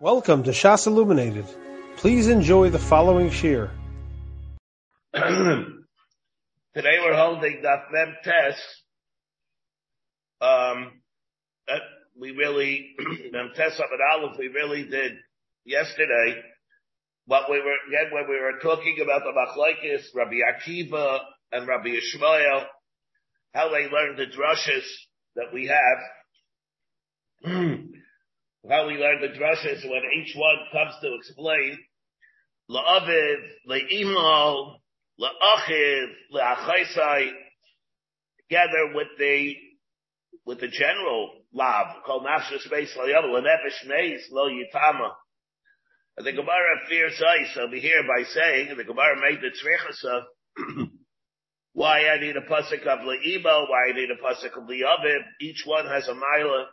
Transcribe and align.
Welcome 0.00 0.44
to 0.44 0.52
Shas 0.52 0.86
Illuminated. 0.86 1.44
Please 1.96 2.28
enjoy 2.28 2.70
the 2.70 2.78
following 2.78 3.32
shir. 3.32 3.68
Today 5.12 5.74
we're 6.72 7.16
holding 7.16 7.62
that 7.62 7.86
Mem 7.90 8.14
test. 8.22 8.62
Um, 10.40 10.92
that 11.66 11.80
we 12.16 12.30
really, 12.30 12.94
Mem 13.32 13.50
test 13.56 13.80
of 13.80 13.86
an 13.90 13.98
Aleph, 14.14 14.38
we 14.38 14.46
really 14.46 14.84
did 14.84 15.14
yesterday. 15.64 16.42
But 17.26 17.50
we 17.50 17.60
were, 17.60 17.74
again, 17.88 18.12
when 18.12 18.28
we 18.28 18.40
were 18.40 18.60
talking 18.62 18.98
about 19.02 19.22
the 19.24 19.32
Machlaikis, 19.32 20.14
Rabbi 20.14 20.36
Akiva 20.48 21.18
and 21.50 21.66
Rabbi 21.66 21.88
Yishmael, 21.88 22.66
how 23.52 23.68
they 23.70 23.88
learned 23.88 24.16
the 24.16 24.26
drushes 24.26 24.86
that 25.34 25.52
we 25.52 25.72
have. 27.44 27.80
how 28.66 28.86
we 28.86 28.94
learn 28.94 29.20
the 29.20 29.28
drushes 29.28 29.88
when 29.88 30.02
each 30.18 30.34
one 30.34 30.56
comes 30.72 30.94
to 31.00 31.14
explain 31.14 31.78
la'aviv, 32.70 33.36
le'imo, 33.68 34.76
la'achiv, 35.20 36.06
le'achaisai, 36.34 37.30
together 38.48 38.92
with 38.94 39.08
the, 39.18 39.54
with 40.44 40.60
the 40.60 40.68
general 40.68 41.30
lav, 41.52 42.02
called 42.04 42.24
nafsha 42.24 42.60
space 42.60 42.94
la'yavu, 42.96 43.40
le'nefesh 43.40 43.86
meis, 43.86 44.22
lo 44.30 44.48
yitama. 44.48 45.10
And 46.16 46.26
the 46.26 46.32
Gemara 46.32 46.80
fears 46.88 47.22
ice 47.22 47.56
over 47.58 47.76
here 47.76 48.02
by 48.02 48.24
saying, 48.24 48.76
the 48.76 48.84
Gemara 48.84 49.16
made 49.20 49.40
the 49.40 49.50
tzrichasa, 49.50 50.22
why 51.74 52.08
I 52.08 52.20
need 52.20 52.36
a 52.36 52.40
pasuk 52.40 52.84
of 52.86 52.98
le'imo, 53.00 53.68
why 53.68 53.90
I 53.90 53.94
need 53.94 54.10
a 54.10 54.16
pasuk 54.16 54.60
of 54.60 54.68
le'aviv, 54.68 55.20
each 55.40 55.62
one 55.64 55.86
has 55.86 56.08
a 56.08 56.12
milah, 56.14 56.66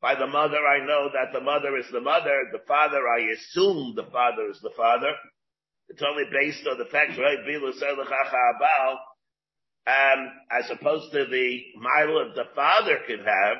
by 0.00 0.14
the 0.14 0.26
mother, 0.26 0.66
I 0.66 0.78
know 0.86 1.10
that 1.12 1.32
the 1.32 1.40
mother 1.44 1.76
is 1.76 1.86
the 1.92 2.00
mother. 2.00 2.48
The 2.52 2.62
father, 2.66 3.06
I 3.06 3.32
assume 3.34 3.94
the 3.94 4.08
father 4.10 4.48
is 4.50 4.58
the 4.62 4.72
father. 4.76 5.12
It's 5.88 6.02
only 6.02 6.24
based 6.32 6.66
on 6.66 6.78
the 6.78 6.86
fact, 6.86 7.18
right? 7.18 7.38
Um, 9.86 10.30
as 10.50 10.70
opposed 10.70 11.12
to 11.12 11.26
the 11.26 11.62
mile 11.76 12.32
the 12.34 12.44
father 12.54 12.98
could 13.06 13.20
have, 13.20 13.58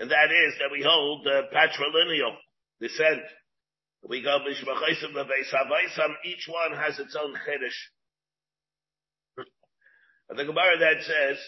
and 0.00 0.10
that 0.10 0.32
is 0.32 0.54
that 0.58 0.70
we 0.72 0.82
hold 0.82 1.24
the 1.24 1.42
patrilineal 1.54 2.34
descent. 2.80 3.22
We 4.02 4.22
go. 4.22 4.38
Each 4.48 4.64
one 6.48 6.72
has 6.72 6.98
its 6.98 7.14
own 7.14 7.34
chiddush. 7.34 7.90
The 10.30 10.44
Gemara 10.44 10.78
that 10.78 11.02
says. 11.02 11.38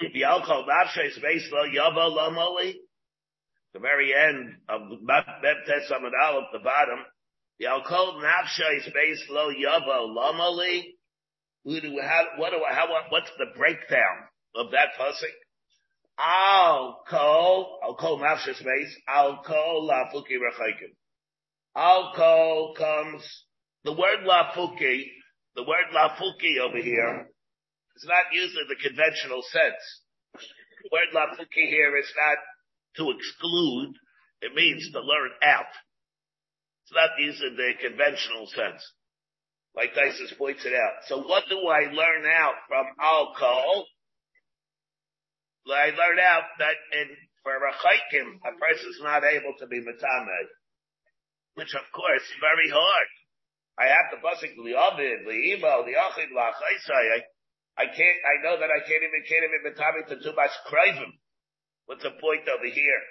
The 0.00 0.24
alcohol 0.24 0.66
nafshes 0.68 1.20
based 1.22 1.52
lo 1.52 1.64
yava 1.64 2.10
lamoli. 2.10 2.74
The 3.72 3.80
very 3.80 4.12
end 4.14 4.56
of 4.68 4.80
Beptes 4.82 5.90
Amid 5.94 6.12
Aleph, 6.22 6.48
the 6.52 6.58
bottom. 6.58 7.00
The 7.58 7.66
alcohol 7.66 8.20
nafshes 8.22 8.92
based 8.92 9.30
lo 9.30 9.50
yava 9.52 10.06
lamoli. 10.14 10.82
Who 11.64 11.80
do 11.80 11.98
how, 12.00 12.24
what 12.36 12.50
do 12.50 12.60
how, 12.70 12.86
what's 13.10 13.30
the 13.38 13.46
breakdown 13.56 14.28
of 14.54 14.70
that 14.70 14.90
pasuk? 15.00 15.34
Al 16.18 17.02
kol, 17.10 17.80
al 17.82 17.94
kol 17.96 18.18
nafshes 18.18 18.62
base, 18.62 18.96
al 19.08 19.42
kol 19.44 19.88
lafuki 19.90 20.36
rechaikim. 20.36 20.94
Al 21.74 22.12
kol 22.14 22.74
comes, 22.76 23.44
the 23.84 23.92
word 23.92 24.20
lafuki, 24.26 25.04
the 25.56 25.62
word 25.62 25.86
lafuki 25.94 26.58
over 26.60 26.78
here 26.78 27.28
it's 27.96 28.04
not 28.04 28.28
used 28.28 28.52
in 28.52 28.68
the 28.68 28.76
conventional 28.76 29.40
sense. 29.48 29.80
The 30.36 30.92
word 30.92 31.16
lafuki 31.16 31.64
here 31.64 31.96
is 31.96 32.12
not 32.12 32.36
to 33.00 33.16
exclude. 33.16 33.96
It 34.44 34.52
means 34.52 34.92
to 34.92 35.00
learn 35.00 35.32
out. 35.40 35.72
It's 36.84 36.92
not 36.92 37.16
used 37.16 37.40
in 37.40 37.56
the 37.56 37.72
conventional 37.80 38.52
sense. 38.52 38.84
Like 39.72 39.96
Tysus 39.96 40.36
points 40.36 40.68
it 40.68 40.76
out. 40.76 41.08
So 41.08 41.24
what 41.24 41.48
do 41.48 41.56
I 41.56 41.88
learn 41.88 42.28
out 42.28 42.60
from 42.68 42.84
alcohol? 43.00 43.88
I 45.66 45.96
learn 45.96 46.20
out 46.20 46.52
that 46.60 46.76
in, 47.00 47.08
for 47.42 47.56
a 47.56 47.72
chaykim, 47.80 48.44
a 48.44 48.52
person 48.60 48.92
is 48.92 49.00
not 49.02 49.24
able 49.24 49.56
to 49.58 49.66
be 49.66 49.80
metamed. 49.80 50.48
Which 51.56 51.72
of 51.72 51.88
course, 51.96 52.22
is 52.22 52.44
very 52.44 52.68
hard. 52.68 53.08
I 53.80 53.88
have 53.88 54.12
to 54.12 54.20
busik 54.20 54.52
the 54.52 54.76
ovid, 54.76 55.24
the 55.24 55.32
emo, 55.32 55.84
the 55.84 55.96
achid, 55.96 56.28
achaisai. 56.36 57.24
I 57.78 57.86
can't, 57.86 58.18
I 58.24 58.42
know 58.42 58.58
that 58.58 58.70
I 58.72 58.80
can't 58.88 59.04
even, 59.04 59.22
can't 59.28 59.44
even 59.44 59.62
be 59.62 59.76
to 60.14 60.22
too 60.22 60.34
much 60.34 60.50
krivim. 60.66 61.12
What's 61.86 62.02
the 62.02 62.10
point 62.20 62.48
over 62.48 62.66
here? 62.72 63.02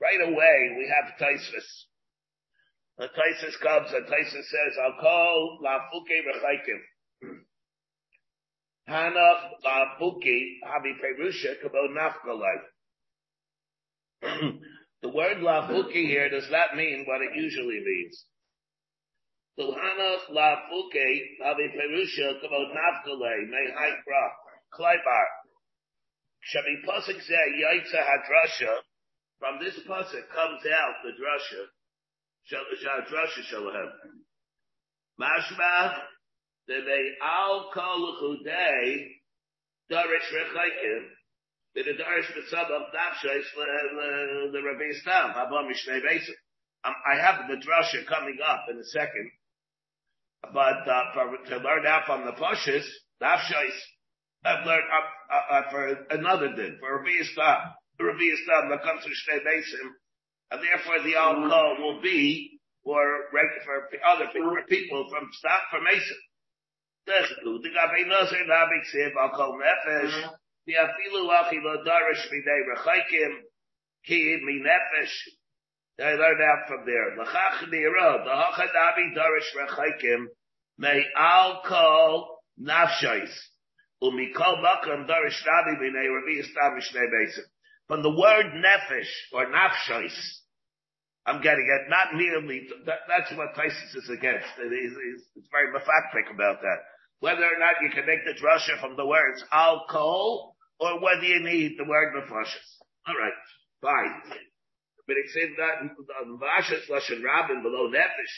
Right 0.00 0.20
away, 0.22 0.76
we 0.78 0.86
have 0.88 1.18
Taisus. 1.18 1.86
The 2.98 3.08
Taisus 3.08 3.58
comes 3.60 3.92
and 3.92 4.06
Taisus 4.06 4.46
says, 4.46 4.78
I'll 4.82 5.00
call 5.00 5.58
Lafuke 5.64 6.22
Rechaikim. 6.24 6.80
Hanach 8.88 9.50
Lafuke 9.64 10.60
Habi 10.64 10.94
Perusha 11.02 11.56
Kabo 11.62 11.88
Nafkalai. 11.94 12.58
The 15.00 15.08
word 15.10 15.36
Lafuke 15.38 15.92
here 15.92 16.28
does 16.28 16.50
not 16.50 16.74
mean 16.74 17.04
what 17.06 17.20
it 17.22 17.30
usually 17.36 17.80
means. 17.84 18.24
Tulhanach 19.58 20.30
la 20.30 20.70
fuke 20.70 21.06
perusha 21.42 22.38
nafkale 22.40 23.48
may 23.50 23.66
haikra 23.74 24.30
kleibar. 24.72 25.26
Shabi 26.46 26.84
pasuk 26.86 27.18
zeh 27.18 27.48
yaitza 27.58 27.98
hadrasha. 28.06 28.78
From 29.40 29.58
this 29.58 29.74
pasuk 29.80 30.28
comes 30.32 30.62
out 30.64 30.94
the 31.02 31.10
drasha. 31.18 31.66
Drasha 33.10 33.42
shalahem. 33.52 33.90
Mashma 35.20 36.02
the 36.68 36.74
they 36.86 37.04
al 37.20 37.70
kol 37.74 38.16
chudei 38.22 39.08
darish 39.90 40.30
rechaikim. 40.34 41.02
The 41.74 41.82
darish 41.82 42.36
mitzvah 42.36 42.74
of 42.74 42.82
nafshay 42.94 43.42
the 44.52 44.62
Rabbi 44.62 44.92
Stam 45.02 45.32
Haba 45.32 45.66
Mishnei 45.66 46.00
Beis. 46.00 46.28
Um, 46.84 46.94
I 47.12 47.16
have 47.16 47.48
the 47.48 47.56
drasha 47.56 48.06
coming 48.06 48.38
up 48.46 48.66
in 48.70 48.78
a 48.78 48.84
second. 48.84 49.32
But 50.42 50.88
uh, 50.88 51.04
for, 51.14 51.36
to 51.50 51.56
learn 51.58 51.86
out 51.86 52.06
from 52.06 52.24
the 52.24 52.32
Pashas, 52.32 52.86
the 53.20 53.26
Afshais, 53.26 53.78
I've 54.44 54.64
learned 54.64 54.84
uh, 54.86 55.34
uh, 55.34 55.54
uh, 55.58 55.70
for 55.70 56.06
another 56.10 56.54
din, 56.54 56.76
for 56.78 56.98
Rabbi 56.98 57.10
Yishmael. 57.10 57.72
Rabbi 58.00 58.22
Yishmael 58.22 58.70
that 58.70 58.82
comes 58.82 59.02
to 59.02 59.10
Shnei 59.10 59.40
Basim, 59.42 59.90
and 60.52 60.62
therefore 60.62 61.02
the 61.04 61.16
alcohol 61.16 61.76
will 61.80 62.00
be 62.00 62.60
for, 62.84 63.04
for 63.32 63.98
other 64.08 64.26
people, 64.32 64.50
for 64.50 64.66
people 64.68 65.08
from 65.10 65.28
stop 65.32 65.62
from 65.70 65.84
Mason. 65.84 66.16
The 75.98 76.04
Afilu 76.04 76.06
Achi 76.06 76.06
Lo 76.06 76.06
Darish 76.06 76.06
Midei 76.06 76.06
Rechaikim, 76.06 76.06
Ki 76.06 76.06
Mi 76.06 76.06
Nefesh, 76.06 76.06
I 76.06 76.14
learned 76.14 76.42
out 76.42 76.68
from 76.68 76.86
there. 76.86 77.16
L'chach 77.16 77.68
nira, 77.68 78.24
the 78.24 78.30
hachadabi 78.30 79.14
darish 79.16 79.50
rechaikim, 79.56 80.26
may 80.78 81.02
al 81.16 81.62
kol 81.66 82.38
nafshais. 82.60 83.34
Umikol 84.02 84.62
makam 84.62 85.08
darish 85.08 85.42
nabi 85.46 85.76
b'nei 85.76 86.08
rabi 86.14 86.36
yistam 86.38 86.76
mishnei 86.76 87.06
besim. 87.06 87.44
From 87.88 88.02
the 88.02 88.10
word 88.10 88.46
nefesh, 88.54 89.10
or 89.32 89.46
nafshais, 89.46 90.14
I'm 91.26 91.42
getting 91.42 91.66
it, 91.66 91.90
not 91.90 92.14
merely, 92.14 92.68
that, 92.86 93.00
that's 93.08 93.32
what 93.36 93.54
Tysus 93.54 93.96
is 93.96 94.08
against. 94.08 94.46
It 94.58 94.72
is, 94.72 94.96
it's 95.36 95.48
very 95.50 95.72
mafaktik 95.72 96.32
about 96.32 96.60
that. 96.62 96.78
Whether 97.20 97.44
or 97.44 97.58
not 97.58 97.74
you 97.82 97.90
can 97.90 98.06
make 98.06 98.24
the 98.24 98.40
drasha 98.40 98.80
from 98.80 98.96
the 98.96 99.06
words 99.06 99.44
alcohol, 99.52 100.56
or 100.80 101.00
whether 101.02 101.24
you 101.24 101.42
need 101.42 101.76
the 101.76 101.84
word 101.84 102.14
mafashis. 102.14 102.78
Alright, 103.08 103.32
fine 103.82 104.47
but 105.08 105.16
it 105.16 105.32
said 105.32 105.56
that 105.56 105.88
Vashas 106.36 106.84
Lashon 106.92 107.24
Rabin 107.24 107.62
below 107.64 107.88
Nefesh. 107.88 108.36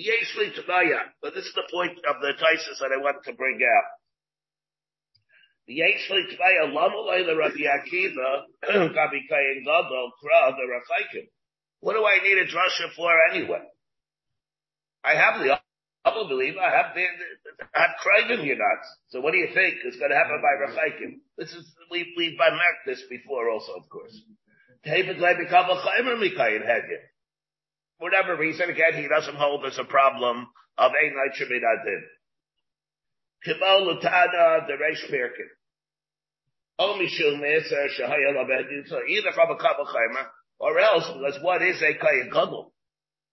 Yeshli. 0.00 0.48
But 1.20 1.34
this 1.34 1.44
is 1.44 1.52
the 1.54 1.68
point 1.70 1.98
of 2.08 2.16
the 2.22 2.32
Taisus 2.40 2.80
that 2.80 2.90
I 2.90 3.02
want 3.02 3.22
to 3.24 3.32
bring 3.34 3.60
out. 3.60 3.90
Yeshli 5.68 6.24
the 6.30 7.36
Rabbi 7.36 7.62
Akiva 7.68 8.42
Gabi 8.96 9.20
Kayin 9.30 9.62
Gadol 9.62 10.10
Kra 10.24 10.56
the. 10.56 11.28
What 11.80 11.94
do 11.94 12.04
I 12.04 12.18
need 12.22 12.38
a 12.38 12.46
drasha 12.46 12.92
for 12.96 13.12
anyway? 13.30 13.62
I 15.04 15.14
have 15.14 15.40
the 15.40 15.58
other 16.04 16.28
believer. 16.28 16.60
I 16.60 16.76
have 16.76 16.94
the, 16.94 17.04
I 17.74 17.80
have 17.80 17.90
Kraven 18.04 18.44
nuts. 18.44 18.88
So 19.10 19.20
what 19.20 19.32
do 19.32 19.38
you 19.38 19.48
think 19.54 19.76
is 19.84 19.96
going 19.96 20.10
to 20.10 20.16
happen 20.16 20.42
by 20.42 20.66
Rafaikim? 20.66 21.20
This 21.38 21.52
is, 21.52 21.72
we, 21.90 22.12
we've 22.16 22.38
marked 22.38 22.84
this 22.86 23.02
before 23.08 23.50
also, 23.50 23.72
of 23.74 23.88
course. 23.88 24.18
Whatever 27.98 28.36
reason, 28.36 28.70
again, 28.70 28.94
he 28.94 29.08
doesn't 29.08 29.36
hold 29.36 29.66
as 29.66 29.78
a 29.78 29.84
problem 29.84 30.46
of 30.78 30.92
a 30.92 31.10
night 31.10 31.34
shemidadin. 31.38 32.00
Kibol 33.46 33.94
utada 33.94 34.66
the 34.66 34.74
reish 34.74 35.04
pirkin. 35.10 35.48
either 39.08 39.32
from 39.32 39.50
a 39.50 39.56
chaymer, 39.56 40.26
or 40.58 40.78
else, 40.78 41.06
because 41.08 41.38
what 41.42 41.62
is 41.62 41.82
a 41.82 41.94
kayin 41.94 42.32
gadol? 42.32 42.72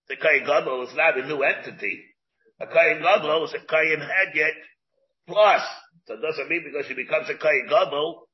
The 0.10 0.16
kayin 0.18 0.46
gadol 0.46 0.84
is 0.88 0.96
not 0.96 1.18
a 1.18 1.26
new 1.26 1.42
entity. 1.44 2.04
A 2.60 2.66
kayin 2.68 3.02
gadol 3.02 3.46
is 3.46 3.54
a 3.54 3.60
kayin 3.60 4.00
hedyet 4.00 4.56
plus. 5.28 5.62
So 6.06 6.16
it 6.16 6.22
doesn't 6.22 6.50
mean 6.50 6.64
because 6.66 6.88
he 6.88 6.94
becomes 6.94 7.30
a 7.30 7.36
kayin 7.36 7.70
gadol 7.70 8.27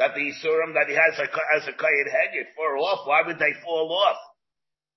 that 0.00 0.16
the 0.16 0.32
surim 0.40 0.72
that 0.72 0.88
he 0.88 0.96
has 0.96 1.12
as 1.20 1.68
a 1.68 1.76
kayin 1.76 2.08
hedyet 2.08 2.56
fall 2.56 2.80
off. 2.88 3.06
Why 3.06 3.20
would 3.20 3.38
they 3.38 3.52
fall 3.62 3.92
off? 3.92 4.16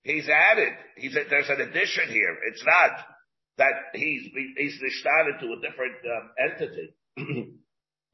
He's 0.02 0.28
added. 0.32 0.72
He's 0.96 1.14
a, 1.14 1.28
there's 1.28 1.52
an 1.52 1.60
addition 1.60 2.08
here. 2.08 2.32
It's 2.48 2.64
not 2.64 3.04
that 3.58 3.92
he's 3.92 4.32
he's 4.56 4.80
started 5.00 5.36
to 5.44 5.52
a 5.52 5.60
different 5.60 6.00
um, 6.08 6.24
entity. 6.40 6.88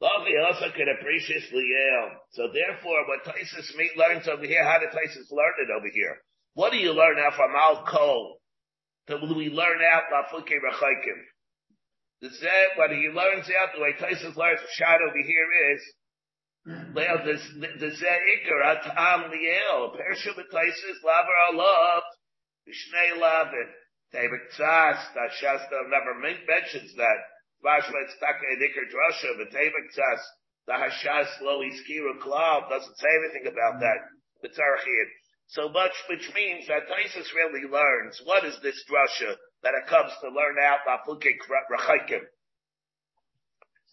Lovely 0.03 0.35
also 0.43 0.67
can 0.75 0.91
appreciate 0.99 1.47
Liel. 1.55 2.19
So 2.35 2.51
therefore, 2.51 3.07
what 3.07 3.23
Taisus 3.23 3.71
learns 3.95 4.27
over 4.27 4.43
here, 4.43 4.63
how 4.63 4.79
did 4.79 4.89
Taisus 4.89 5.31
learn 5.31 5.55
it 5.63 5.71
over 5.71 5.87
here? 5.93 6.17
What 6.55 6.71
do 6.71 6.77
you 6.77 6.91
learn 6.91 7.19
out 7.19 7.35
from 7.39 7.55
Al 7.55 7.85
Kol? 7.87 8.37
Do 9.07 9.15
we 9.33 9.47
learn 9.47 9.79
out 9.79 10.11
Lafuke 10.11 10.59
Rechaikim? 10.59 11.19
The 12.21 12.27
Zeh, 12.27 12.77
what 12.77 12.91
he 12.91 13.07
learns 13.13 13.47
out, 13.61 13.73
the 13.75 13.81
way 13.81 13.93
Taisus 13.93 14.35
learns 14.35 14.59
shot 14.75 14.99
over 15.01 15.21
here 15.25 15.47
is, 15.73 15.81
Zeh 16.67 18.19
Iker, 18.37 18.61
Atam 18.63 19.31
Liel, 19.31 19.95
Pershim 19.95 20.37
Taisus, 20.53 21.01
Lavar 21.03 21.53
Allah, 21.53 22.01
Vishnei 22.67 23.19
Lavin, 23.19 23.69
David 24.11 24.41
Tzas, 24.53 25.13
that 25.15 25.31
Shasta 25.39 25.81
never 25.89 26.19
mentions 26.19 26.93
that. 26.95 27.19
Vashlet 27.65 28.09
Staka 28.13 28.45
Edikar 28.53 28.85
Drasha, 28.93 29.37
V'tevik 29.39 29.89
Tzas, 29.95 30.21
the 30.67 30.73
Hashas 30.73 31.41
Lo 31.41 31.61
Iskiru 31.61 32.19
Klal, 32.21 32.69
doesn't 32.69 32.97
say 32.97 33.09
anything 33.23 33.51
about 33.51 33.79
that. 33.79 33.97
The 34.43 34.49
Tzarchid. 34.49 35.09
So 35.47 35.69
much, 35.69 35.91
which 36.09 36.31
means 36.35 36.67
that 36.67 36.87
Taisus 36.87 37.33
really 37.33 37.67
learns 37.67 38.21
what 38.23 38.45
is 38.45 38.57
this 38.61 38.83
drasha 38.89 39.35
that 39.63 39.73
it 39.73 39.89
comes 39.89 40.11
to 40.21 40.29
learn 40.29 40.55
out 40.63 40.79
Lafuke 40.87 41.37
Rachaikim. 41.71 42.21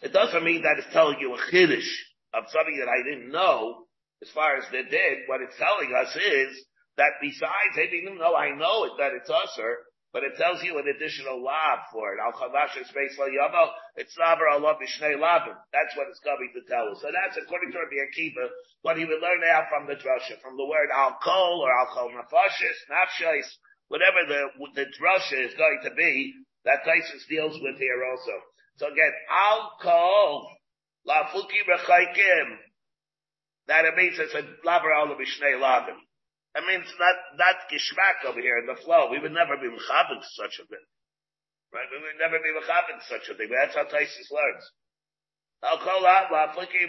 It 0.03 0.12
doesn't 0.12 0.44
mean 0.44 0.62
that 0.62 0.79
it's 0.79 0.93
telling 0.93 1.19
you 1.19 1.35
a 1.35 1.38
chiddush 1.38 1.88
of 2.34 2.44
something 2.50 2.78
that 2.78 2.88
I 2.88 3.02
didn't 3.02 3.30
know. 3.30 3.84
As 4.20 4.30
far 4.34 4.56
as 4.56 4.64
they 4.72 4.82
did, 4.82 5.30
what 5.30 5.40
it's 5.40 5.56
telling 5.56 5.94
us 5.94 6.10
is 6.16 6.50
that 6.98 7.22
besides, 7.22 7.78
even 7.78 8.19
though 8.19 8.34
I 8.34 8.50
know 8.50 8.84
it, 8.84 8.98
that 8.98 9.14
it's 9.14 9.30
usher, 9.30 9.78
but 10.12 10.25
it 10.25 10.40
tells 10.40 10.64
you 10.64 10.78
an 10.78 10.88
additional 10.88 11.44
lab 11.44 11.86
for 11.92 12.14
it. 12.14 12.19
Al 12.19 12.32
chavash 12.32 12.75
la 12.75 13.26
yavo. 13.28 13.70
It's 13.96 14.16
laver 14.19 14.48
Allah 14.48 14.75
bishnei 14.75 15.14
labim. 15.14 15.54
That's 15.72 15.94
what 15.96 16.08
it's 16.08 16.20
coming 16.25 16.50
to 16.56 16.64
tell 16.64 16.88
us. 16.88 16.98
So 17.02 17.12
that's 17.12 17.36
according 17.36 17.72
to 17.72 17.78
Rabbi 17.78 18.00
Akiva, 18.08 18.48
what 18.82 18.96
he 18.96 19.04
would 19.04 19.20
learn 19.20 19.44
out 19.44 19.69
from 19.69 19.86
the 19.86 19.94
drasha, 19.94 20.40
from 20.40 20.56
the 20.56 20.64
word 20.64 20.88
al 20.94 21.19
kol 21.22 21.60
or 21.60 21.70
al 21.70 21.92
kol 21.92 22.08
nafashis, 22.08 22.78
nafshais, 22.88 23.46
whatever 23.88 24.25
the 24.26 24.48
the 24.75 24.86
drasha 24.96 25.44
is 25.44 25.54
going 25.54 25.80
to 25.84 25.94
be. 25.94 26.34
That 26.64 26.84
Taisus 26.84 27.28
deals 27.28 27.56
with 27.62 27.78
here 27.78 28.02
also. 28.10 28.32
So 28.76 28.86
again, 28.86 29.12
al 29.30 29.76
kol 29.80 30.50
lafuki 31.08 31.60
rechaikim. 31.64 32.56
That 33.69 33.84
it 33.84 33.96
means 33.96 34.19
it's 34.19 34.34
a 34.34 34.44
laver 34.64 34.93
Allah 34.93 35.16
bishnei 35.16 35.56
labim. 35.56 35.96
I 36.56 36.60
mean, 36.64 36.81
it's 36.81 36.99
not, 36.99 37.16
not 37.37 37.69
gishmak 37.69 38.26
over 38.26 38.40
here 38.40 38.58
in 38.58 38.66
the 38.66 38.81
flow. 38.82 39.10
We 39.10 39.20
would 39.20 39.32
never 39.32 39.56
be 39.56 39.69
mechabit 39.69 40.25
such 40.34 40.58
a 40.58 40.66
thing. 40.66 40.87
Right? 41.72 41.87
We 41.93 42.00
would 42.00 42.19
never 42.19 42.40
be 42.40 42.50
mechabit 42.56 43.05
such 43.06 43.28
a 43.28 43.37
thing. 43.37 43.49
But 43.52 43.56
That's 43.62 43.76
how 43.76 43.84
Taisus 43.84 44.32
learns. 44.32 44.64
I'll 45.62 45.84
call 45.84 46.06
out 46.06 46.32
la 46.32 46.55
flicky 46.55 46.88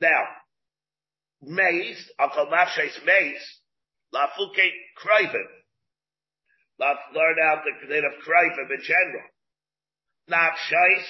now. 0.00 0.24
Maze, 1.42 2.10
I'll 2.18 2.30
call 2.30 2.46
nafshes 2.46 2.94
la 4.12 4.28
fuke 4.38 4.66
krivim. 5.02 5.48
La 6.78 6.94
learn 7.14 7.36
out 7.50 7.64
the 7.64 7.88
name 7.92 8.04
of 8.04 8.24
krivim 8.24 8.70
in 8.70 8.82
general. 8.82 9.28
Nafshes, 10.30 11.04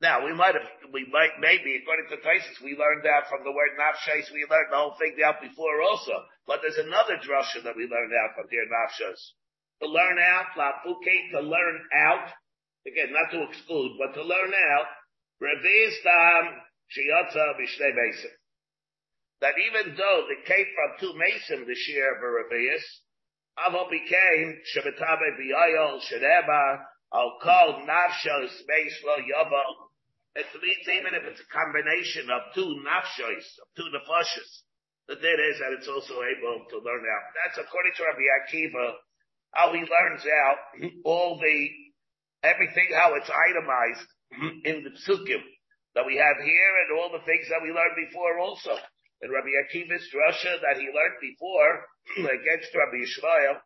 now 0.00 0.24
we 0.24 0.30
might 0.32 0.54
have, 0.54 0.68
we 0.94 1.06
might, 1.10 1.42
maybe 1.42 1.74
according 1.82 2.06
to 2.14 2.22
Taisus, 2.22 2.62
we 2.62 2.78
learned 2.78 3.02
that 3.02 3.26
from 3.26 3.42
the 3.42 3.50
word 3.50 3.74
nafshais, 3.74 4.30
we 4.30 4.46
learned 4.46 4.70
the 4.70 4.78
whole 4.78 4.94
thing 4.94 5.18
out 5.26 5.42
before 5.42 5.82
also. 5.82 6.14
But 6.46 6.62
there's 6.62 6.78
another 6.78 7.18
drasha 7.18 7.66
that 7.66 7.74
we 7.74 7.90
learned 7.90 8.14
out 8.14 8.38
from 8.38 8.46
here, 8.46 8.62
nafshas. 8.70 9.18
To 9.82 9.90
learn 9.90 10.18
out, 10.22 10.54
la 10.56 10.70
lafuke, 10.86 11.16
to 11.34 11.40
learn 11.42 11.82
out, 12.06 12.30
again, 12.86 13.10
not 13.10 13.34
to 13.34 13.42
exclude, 13.50 13.98
but 13.98 14.14
to 14.14 14.22
learn 14.22 14.54
out, 14.54 14.88
reviz 15.42 15.94
tam 16.06 16.62
shiyatza 16.94 17.58
b'shnei 17.58 17.90
mesim. 17.98 18.34
That 19.40 19.54
even 19.58 19.94
though 19.98 20.26
they 20.30 20.46
came 20.46 20.66
from 20.78 20.98
two 20.98 21.14
mesim 21.18 21.66
this 21.66 21.82
year 21.90 22.14
of 22.14 22.22
a 22.22 22.30
reviz, 22.30 22.82
Avo 23.66 23.90
became 23.90 24.62
Shabatabe 24.70 25.34
b'yayol, 25.34 25.98
Shadeba, 26.06 26.86
I'll 27.12 27.38
call 27.42 27.82
nafshos, 27.82 28.54
meis 28.68 28.94
lo 29.04 29.16
it 30.34 30.46
means 30.60 30.86
even 30.88 31.12
if 31.14 31.24
it's 31.24 31.40
a 31.40 31.52
combination 31.52 32.28
of 32.30 32.52
two 32.54 32.80
nafshois, 32.84 33.46
of 33.62 33.68
two 33.76 33.88
nefashis, 33.88 34.50
the 35.08 35.16
there 35.16 35.40
is 35.50 35.56
that 35.58 35.72
it's 35.72 35.88
also 35.88 36.20
able 36.20 36.68
to 36.68 36.76
learn 36.84 37.00
out. 37.00 37.26
That's 37.32 37.58
according 37.64 37.96
to 37.96 38.04
Rabbi 38.04 38.26
Akiva, 38.44 38.86
how 39.56 39.72
he 39.72 39.80
learns 39.80 40.24
out 40.28 40.60
all 41.04 41.40
the, 41.40 41.56
everything, 42.44 42.92
how 42.92 43.16
it's 43.16 43.32
itemized 43.32 44.08
in 44.68 44.84
the 44.84 44.92
psukim 45.00 45.40
that 45.96 46.04
we 46.04 46.20
have 46.20 46.36
here 46.44 46.72
and 46.84 46.98
all 47.00 47.10
the 47.10 47.24
things 47.24 47.48
that 47.48 47.64
we 47.64 47.72
learned 47.72 47.96
before 47.96 48.38
also. 48.38 48.76
In 49.24 49.32
Rabbi 49.32 49.50
Akiva's 49.64 50.06
drasha 50.12 50.60
that 50.60 50.78
he 50.78 50.86
learned 50.92 51.18
before 51.24 51.88
against 52.28 52.70
Rabbi 52.76 53.02
Yishmael, 53.02 53.58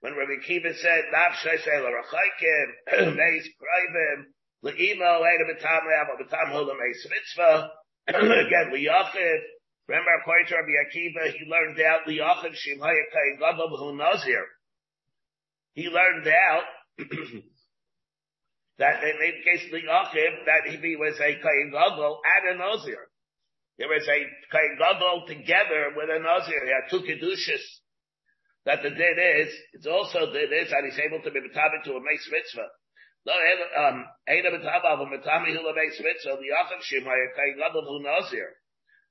when 0.00 0.16
Rabbi 0.16 0.42
Akiva 0.42 0.74
said, 0.74 1.04
Nafshay 1.14 1.62
say 1.62 1.78
l'rachaykim, 1.78 3.14
meis 3.14 3.46
krayvim, 3.60 4.24
Le'imo 4.64 5.22
Eida 5.22 5.44
B'tam 5.50 5.82
Le'av 5.86 6.08
B'tam 6.22 6.48
Hulam 6.52 6.78
Eis 6.78 7.06
Mitzvah. 7.10 7.70
Again, 8.08 8.70
Li'achid. 8.72 9.40
Remember, 9.88 10.10
according 10.20 10.46
to 10.46 10.54
Rabbi 10.54 10.70
Akiva, 10.86 11.32
he 11.32 11.44
learned 11.50 11.80
out 11.80 12.06
Li'achid 12.06 12.54
Shim 12.54 12.78
Hayakay 12.78 13.38
Gadol 13.38 13.68
B'hu 13.70 13.96
Nazir. 13.96 14.46
He 15.74 15.88
learned 15.88 16.28
out 16.28 16.64
that 18.78 19.02
in 19.02 19.16
the 19.18 19.32
case 19.44 19.66
of 19.66 19.72
Li'achid, 19.72 20.44
that 20.46 20.70
he 20.70 20.96
was 20.96 21.18
a 21.18 21.34
Kayin 21.42 21.72
Gadol 21.72 22.20
and 22.24 22.54
a 22.54 22.58
Nazir. 22.58 23.08
There 23.78 23.88
was 23.88 24.06
a 24.06 24.26
Kayin 24.54 24.78
Gadol 24.78 25.26
together 25.26 25.90
with 25.96 26.08
a 26.08 26.20
Nazir. 26.20 26.64
He 26.64 26.70
had 26.70 26.88
two 26.88 27.00
Kedushas. 27.00 27.80
That 28.64 28.84
the 28.84 28.90
din 28.90 29.18
is, 29.18 29.52
it's 29.72 29.86
also 29.86 30.32
din 30.32 30.52
is 30.52 30.70
that 30.70 30.84
he's 30.84 31.00
able 31.00 31.20
to 31.24 31.30
be 31.32 31.40
metabit 31.40 31.82
to 31.84 31.94
a 31.94 32.00
Meis 32.00 32.28
Mitzvah. 32.30 32.68
No, 33.24 33.32
um, 33.32 34.04
Eina 34.28 34.50
B'tava, 34.50 34.98
but 34.98 35.06
Matami 35.06 35.54
Hula 35.54 35.72
Beis 35.74 35.94
Mitzvah, 36.02 36.36
Liyachav 36.42 36.82
Shimai, 36.82 37.20
Kai 37.36 37.54
Gadol 37.56 37.86
Hu 37.86 38.02
Nazir. 38.02 38.50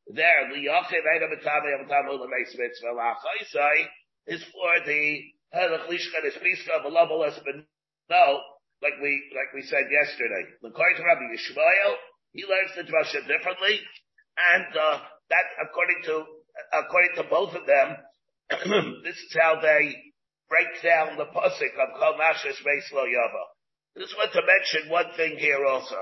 There, 0.08 0.52
Liyachav 0.52 0.92
Eina 0.92 1.32
B'tava, 1.32 1.80
Matami 1.80 2.10
Hula 2.12 2.28
Beis 2.28 2.52
Mitzvah, 2.58 2.92
Lachaisai 2.92 3.88
is 4.28 4.44
for 4.52 4.86
the 4.86 5.22
Helach 5.56 5.88
Lishka 5.88 6.20
Nispiska, 6.24 6.84
no, 8.10 8.40
like 8.82 9.00
we, 9.02 9.32
like 9.32 9.54
we 9.56 9.62
said 9.62 9.88
yesterday. 9.90 10.44
According 10.64 10.98
to 10.98 11.04
Rabbi 11.04 11.32
Yishmael, 11.32 11.96
he 12.34 12.44
learns 12.44 12.72
the 12.76 12.84
drasha 12.84 13.26
differently, 13.28 13.80
and, 14.54 14.76
uh, 14.76 15.00
that, 15.30 15.46
according 15.64 16.04
to, 16.04 16.26
according 16.74 17.16
to 17.16 17.24
both 17.30 17.56
of 17.56 17.66
them, 17.66 17.96
this 19.04 19.16
is 19.16 19.38
how 19.40 19.62
they 19.62 19.96
break 20.50 20.68
down 20.84 21.16
the 21.18 21.26
pasuk 21.26 21.72
of 21.80 21.96
Kol 21.98 22.20
Nashas 22.20 22.60
Beis 22.68 22.92
Lo 22.92 23.06
Yava. 23.98 24.02
Just 24.02 24.18
want 24.18 24.34
to 24.34 24.42
mention 24.46 24.92
one 24.92 25.12
thing 25.16 25.38
here 25.38 25.66
also. 25.66 25.96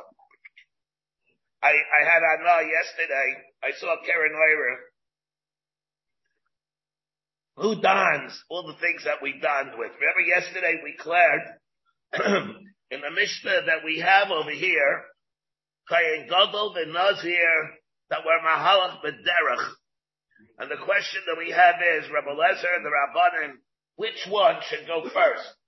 I, 1.62 1.70
I 1.70 2.06
had 2.06 2.22
Anna 2.40 2.70
yesterday. 2.70 3.44
I 3.64 3.72
saw 3.78 3.96
Keren 4.06 4.32
Orah, 4.34 4.78
who 7.58 7.82
dons 7.82 8.42
all 8.50 8.66
the 8.66 8.80
things 8.80 9.04
that 9.04 9.22
we 9.22 9.34
donned 9.42 9.78
with. 9.78 9.92
Remember 10.00 10.22
yesterday 10.26 10.80
we 10.84 10.94
declared 10.94 11.42
in 12.92 13.02
the 13.02 13.12
Mishnah 13.12 13.66
that 13.66 13.84
we 13.84 14.00
have 14.00 14.32
over 14.32 14.52
here, 14.52 15.04
Kayin 15.92 16.30
Gadol 16.30 16.74
the 16.74 16.86
Nazir 16.92 17.76
that 18.10 18.24
were 18.26 18.40
Mahalach 18.48 19.04
B'derech. 19.04 19.70
And 20.60 20.72
the 20.72 20.78
question 20.86 21.22
that 21.28 21.38
we 21.38 21.52
have 21.52 21.76
is, 21.98 22.10
Rebbe 22.10 22.32
Lezer 22.32 22.82
the 22.82 22.90
Rabbanim, 22.90 23.56
which 23.98 24.26
one 24.30 24.56
should 24.70 24.88
go 24.88 25.04
first? 25.04 25.59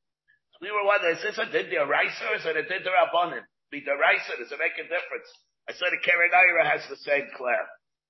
We 0.61 0.69
were 0.71 0.85
one, 0.85 1.01
this 1.01 1.25
a 1.25 1.45
did 1.49 1.73
the 1.73 1.81
or 1.81 1.89
is 2.37 2.45
it 2.45 2.57
a 2.57 2.63
did 2.63 2.85
the 2.85 2.93
rabbanim? 2.93 3.43
Be 3.71 3.81
the 3.81 3.97
does 3.97 4.51
it 4.51 4.61
make 4.61 4.77
a 4.77 4.85
difference? 4.85 5.29
I 5.67 5.73
said 5.73 5.89
the 5.91 6.01
Karen 6.05 6.31
has 6.65 6.85
the 6.89 7.01
same 7.01 7.27
claim. 7.35 7.65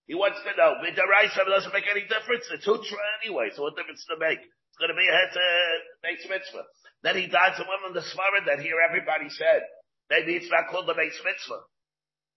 He 0.08 0.16
wants 0.16 0.40
to 0.44 0.52
know, 0.60 0.76
with 0.84 0.96
the 0.98 1.08
doesn't 1.08 1.74
make 1.74 1.88
any 1.88 2.04
difference. 2.04 2.46
It's 2.52 2.68
utra 2.68 3.00
anyway, 3.24 3.52
so 3.56 3.64
what 3.64 3.78
difference 3.78 4.04
to 4.10 4.18
make? 4.20 4.40
It's 4.44 4.80
going 4.80 4.92
to 4.92 5.00
be 5.00 5.08
a 5.08 5.16
head 5.16 5.32
to 5.32 5.46
make 6.04 6.20
mitzvah. 6.28 6.68
Then 7.04 7.16
he 7.16 7.28
died 7.32 7.56
some 7.56 7.68
women 7.70 7.96
the 7.96 8.04
Svarad 8.04 8.46
that 8.48 8.60
here 8.60 8.78
everybody 8.84 9.30
said. 9.30 9.64
Maybe 10.10 10.36
it's 10.36 10.52
not 10.52 10.68
called 10.72 10.88
the 10.88 10.98
base 10.98 11.16
mitzvah. 11.24 11.64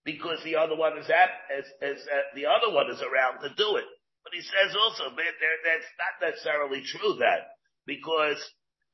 because 0.05 0.39
the 0.45 0.57
other 0.57 0.77
one 0.77 0.97
is 0.99 1.09
at, 1.09 1.33
is, 1.59 1.67
is 1.81 2.01
uh, 2.07 2.29
the 2.37 2.47
other 2.47 2.73
one 2.73 2.91
is 2.93 3.01
around 3.01 3.41
to 3.41 3.51
do 3.57 3.77
it. 3.77 3.89
But 4.23 4.33
he 4.37 4.41
says 4.41 4.77
also 4.77 5.11
that 5.17 5.35
that's 5.65 5.91
not 6.01 6.15
necessarily 6.31 6.83
true 6.85 7.17
that 7.21 7.57
because 7.87 8.39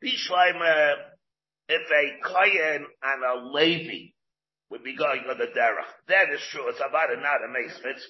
Bishleima, 0.03 0.93
uh, 0.93 0.97
if 1.69 1.85
a 1.87 2.05
Kayan 2.27 2.87
and 3.03 3.21
a 3.23 3.53
Levi 3.53 4.11
would 4.71 4.83
be 4.83 4.97
going 4.97 5.23
on 5.29 5.39
the 5.39 5.47
derech, 5.47 5.93
that 6.09 6.33
is 6.33 6.41
true. 6.51 6.69
It's 6.69 6.81
about 6.81 7.11
it, 7.11 7.21
not 7.21 7.45
a 7.45 7.49
mitzvah. 7.53 8.01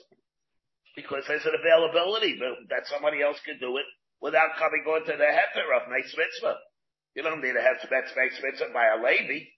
Because 0.97 1.25
there's 1.27 1.47
an 1.47 1.55
availability 1.59 2.39
that 2.69 2.87
somebody 2.87 3.23
else 3.23 3.39
could 3.45 3.61
do 3.61 3.77
it 3.77 3.87
without 4.21 4.59
coming 4.59 4.85
on 4.87 5.07
to 5.07 5.15
the 5.17 5.31
heter 5.31 5.67
of 5.77 5.91
mace 5.91 6.15
mitzvah. 6.17 6.57
You 7.15 7.23
don't 7.23 7.43
need 7.43 7.57
a 7.57 7.63
heter 7.63 7.91
mace 7.91 8.39
mitzvah 8.43 8.73
by 8.73 8.87
a 8.87 9.03
Levi. 9.03 9.51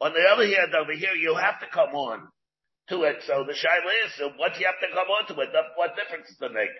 On 0.00 0.12
the 0.12 0.24
other 0.24 0.46
hand, 0.46 0.74
over 0.74 0.92
here, 0.92 1.14
you 1.14 1.36
have 1.36 1.60
to 1.60 1.66
come 1.72 1.94
on 1.94 2.28
to 2.88 3.02
it. 3.04 3.22
So 3.26 3.44
the 3.46 3.52
shaila 3.52 4.06
is, 4.06 4.12
so 4.18 4.30
what 4.36 4.58
you 4.58 4.66
have 4.66 4.80
to 4.80 4.94
come 4.94 5.08
on 5.08 5.26
to 5.28 5.40
it, 5.40 5.48
what 5.76 5.96
difference 5.96 6.28
does 6.28 6.50
it 6.50 6.54
make? 6.54 6.74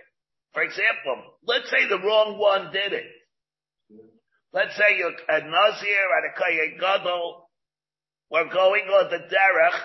For 0.52 0.62
example, 0.62 1.38
let's 1.44 1.70
say 1.70 1.88
the 1.88 1.99
wrong 1.99 2.38
one 2.38 2.73
did 2.73 2.92
it. 2.92 3.06
Let's 4.54 4.76
say 4.78 4.94
you're 4.96 5.11
a 5.11 5.40
Nazir 5.50 6.06
and 6.14 6.30
a 6.30 6.32
Kayin 6.38 6.78
Gadol 6.78 7.50
were 8.30 8.49
going 8.54 8.87
on 8.87 9.11
the 9.11 9.18
derech 9.26 9.80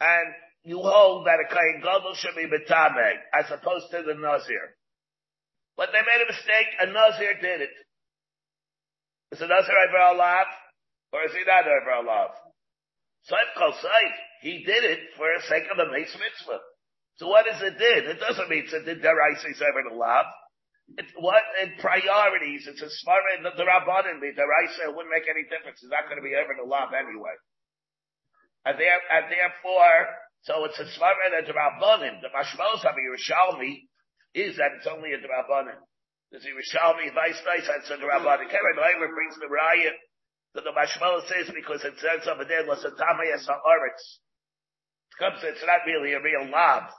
and 0.00 0.34
you 0.64 0.82
hold 0.82 1.26
that 1.26 1.38
a 1.38 1.46
Kayin 1.46 1.78
Gadol 1.78 2.14
should 2.18 2.34
be 2.34 2.50
Betame 2.50 3.14
as 3.32 3.46
opposed 3.46 3.86
to 3.92 4.02
the 4.02 4.18
Nazir. 4.18 4.74
But 5.76 5.90
they 5.94 6.02
made 6.02 6.18
a 6.18 6.26
mistake, 6.26 6.66
a 6.80 6.86
Nazir 6.90 7.34
did 7.40 7.60
it. 7.62 7.70
Is 9.30 9.40
a 9.40 9.46
Nazir 9.46 9.78
over 9.86 10.02
Allah? 10.02 10.44
Or 11.12 11.22
is 11.24 11.32
he 11.32 11.46
not 11.46 11.62
over 11.62 12.10
Allah? 12.10 12.34
Saif 13.30 13.54
Kol 13.56 13.72
Saif, 13.72 14.14
he 14.42 14.64
did 14.66 14.82
it 14.82 14.98
for 15.16 15.30
the 15.30 15.46
sake 15.46 15.70
of 15.70 15.76
the 15.76 15.92
Mace 15.92 16.16
Mitzvah. 16.18 16.58
So 17.18 17.28
what 17.28 17.46
does 17.46 17.62
it 17.62 17.78
did? 17.78 18.06
It 18.06 18.18
doesn't 18.18 18.48
mean 18.50 18.64
it's 18.64 18.72
a 18.72 18.80
deraisa 18.80 19.62
over 19.62 19.94
the. 19.94 20.26
It's 20.98 21.12
what 21.18 21.42
in 21.62 21.78
priorities. 21.78 22.66
It's 22.66 22.82
a 22.82 22.90
svara 22.90 23.38
in 23.38 23.42
the 23.44 23.54
rabbanim. 23.54 24.18
The 24.18 24.34
deraisa 24.34 24.90
wouldn't 24.90 25.12
make 25.14 25.28
any 25.30 25.46
difference. 25.46 25.78
It's 25.82 25.92
not 25.92 26.10
going 26.10 26.18
to 26.18 26.26
be 26.26 26.34
over 26.34 26.56
the 26.58 26.66
lab 26.66 26.90
anyway. 26.90 27.36
And, 28.66 28.74
there, 28.74 28.98
and 28.98 29.30
therefore, 29.30 29.98
so 30.42 30.64
it's 30.66 30.80
a 30.82 30.88
svara 30.90 31.30
in 31.30 31.46
the 31.46 31.54
rabbanim. 31.54 32.20
The 32.20 32.34
mashmos 32.34 32.82
of 32.82 32.94
Yerushalmi 32.98 33.86
is 34.34 34.56
that 34.58 34.74
it's 34.78 34.88
only 34.90 35.14
a 35.14 35.22
rabbanim. 35.22 35.78
There's 36.30 36.46
Yerushalmi, 36.46 37.14
vice 37.14 37.38
vice 37.42 37.66
versa, 37.66 37.78
it's 37.78 37.90
a 37.90 37.98
rabbanim. 38.02 38.50
Keren 38.50 38.78
Orah 38.78 39.14
brings 39.14 39.36
the 39.38 39.48
riot 39.48 39.94
that 40.54 40.64
the 40.64 40.74
mashmos 40.74 41.28
says 41.30 41.54
because 41.54 41.84
it 41.84 41.94
says 42.02 42.26
over 42.26 42.44
there, 42.44 42.66
Lasatamayas 42.66 43.46
Haaretz. 43.46 44.04
It 45.10 45.16
comes, 45.18 45.38
it's 45.42 45.62
not 45.62 45.86
really 45.86 46.12
a 46.14 46.22
real 46.22 46.50
lab 46.50 46.90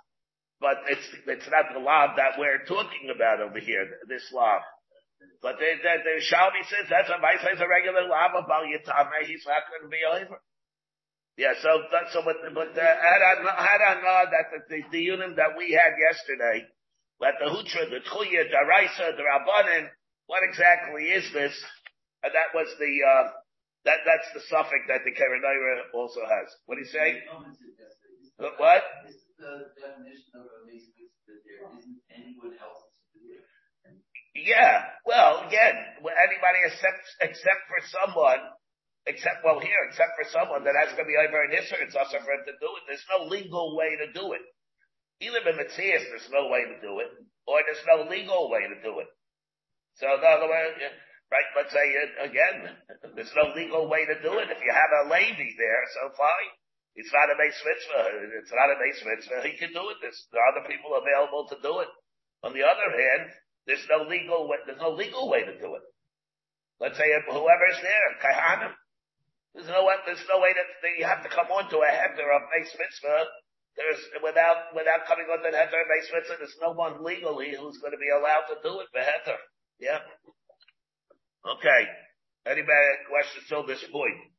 but 0.62 0.78
it's 0.88 1.08
it's 1.26 1.50
not 1.50 1.74
the 1.74 1.82
law 1.82 2.14
that 2.16 2.38
we're 2.38 2.62
talking 2.70 3.10
about 3.10 3.42
over 3.42 3.58
here, 3.58 3.98
this 4.08 4.24
law. 4.32 4.62
But 5.42 5.58
the, 5.58 5.70
the, 5.82 5.94
the 6.06 6.16
Shalmi 6.22 6.62
says 6.70 6.86
that's 6.86 7.10
a 7.10 7.18
vice 7.18 7.42
a 7.42 7.66
regular 7.66 8.06
law 8.06 8.30
of 8.30 8.46
Bal 8.46 8.70
Yitame, 8.70 9.26
he's 9.26 9.42
not 9.50 9.66
going 9.74 9.82
to 9.82 9.90
be 9.90 10.06
over. 10.06 10.38
Yeah, 11.36 11.58
so 11.58 11.82
so 12.14 12.22
but 12.22 12.38
but 12.54 12.78
uh, 12.78 12.86
had 12.86 13.22
I 13.26 13.34
had 13.58 13.82
I 13.82 13.94
known 14.06 14.26
that 14.30 14.48
the, 14.54 14.60
the, 14.70 14.80
the 14.94 15.02
unit 15.02 15.36
that 15.42 15.58
we 15.58 15.74
had 15.74 15.98
yesterday, 15.98 16.70
that 17.20 17.42
the 17.42 17.50
Hutra, 17.50 17.90
the 17.90 18.06
Tchuya, 18.06 18.46
the 18.46 18.62
Raisa, 18.70 19.18
the 19.18 19.26
Rabbanin, 19.26 19.90
what 20.28 20.46
exactly 20.46 21.10
is 21.10 21.26
this? 21.34 21.58
And 22.22 22.34
that 22.38 22.54
was 22.54 22.70
the 22.78 22.94
uh 23.02 23.26
that 23.90 24.06
that's 24.06 24.30
the 24.38 24.46
suffix 24.46 24.86
that 24.94 25.02
the 25.02 25.14
Keren 25.18 25.42
Orah 25.42 25.90
also 25.98 26.22
has. 26.22 26.54
What 26.70 26.76
do 26.78 26.86
you 26.86 26.92
say? 26.94 27.24
What? 28.38 28.84
The 29.42 29.74
definition 29.74 30.38
of 30.38 30.46
a 30.46 30.60
lease 30.70 30.94
that 31.26 31.42
there 31.42 31.66
isn't 31.74 32.00
anyone 32.14 32.54
else 32.62 32.86
to 32.86 33.18
do 33.18 33.34
it? 33.34 33.46
Yeah. 34.38 34.86
Well, 35.04 35.44
again, 35.50 35.76
anybody 36.00 36.60
except 36.70 37.02
except 37.20 37.62
for 37.68 37.82
someone, 37.90 38.40
except 39.10 39.42
well 39.44 39.60
here, 39.60 39.82
except 39.90 40.14
for 40.16 40.30
someone 40.30 40.64
that 40.70 40.78
has 40.78 40.94
to 40.96 41.04
be 41.04 41.18
over 41.18 41.42
in 41.50 41.58
Israel, 41.58 41.84
it's 41.84 41.98
also 41.98 42.22
for 42.22 42.32
him 42.32 42.46
to 42.46 42.56
do 42.62 42.70
it. 42.80 42.82
There's 42.88 43.10
no 43.10 43.28
legal 43.28 43.76
way 43.76 43.98
to 43.98 44.14
do 44.14 44.32
it. 44.38 44.46
Either 45.20 45.42
in 45.42 45.58
Matthias, 45.58 46.06
there's 46.08 46.32
no 46.32 46.48
way 46.48 46.66
to 46.66 46.78
do 46.82 47.02
it, 47.02 47.10
or 47.46 47.62
there's 47.66 47.86
no 47.90 48.10
legal 48.10 48.50
way 48.50 48.66
to 48.70 48.78
do 48.82 49.02
it. 49.02 49.10
So 50.00 50.08
the 50.08 50.30
other 50.30 50.48
way, 50.48 50.64
right? 51.34 51.50
Let's 51.58 51.74
say 51.74 51.86
uh, 51.92 52.30
again, 52.30 52.58
there's 53.18 53.36
no 53.36 53.52
legal 53.58 53.90
way 53.90 54.06
to 54.06 54.16
do 54.22 54.38
it. 54.40 54.54
If 54.54 54.62
you 54.62 54.72
have 54.72 54.94
a 55.06 55.10
lady 55.10 55.50
there, 55.58 55.82
so 55.98 56.14
fine. 56.16 56.61
It's 56.96 57.12
not 57.12 57.32
a 57.32 57.40
base 57.40 57.56
mitzvah. 57.64 58.04
It's 58.44 58.52
not 58.52 58.68
a 58.68 58.78
base 58.78 59.00
mitzvah. 59.06 59.48
He 59.48 59.56
can 59.56 59.72
do 59.72 59.88
it. 59.96 59.98
There's, 60.04 60.28
there 60.32 60.44
are 60.44 60.52
other 60.52 60.68
people 60.68 60.92
available 61.00 61.48
to 61.48 61.58
do 61.64 61.80
it. 61.80 61.92
On 62.44 62.52
the 62.52 62.68
other 62.68 62.90
hand, 62.92 63.32
there's 63.66 63.86
no 63.88 64.04
legal 64.10 64.50
way, 64.50 64.60
there's 64.66 64.82
no 64.82 64.92
legal 64.92 65.30
way 65.30 65.46
to 65.46 65.56
do 65.56 65.76
it. 65.78 65.86
Let's 66.82 66.98
say 66.98 67.08
whoever's 67.30 67.80
there, 67.80 68.10
kahanim, 68.20 68.74
there's 69.54 69.68
no 69.68 69.86
there's 70.06 70.26
no 70.32 70.40
way 70.40 70.56
that 70.56 70.68
you 70.98 71.06
have 71.06 71.24
to 71.24 71.30
come 71.30 71.52
onto 71.52 71.78
a 71.78 71.92
heter 71.92 72.28
of 72.32 72.42
base 72.50 72.72
mitzvah. 72.74 73.28
There's 73.76 74.02
without 74.24 74.72
without 74.74 75.06
coming 75.06 75.28
onto 75.28 75.52
the 75.52 75.58
heter 75.60 75.76
of 75.76 75.88
base 75.92 76.10
mitzvah. 76.10 76.40
There's 76.40 76.58
no 76.62 76.72
one 76.72 77.04
legally 77.04 77.54
who's 77.54 77.78
going 77.78 77.92
to 77.92 78.02
be 78.02 78.10
allowed 78.10 78.48
to 78.48 78.58
do 78.64 78.80
it. 78.80 78.88
The 78.96 79.04
heter, 79.04 79.38
yeah. 79.80 80.00
Okay. 81.46 81.82
Anybody 82.48 82.90
questions 83.12 83.46
till 83.48 83.68
this 83.68 83.84
point? 83.92 84.31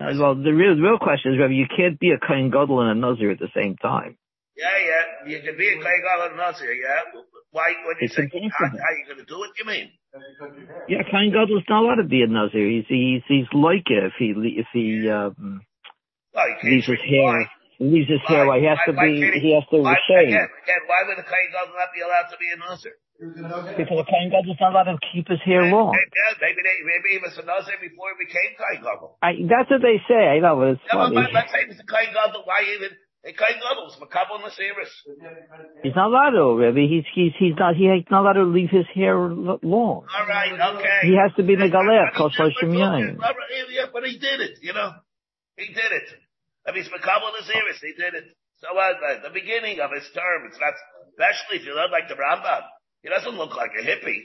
Well, 0.00 0.34
the 0.34 0.52
real, 0.52 0.76
the 0.76 0.82
real 0.82 0.98
question 0.98 1.34
is, 1.34 1.38
Rabbi, 1.38 1.54
you 1.54 1.66
can't 1.70 1.98
be 1.98 2.10
a 2.10 2.18
Kohen 2.18 2.50
Gadol 2.50 2.80
and 2.82 2.90
a 2.90 2.94
Nazir 2.94 3.30
at 3.30 3.38
the 3.38 3.48
same 3.54 3.76
time. 3.76 4.16
Yeah, 4.56 4.66
yeah. 4.78 5.30
You 5.30 5.42
can 5.42 5.56
be 5.56 5.68
a 5.68 5.76
Kohen 5.76 6.02
Gadol 6.02 6.26
and 6.30 6.34
a 6.34 6.36
Nazir, 6.36 6.72
yeah. 6.72 7.20
Why, 7.50 7.72
when 7.86 7.96
you 8.00 8.06
it's 8.06 8.16
say, 8.16 8.26
how, 8.26 8.66
how 8.66 8.74
are 8.74 8.96
you 8.98 9.06
going 9.06 9.18
to 9.18 9.24
do 9.24 9.42
it, 9.44 9.50
you 9.58 9.64
mean? 9.64 9.90
Yeah, 10.88 11.02
Kohen 11.10 11.30
Gadol 11.30 11.58
is 11.58 11.64
not 11.68 11.82
allowed 11.82 12.02
to 12.02 12.08
be 12.08 12.22
a 12.22 12.26
Nazir. 12.26 12.66
He's, 12.68 12.84
he's, 12.88 13.22
he's 13.28 13.46
like 13.52 13.86
it 13.86 14.10
if 14.10 14.12
he, 14.18 14.34
if 14.58 14.66
he, 14.72 15.08
um, 15.08 15.62
well, 16.34 16.44
he 16.60 16.70
leaves 16.70 16.86
his 16.86 16.98
hair. 16.98 17.38
Leaves 17.38 17.50
his 17.78 18.22
hair. 18.26 18.46
Why, 18.46 18.60
he 18.60 18.66
has 18.66 18.78
to 18.86 18.94
be, 18.94 19.18
he, 19.18 19.50
he 19.50 19.50
has 19.54 19.66
to 19.70 19.82
why, 19.82 19.98
shave. 20.06 20.30
Again, 20.30 20.48
again, 20.62 20.82
why 20.86 21.02
would 21.06 21.18
a 21.18 21.26
Kohen 21.26 21.48
Gadol 21.50 21.74
not 21.74 21.90
be 21.94 22.00
allowed 22.00 22.28
to 22.30 22.38
be 22.38 22.48
a 22.52 22.58
Nazir? 22.58 22.94
Because 23.14 23.98
the 24.02 24.08
Kohen 24.10 24.30
Gadol 24.30 24.52
is 24.54 24.60
not 24.60 24.74
allowed 24.74 24.90
to 24.94 24.98
keep 25.14 25.26
his 25.30 25.42
hair 25.46 25.62
long. 25.70 25.94
Yeah, 25.94 26.34
maybe 26.42 26.62
they, 26.62 26.76
maybe 26.82 27.08
he 27.14 27.20
was 27.22 27.34
a 27.38 27.46
Nazir 27.46 27.78
before 27.78 28.14
he 28.14 28.26
became 28.26 28.54
Kohen 28.58 28.82
Gadol. 28.82 29.18
That's 29.22 29.70
what 29.70 29.82
they 29.82 30.02
say. 30.06 30.18
I 30.34 30.42
know, 30.42 30.58
but 30.58 30.78
it's 30.78 30.86
yeah, 30.86 30.98
funny. 30.98 31.18
But, 31.18 31.30
let's 31.34 31.50
say 31.50 31.66
he 31.66 31.70
was 31.70 31.80
a 31.82 31.86
Kohen 31.86 32.10
Gadol. 32.10 32.42
Why 32.46 32.66
even? 32.74 32.94
A 33.24 33.32
Kohen 33.32 33.56
Gadol 33.56 33.88
is 33.88 33.96
Makabal 33.96 34.44
Nasiris. 34.44 34.92
He's 35.82 35.96
not 35.96 36.12
allowed 36.12 36.36
to, 36.36 36.60
Rabbi. 36.60 36.84
He's 36.86 37.08
he's 37.14 37.32
he's 37.38 37.56
not 37.56 37.74
he's 37.74 38.04
not 38.10 38.20
allowed 38.20 38.34
to 38.34 38.44
leave 38.44 38.68
his 38.68 38.84
hair 38.94 39.16
long. 39.16 40.04
All 40.04 40.26
right, 40.28 40.52
okay. 40.52 41.08
He 41.08 41.16
has 41.16 41.32
to 41.38 41.42
be 41.42 41.56
Megalech, 41.56 42.12
Koshloshim 42.12 42.76
Yain. 42.76 43.16
Yeah, 43.72 43.86
but 43.90 44.04
he 44.04 44.18
did 44.18 44.40
it. 44.40 44.58
You 44.60 44.74
know, 44.74 44.92
he 45.56 45.72
did 45.72 45.90
it. 45.90 46.08
I 46.66 46.72
mean, 46.72 46.82
he's 46.82 46.92
Makabal 46.92 47.32
Nasiris. 47.36 47.80
He 47.80 47.92
did 47.96 48.14
it. 48.14 48.24
So 48.58 48.68
uh, 48.72 49.22
the 49.22 49.30
beginning 49.34 49.80
of 49.80 49.90
his 49.92 50.08
term, 50.14 50.48
it's 50.48 50.58
not, 50.58 50.72
especially 51.12 51.60
if 51.60 51.66
you 51.66 51.74
look 51.74 51.90
like 51.92 52.08
the 52.08 52.16
Rambam. 52.16 52.62
He 53.02 53.10
doesn't 53.10 53.36
look 53.36 53.54
like 53.54 53.72
a 53.78 53.84
hippie. 53.84 54.22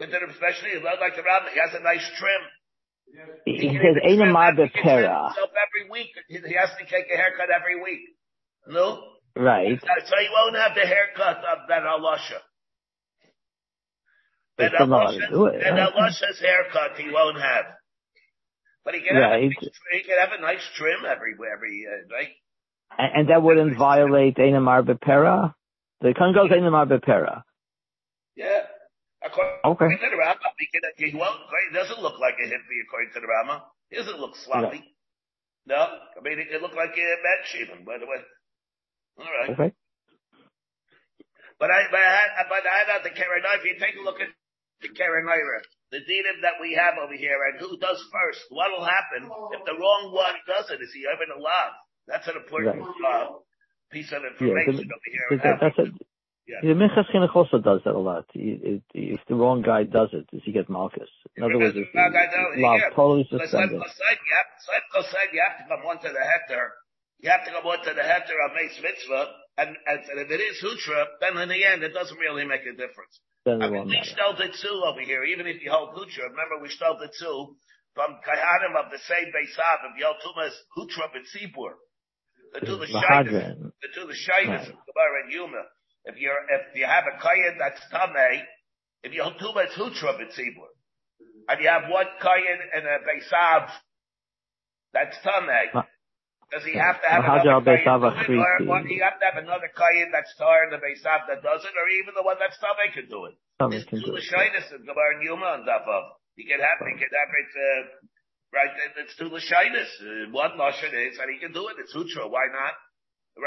Consider 0.00 0.26
especially 0.26 0.70
if 0.70 0.82
he 0.82 0.84
looks 0.84 0.98
like 1.00 1.14
the 1.14 1.22
rabbi. 1.22 1.54
He 1.54 1.60
has 1.60 1.74
a 1.78 1.82
nice 1.84 2.02
trim. 2.18 2.42
He, 3.44 3.68
he 3.68 3.78
says, 3.78 4.02
"Einamar 4.02 4.58
bepera." 4.58 5.30
Every 5.30 5.90
week, 5.90 6.10
he 6.28 6.54
has 6.54 6.70
to 6.78 6.84
take 6.86 7.06
a 7.12 7.16
haircut 7.16 7.50
every 7.54 7.80
week. 7.80 8.00
No. 8.66 8.98
Right. 9.36 9.78
So, 9.80 9.86
so 9.86 10.14
he 10.18 10.28
won't 10.32 10.56
have 10.56 10.74
the 10.74 10.86
haircut 10.86 11.38
of 11.38 11.68
Ben 11.68 11.82
Alasha. 11.82 12.40
Ben 14.58 14.70
Alasha's 15.78 16.40
haircut 16.40 16.96
he 16.96 17.10
won't 17.12 17.40
have. 17.40 17.66
But 18.84 18.94
he 18.94 19.00
can 19.00 19.14
have, 19.14 19.30
right. 19.30 19.44
a, 19.44 19.96
he 19.96 20.02
can 20.02 20.18
have 20.18 20.32
a 20.36 20.40
nice 20.40 20.62
trim 20.76 21.06
every 21.06 21.34
every 21.34 21.86
uh, 21.86 22.14
right. 22.14 22.34
And, 22.98 23.10
and 23.14 23.28
that 23.30 23.42
wouldn't 23.42 23.76
violate 23.76 24.36
Einamar 24.36 24.82
bepera. 24.84 25.54
The 26.02 26.14
Kohen 26.18 26.34
goes 26.34 26.50
in 26.50 26.66
the 26.66 26.70
Bepera. 26.70 27.46
Yeah. 28.34 28.66
According 29.22 29.62
okay. 29.78 29.86
to 29.86 30.10
the 30.10 30.18
Rama, 30.18 30.50
he, 30.58 30.66
can, 30.66 30.82
he, 30.98 31.14
won't, 31.14 31.38
he 31.46 31.78
doesn't 31.78 32.02
look 32.02 32.18
like 32.18 32.34
a 32.42 32.46
hippie 32.50 32.82
according 32.82 33.14
to 33.14 33.20
the 33.22 33.30
Rama. 33.30 33.62
He 33.86 33.94
doesn't 33.94 34.18
look 34.18 34.34
sloppy. 34.34 34.82
No. 35.62 35.78
no? 35.78 35.82
I 36.18 36.20
mean, 36.26 36.42
it, 36.42 36.50
it 36.50 36.60
looked 36.60 36.74
like 36.74 36.90
a 36.90 37.06
bad 37.22 37.46
even, 37.54 37.86
by 37.86 38.02
the 38.02 38.06
way. 38.10 38.18
All 39.22 39.30
right. 39.30 39.50
Okay. 39.54 39.70
But 41.62 41.70
I, 41.70 41.86
but 41.86 42.02
I 42.02 42.10
had, 42.10 42.30
but 42.50 42.66
I 42.66 42.78
had 42.82 43.06
the 43.06 43.14
Karen 43.14 43.46
If 43.46 43.62
you 43.62 43.78
take 43.78 43.94
a 43.94 44.02
look 44.02 44.18
at 44.18 44.34
the 44.82 44.90
Karen 44.90 45.22
the 45.92 46.00
dinim 46.08 46.40
that 46.40 46.56
we 46.56 46.72
have 46.72 46.96
over 46.96 47.12
here, 47.12 47.36
and 47.52 47.60
who 47.60 47.76
does 47.76 48.00
first? 48.08 48.40
What 48.48 48.72
will 48.72 48.84
happen 48.84 49.28
if 49.28 49.62
the 49.68 49.76
wrong 49.76 50.10
one 50.10 50.40
does 50.48 50.72
it? 50.72 50.80
Is 50.80 50.90
he 50.96 51.04
even 51.04 51.28
allowed? 51.36 51.76
That's 52.08 52.26
an 52.26 52.40
important 52.40 52.80
right. 52.80 53.28
uh, 53.28 53.44
piece 53.92 54.10
of 54.10 54.24
information 54.24 54.80
yeah, 54.80 54.88
the, 54.88 54.96
over 54.96 55.08
here. 55.12 55.58
That's 55.60 55.78
a, 55.78 55.86
yeah. 56.48 56.58
The 56.64 56.74
Minchas 56.74 57.06
Chinuch 57.12 57.36
also 57.36 57.60
does 57.60 57.82
that 57.84 57.94
a 57.94 58.00
lot. 58.00 58.24
If, 58.34 58.82
if 58.92 59.20
the 59.28 59.36
wrong 59.36 59.62
guy 59.62 59.84
does 59.84 60.08
it, 60.12 60.26
does 60.32 60.42
he 60.44 60.50
get 60.50 60.68
Malchus? 60.68 61.08
In 61.36 61.44
other 61.44 61.58
words, 61.60 61.76
if 61.76 61.86
the 61.92 62.00
law 62.58 62.78
totally 62.96 63.28
suspended. 63.30 63.78
You 63.78 63.84
have 65.44 65.60
to 65.60 65.64
come 65.68 65.86
onto 65.86 66.08
the 66.08 66.18
heter 66.18 66.66
You 67.20 67.30
have 67.30 67.44
to 67.44 67.52
go 67.52 67.62
more 67.62 67.76
to 67.76 67.92
the 67.94 68.02
heter 68.02 68.34
of 68.48 68.56
Mace 68.56 68.80
Mitzvah, 68.82 69.28
and, 69.58 69.68
and, 69.68 70.00
and 70.08 70.18
if 70.20 70.30
it 70.30 70.40
is 70.40 70.62
Hutra, 70.62 71.04
then 71.20 71.36
in 71.36 71.48
the 71.48 71.64
end, 71.64 71.82
it 71.82 71.92
doesn't 71.92 72.16
really 72.18 72.44
make 72.44 72.62
a 72.62 72.72
difference. 72.72 73.20
I 73.46 73.68
mean, 73.68 73.86
we 73.86 74.00
stole 74.04 74.34
the 74.38 74.48
two 74.48 74.82
over 74.86 75.00
here, 75.00 75.24
even 75.24 75.46
if 75.46 75.62
you 75.62 75.70
hold 75.70 75.90
Hutra. 75.90 76.30
Remember, 76.30 76.62
we 76.62 76.68
stole 76.68 76.96
the 76.98 77.10
two 77.10 77.56
from 77.94 78.16
Kahanim 78.24 78.76
of 78.78 78.90
the 78.90 78.98
same 78.98 79.28
Beisav 79.34 79.84
of 79.84 79.92
Yaltumas 79.98 80.54
Hutra 80.76 81.10
B'tzibur. 81.12 81.74
The 82.54 82.60
two 82.66 82.76
the 82.76 82.86
Shaitas, 82.86 83.56
the 83.58 83.88
two 83.94 84.06
the 84.06 84.14
Shaitas 84.14 84.68
of 84.68 84.76
Gemara 84.86 85.24
and 85.24 85.32
Yuma. 85.32 85.62
If 86.04 86.16
you're, 86.18 86.38
if 86.50 86.76
you 86.76 86.86
have 86.86 87.04
a 87.04 87.20
Kayan 87.20 87.58
that's 87.58 87.80
Tameh, 87.92 88.42
if 89.02 89.12
you 89.12 89.22
hold 89.22 89.34
two 89.38 89.52
it's 89.56 89.74
Hutra 89.74 90.18
B'tzibur. 90.18 90.70
And 91.48 91.60
you 91.60 91.68
have 91.68 91.90
one 91.90 92.06
Kayan 92.20 92.58
and 92.74 92.86
a 92.86 92.98
Beisav 93.04 93.68
that's 94.94 95.16
Tameh. 95.24 95.84
Does 96.52 96.64
he 96.68 96.76
have 96.76 97.00
to 97.00 97.08
have 97.08 97.24
another 97.48 97.64
Beisav 97.64 97.64
Kayan 97.80 98.28
do 98.28 98.36
it, 98.36 98.40
or 98.44 98.52
one, 98.68 98.84
he 98.86 99.00
have 99.00 99.16
to 99.16 99.24
have 99.24 99.40
another 99.40 99.72
Kayan 99.72 100.12
that's 100.12 100.32
Tar 100.36 100.68
in 100.68 100.70
the 100.70 100.80
Beisav 100.84 101.24
that 101.32 101.40
does 101.40 101.64
it, 101.64 101.72
or 101.72 101.86
even 102.04 102.12
the 102.12 102.20
one 102.22 102.36
that's 102.36 102.60
Tameh 102.60 102.92
can 102.92 103.08
do 103.08 103.24
it? 103.32 103.34
It's 103.80 103.88
can 103.88 104.00
two 104.04 104.12
do 104.12 104.16
it. 104.16 104.24
Lashinas 104.28 104.68
and 104.76 104.84
Gemara 104.84 105.16
and 105.16 105.22
Yuma 105.24 105.48
on 105.56 105.64
top 105.64 105.88
of. 105.88 106.02
You 106.36 106.44
can 106.44 106.60
have, 106.60 106.76
He 106.84 106.96
can 107.00 107.08
have 107.08 107.32
it, 107.32 107.50
uh, 107.56 107.82
right, 108.52 108.72
it- 108.84 108.96
it's 109.00 109.16
two 109.16 109.32
Lashinas. 109.32 109.88
Uh, 110.04 110.28
one 110.32 110.52
Lashon 110.60 110.92
is, 110.92 111.16
and 111.16 111.28
he 111.32 111.40
can 111.40 111.52
do 111.56 111.68
it. 111.72 111.76
It's 111.80 111.96
Utra. 111.96 112.28
Why 112.28 112.44
not? 112.52 112.76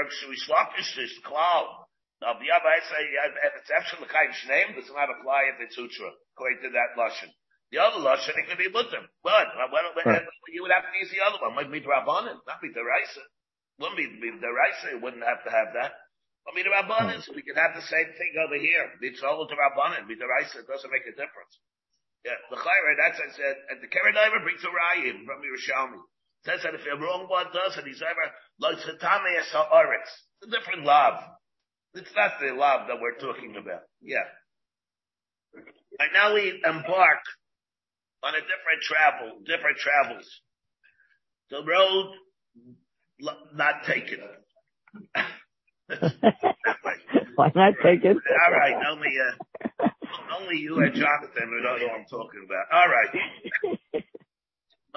Shui 0.09 0.33
Slapish 0.49 0.97
is 0.97 1.13
Klal. 1.21 1.85
Now, 2.21 2.33
the 2.41 2.49
other, 2.49 2.69
I 2.73 2.79
say, 2.89 3.01
if 3.05 3.53
it's 3.61 3.69
Efshel 3.69 4.01
L'chaim 4.01 4.31
Shneim, 4.33 4.73
does 4.73 4.89
not 4.89 5.09
apply 5.13 5.53
if 5.53 5.61
it's 5.61 5.77
Utra, 5.77 6.09
according 6.33 6.61
to 6.63 6.69
that 6.73 6.97
Lashon. 6.97 7.29
The 7.71 7.79
other 7.81 7.99
Lashon, 7.99 8.37
it 8.37 8.47
could 8.47 8.57
be 8.61 8.69
Mutter. 8.69 9.09
But, 9.23 9.47
Right. 10.05 10.25
you 10.53 10.61
would 10.61 10.71
have 10.71 10.85
to 10.85 10.97
use 10.99 11.11
the 11.11 11.21
other 11.25 11.41
one. 11.41 11.55
Might 11.55 11.71
be 11.71 11.81
Rabbanin, 11.81 12.39
not 12.45 12.61
be 12.61 12.69
Deraisa. 12.69 13.23
Wouldn't 13.79 13.97
be, 13.97 14.07
be 14.21 14.31
Deraisa, 14.37 15.01
wouldn't 15.01 15.25
have 15.25 15.43
to 15.43 15.51
have 15.51 15.73
that. 15.73 15.93
I 16.47 16.53
mean, 16.53 16.63
the 16.63 16.71
Rabbanin, 16.71 17.25
hmm. 17.25 17.35
we 17.35 17.41
could 17.41 17.57
have 17.57 17.73
the 17.75 17.81
same 17.81 18.13
thing 18.13 18.33
over 18.37 18.55
here. 18.55 18.93
It's 19.01 19.23
all 19.23 19.47
the 19.47 19.57
Rabbanin, 19.57 20.07
be 20.07 20.15
Deraisa, 20.15 20.61
it 20.61 20.67
doesn't 20.67 20.91
make 20.91 21.07
a 21.09 21.17
difference. 21.17 21.59
Yeah, 22.23 22.37
the 22.49 22.57
Chayra, 22.57 22.97
that's 22.97 23.21
I 23.21 23.29
said, 23.37 23.55
and 23.69 23.81
the 23.81 23.87
Keren 23.87 24.17
Orah 24.17 24.41
brings 24.41 24.63
a 24.63 24.69
Rayim 24.69 25.25
from 25.25 25.45
Yerushalmi. 25.45 26.01
Says 26.45 26.61
that 26.63 26.73
if 26.73 26.85
a 26.85 26.97
wrong 26.97 27.25
one 27.27 27.47
does 27.53 27.77
it, 27.77 27.85
he's 27.85 28.01
ever, 28.01 28.25
like 28.59 28.77
Satame 28.77 29.37
Haaretz. 29.53 30.09
It's 30.41 30.47
a 30.47 30.49
different 30.49 30.85
love. 30.85 31.21
It's 31.93 32.13
not 32.15 32.33
the 32.39 32.53
love 32.53 32.87
that 32.87 32.97
we're 33.01 33.17
talking 33.17 33.55
about. 33.57 33.81
Yeah. 34.01 34.25
And 35.53 36.13
now 36.13 36.33
we 36.33 36.61
embark 36.65 37.21
on 38.25 38.33
a 38.33 38.41
different 38.41 38.81
travel, 38.81 39.37
different 39.45 39.77
travels. 39.77 40.25
The 41.53 41.61
road 41.61 42.09
not 43.53 43.85
taken. 43.85 44.17
Why 47.37 47.51
not 47.53 47.77
taken? 47.85 48.17
All 48.17 48.53
right, 48.57 48.73
only 48.89 49.13
uh, 49.13 49.37
only 50.41 50.57
you 50.57 50.81
and 50.81 50.95
Jonathan 50.97 51.53
would 51.53 51.61
know 51.61 51.77
what 51.77 52.01
I'm 52.01 52.09
talking 52.09 52.41
about. 52.41 52.65
All 52.73 52.89
right, 52.89 53.13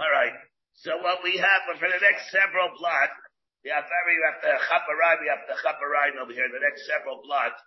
all 0.00 0.08
right. 0.08 0.32
So 0.80 0.96
what 1.04 1.20
we 1.20 1.36
have 1.36 1.60
for 1.68 1.76
the 1.84 2.00
next 2.00 2.32
several 2.32 2.72
blocks, 2.80 3.12
we 3.60 3.68
have 3.68 3.84
very 3.84 4.16
we 4.16 4.24
have 4.24 4.40
the 4.40 4.56
chaparai, 4.72 5.20
we 5.20 5.28
have 5.28 5.44
the 5.44 5.58
chaparai 5.60 6.16
over 6.16 6.32
here. 6.32 6.48
The 6.48 6.64
next 6.64 6.88
several 6.88 7.20
blocks, 7.20 7.60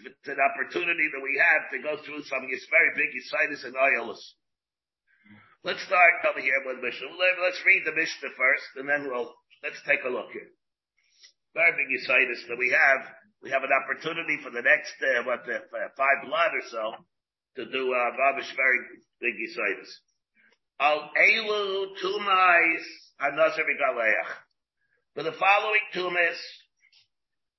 it's 0.00 0.28
an 0.32 0.40
opportunity 0.40 1.12
that 1.12 1.20
we 1.20 1.36
have 1.36 1.68
to 1.76 1.78
go 1.84 2.00
through 2.00 2.24
some 2.24 2.48
very 2.48 2.90
big 2.96 3.12
Yisitis 3.12 3.68
and 3.68 3.76
Ayolus. 3.76 4.22
Let's 5.64 5.82
start 5.82 6.12
over 6.28 6.40
here 6.40 6.60
with 6.64 6.82
Mishnah. 6.82 7.08
Let- 7.10 7.42
Let's 7.42 7.62
read 7.66 7.82
the 7.84 7.94
Mishnah 7.96 8.30
first, 8.36 8.66
and 8.76 8.88
then 8.88 9.08
we'll 9.10 9.32
let's 9.62 9.80
take 9.86 10.04
a 10.04 10.08
look 10.10 10.30
here. 10.32 10.50
Very 11.54 11.72
big 11.72 11.88
Yisitis 11.90 12.46
that 12.48 12.58
we 12.58 12.70
have. 12.70 13.06
We 13.42 13.50
have 13.50 13.62
an 13.64 13.72
opportunity 13.72 14.38
for 14.42 14.50
the 14.50 14.62
next 14.62 14.94
uh, 15.02 15.24
what 15.24 15.40
uh, 15.48 15.60
five 15.96 16.18
blood 16.26 16.52
or 16.54 16.64
so 16.70 16.84
to 17.56 17.64
do 17.70 17.82
uh, 17.94 18.10
very 18.16 18.80
big 19.20 19.34
Yisitis. 19.34 19.90
Al 20.80 21.10
Elu 21.16 21.96
Tumais 22.02 22.82
Anazir 23.20 23.64
Vigaleach. 23.64 24.30
For 25.14 25.22
the 25.22 25.32
following 25.32 25.80
Tumas, 25.94 26.36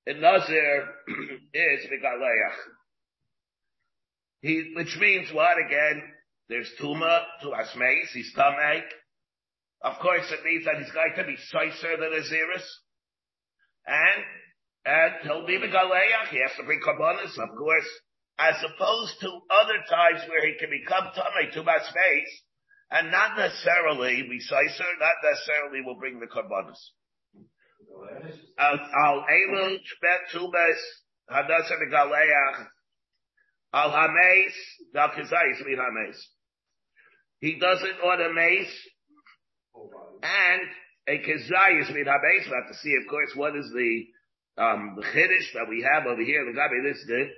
in 0.06 0.20
Nazir 0.20 0.88
is 1.54 1.86
Vigaleach. 1.90 2.56
He, 4.40 4.72
which 4.76 4.96
means 5.00 5.32
what 5.32 5.56
again? 5.58 6.02
There's 6.48 6.70
Tuma, 6.80 7.24
to 7.42 7.50
Meis, 7.76 8.10
he's 8.14 8.32
Tamei. 8.34 8.82
Of 9.82 9.98
course 10.00 10.24
it 10.32 10.44
means 10.44 10.64
that 10.64 10.78
he's 10.78 10.92
going 10.92 11.12
to 11.16 11.24
be 11.24 11.36
Sicer 11.36 11.96
than 12.00 12.10
Aziris. 12.10 12.66
And, 13.86 14.24
and 14.84 15.12
he'll 15.22 15.46
be 15.46 15.58
Vigaleach, 15.58 16.28
he 16.30 16.40
has 16.40 16.56
to 16.56 16.64
bring 16.64 16.80
Karbonis, 16.80 17.36
of 17.38 17.56
course, 17.56 17.88
as 18.38 18.54
opposed 18.64 19.20
to 19.20 19.40
other 19.50 19.78
times 19.88 20.28
where 20.28 20.46
he 20.46 20.56
can 20.58 20.70
become 20.70 21.12
Tamei, 21.14 21.52
Tumas 21.54 21.94
Meis, 21.94 22.32
and 22.90 23.10
not 23.12 23.36
necessarily 23.36 24.22
be 24.22 24.40
Sicer, 24.40 24.92
not 24.98 25.16
necessarily 25.22 25.82
will 25.84 25.98
bring 25.98 26.18
the 26.18 26.26
Karbonis. 26.26 26.80
Al 28.58 28.78
al 28.78 29.24
elu 29.30 29.78
bet 30.00 30.30
tubes 30.32 30.80
hadasa 31.30 31.74
megaleach 31.82 32.66
al 33.72 33.90
hameis 33.90 34.54
dal 34.92 35.10
kizayis 35.10 35.64
min 35.66 35.78
hameis. 35.78 36.18
He 37.40 37.58
doesn't 37.58 38.00
order 38.04 38.32
mace 38.32 38.88
and 40.22 40.62
a 41.08 41.18
kizayis 41.18 41.94
min 41.94 42.04
hameis. 42.04 42.44
We 42.46 42.54
have 42.54 42.68
to 42.68 42.78
see, 42.82 42.96
of 43.00 43.08
course, 43.08 43.30
what 43.34 43.56
is 43.56 43.70
the 43.72 44.06
um 44.62 44.96
chiddush 45.14 45.52
that 45.54 45.68
we 45.68 45.82
have 45.82 46.06
over 46.06 46.22
here. 46.22 46.44
The 46.44 46.58
Gabi 46.58 46.82
this 46.82 47.04
did. 47.06 47.28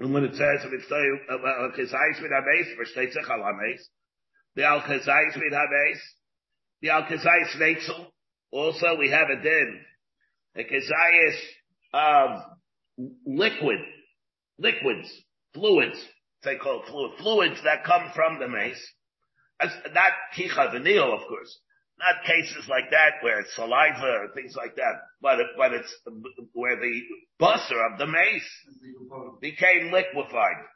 And 0.00 0.12
when 0.12 0.24
it 0.24 0.34
says 0.34 0.64
if 0.64 0.72
it's 0.72 0.90
uh, 0.90 1.32
uh, 1.32 1.64
al 1.64 1.70
kizayis 1.70 2.20
min 2.20 2.32
hameis 2.32 2.74
for 2.76 2.84
shteitzach 2.84 3.30
al 3.30 3.38
hameis, 3.38 3.80
the 4.56 4.64
al 4.64 4.80
kizayis 4.80 5.36
min 5.36 5.52
hameis, 5.52 5.98
the 6.80 6.90
al 6.90 7.04
kizayis 7.04 7.56
neitzel. 7.58 8.06
Also, 8.50 8.96
we 8.98 9.10
have 9.10 9.28
a 9.30 9.42
din. 9.42 9.80
A 10.56 10.64
kazayas 10.64 11.38
of 11.94 12.30
um, 12.30 13.08
liquid, 13.26 13.78
liquids, 14.58 15.10
fluids, 15.54 15.98
they 16.44 16.56
call 16.56 16.82
it 16.82 16.88
fluid, 16.88 17.12
fluids 17.18 17.62
that 17.64 17.84
come 17.84 18.10
from 18.14 18.38
the 18.38 18.48
mace. 18.48 18.82
As, 19.60 19.70
not 19.94 20.12
kicha 20.36 20.72
vanil, 20.72 21.12
of 21.14 21.26
course. 21.28 21.60
Not 21.98 22.24
cases 22.26 22.66
like 22.68 22.90
that 22.90 23.22
where 23.22 23.40
it's 23.40 23.54
saliva 23.54 24.26
or 24.26 24.28
things 24.34 24.56
like 24.56 24.74
that, 24.76 24.94
but 25.20 25.38
it, 25.38 25.46
but 25.56 25.72
it's 25.72 25.94
where 26.52 26.76
the 26.76 27.00
busser 27.38 27.78
of 27.92 27.98
the 27.98 28.06
mace 28.06 28.50
became 29.40 29.92
liquefied. 29.92 30.66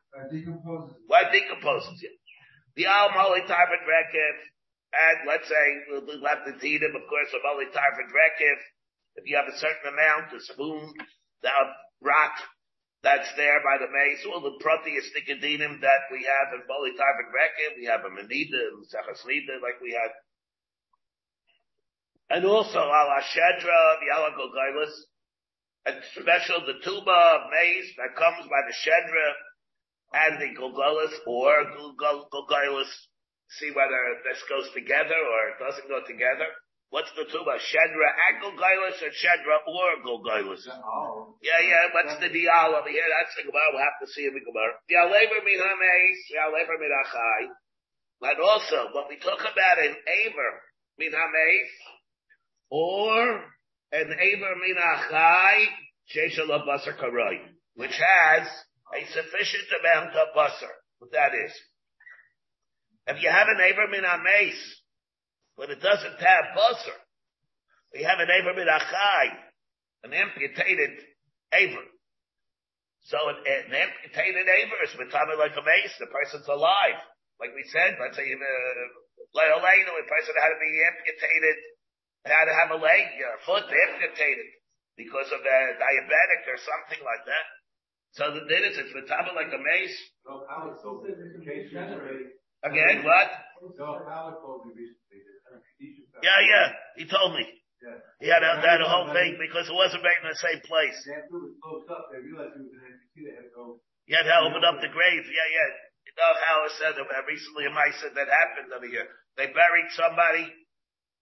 Why 1.09 1.25
decomposes 1.33 2.03
it? 2.03 2.13
The 2.77 2.87
al 2.87 3.11
mali 3.11 3.41
tarvet 3.41 3.83
rekev, 3.89 4.37
and 4.93 5.27
let's 5.27 5.49
say 5.49 5.67
we'll 5.89 6.07
do 6.07 6.23
left 6.23 6.47
the 6.47 6.53
him, 6.53 6.95
of 6.95 7.09
course, 7.09 7.33
of 7.35 7.41
only 7.51 7.67
tarvet 7.67 8.13
rekev. 8.13 8.59
If 9.17 9.27
you 9.27 9.37
have 9.37 9.49
a 9.49 9.59
certain 9.59 9.89
amount, 9.89 10.37
a 10.37 10.41
spoon, 10.41 10.93
the 11.43 11.49
rock 12.03 12.37
that's 13.07 13.31
there 13.39 13.63
by 13.63 13.79
the 13.79 13.87
mace, 13.87 14.27
all 14.27 14.43
the 14.43 14.59
proteus 14.59 15.07
that 15.15 16.03
we 16.11 16.27
have 16.27 16.49
in 16.59 16.67
Boli 16.67 16.91
Tarvet 16.99 17.31
Rekev, 17.31 17.79
we 17.79 17.87
have 17.87 18.03
a 18.03 18.11
Manida 18.11 18.59
and 18.75 18.83
Sechasnida 18.83 19.63
like 19.63 19.79
we 19.79 19.95
had. 19.95 20.11
And 22.35 22.43
also 22.45 22.83
al 22.83 23.15
Ashedra 23.15 23.79
of 23.95 24.03
Yala 24.03 24.35
Gogailis, 24.35 24.91
and 25.87 26.03
special 26.19 26.67
the 26.67 26.83
tuba 26.83 27.15
of 27.39 27.47
maize 27.55 27.95
that 27.95 28.19
comes 28.19 28.43
by 28.51 28.67
the 28.67 28.75
Shedra 28.75 29.29
and 30.27 30.43
the 30.43 30.51
Gogailis 30.59 31.15
or 31.29 31.63
Gogailis. 31.95 32.91
See 33.61 33.71
whether 33.71 34.19
this 34.27 34.43
goes 34.51 34.67
together 34.75 35.15
or 35.15 35.55
it 35.55 35.63
doesn't 35.63 35.87
go 35.87 36.03
together. 36.03 36.51
What's 36.97 37.13
the 37.13 37.29
tuba? 37.29 37.61
Shedra 37.61 38.09
and 38.09 38.41
Gogailis 38.41 38.97
or 39.05 39.13
Shedra 39.13 39.61
or 39.69 40.01
Gogailis? 40.01 40.65
Yeah, 41.45 41.61
yeah, 41.61 41.93
what's 41.93 42.17
the 42.25 42.33
dial 42.33 42.73
over 42.73 42.89
here? 42.89 43.05
That's 43.05 43.37
the 43.37 43.45
Gemara. 43.45 43.69
We'll 43.69 43.85
have 43.85 44.01
to 44.01 44.09
see 44.09 44.25
in 44.25 44.33
the 44.33 44.41
Gemara. 44.41 44.81
Yalever 44.89 45.45
min 45.45 45.61
hameis, 45.61 46.19
yalever 46.33 46.81
min 46.81 46.89
achai. 46.89 47.53
But 48.19 48.41
also, 48.41 48.97
what 48.97 49.11
we 49.11 49.21
talk 49.21 49.45
about 49.45 49.77
an 49.77 49.93
Aver 49.93 50.53
min 50.97 51.13
hameis, 51.13 51.69
or 52.71 53.45
an 53.93 54.17
Aver 54.17 54.57
min 54.57 54.77
achai, 54.81 55.69
sheshel 56.09 56.49
basar 56.65 56.97
karoi, 56.97 57.45
which 57.75 57.93
has 57.93 58.49
a 58.97 59.05
sufficient 59.13 59.69
amount 59.85 60.17
of 60.17 60.29
basar. 60.35 60.73
What 61.01 61.13
that 61.13 61.35
is. 61.45 61.53
If 63.07 63.23
you 63.23 63.29
have 63.29 63.49
an 63.49 63.61
Aver 63.61 63.87
min 63.91 64.01
hameis, 64.01 64.57
but 65.57 65.71
it 65.71 65.81
doesn't 65.81 66.21
have 66.21 66.45
basar, 66.57 66.99
We 67.93 68.05
have 68.05 68.21
an 68.21 68.29
Aver 68.31 68.55
min 68.55 68.69
achai, 68.69 69.27
an 70.05 70.13
amputated 70.13 71.01
aver. 71.53 71.87
So 73.09 73.17
an, 73.29 73.37
an 73.41 73.73
amputated 73.73 74.47
aver 74.47 74.79
is 74.85 74.95
mitame 75.01 75.39
like 75.39 75.57
a 75.57 75.65
mace. 75.65 75.95
The 75.99 76.07
person's 76.13 76.49
alive. 76.49 77.01
Like 77.41 77.53
we 77.55 77.65
said, 77.69 77.97
let's 78.01 78.17
say, 78.17 78.25
uh, 78.25 78.37
a 78.37 79.61
person 80.09 80.33
had 80.41 80.53
to 80.53 80.61
be 80.61 80.73
amputated 80.81 81.57
had 82.27 82.51
to 82.51 82.55
have 82.55 82.71
a 82.75 82.79
leg, 82.83 83.07
a 83.23 83.39
foot 83.47 83.67
amputated 83.71 84.51
because 84.99 85.31
of 85.31 85.41
a 85.41 85.59
diabetic 85.79 86.43
or 86.51 86.59
something 86.59 87.03
like 87.07 87.23
that. 87.27 87.47
So 88.19 88.23
the 88.33 88.43
did 88.49 88.65
it, 88.65 88.75
it's 88.75 88.93
metaba 88.97 89.37
like 89.37 89.53
a 89.53 89.61
mace. 89.61 89.97
Again, 92.65 93.05
what? 93.05 93.31
Yeah, 96.23 96.41
yeah, 96.41 96.67
he 96.97 97.05
told 97.05 97.35
me. 97.35 97.45
Yeah. 97.83 97.99
He 98.21 98.29
had 98.33 98.43
a, 98.43 98.57
a 98.57 98.89
whole 98.89 99.13
thing 99.13 99.37
because 99.37 99.69
it 99.69 99.77
wasn't 99.77 100.03
right 100.03 100.21
in 100.25 100.29
the 100.33 100.41
same 100.41 100.61
place. 100.65 100.97
You 104.09 104.17
had 104.17 104.25
to 104.25 104.39
open 104.49 104.65
up 104.65 104.81
the 104.81 104.89
grave. 104.89 105.25
Yeah, 105.29 105.49
yeah. 105.53 105.71
You 106.09 106.13
know 106.17 106.33
how 106.41 106.57
it 106.65 106.73
said 106.81 106.95
that 106.97 107.27
recently 107.29 107.67
a 107.67 107.73
mice 107.75 107.99
said 108.01 108.15
that 108.17 108.31
happened 108.31 108.73
over 108.73 108.87
here. 108.89 109.07
They 109.37 109.53
buried 109.53 109.91
somebody 109.93 110.49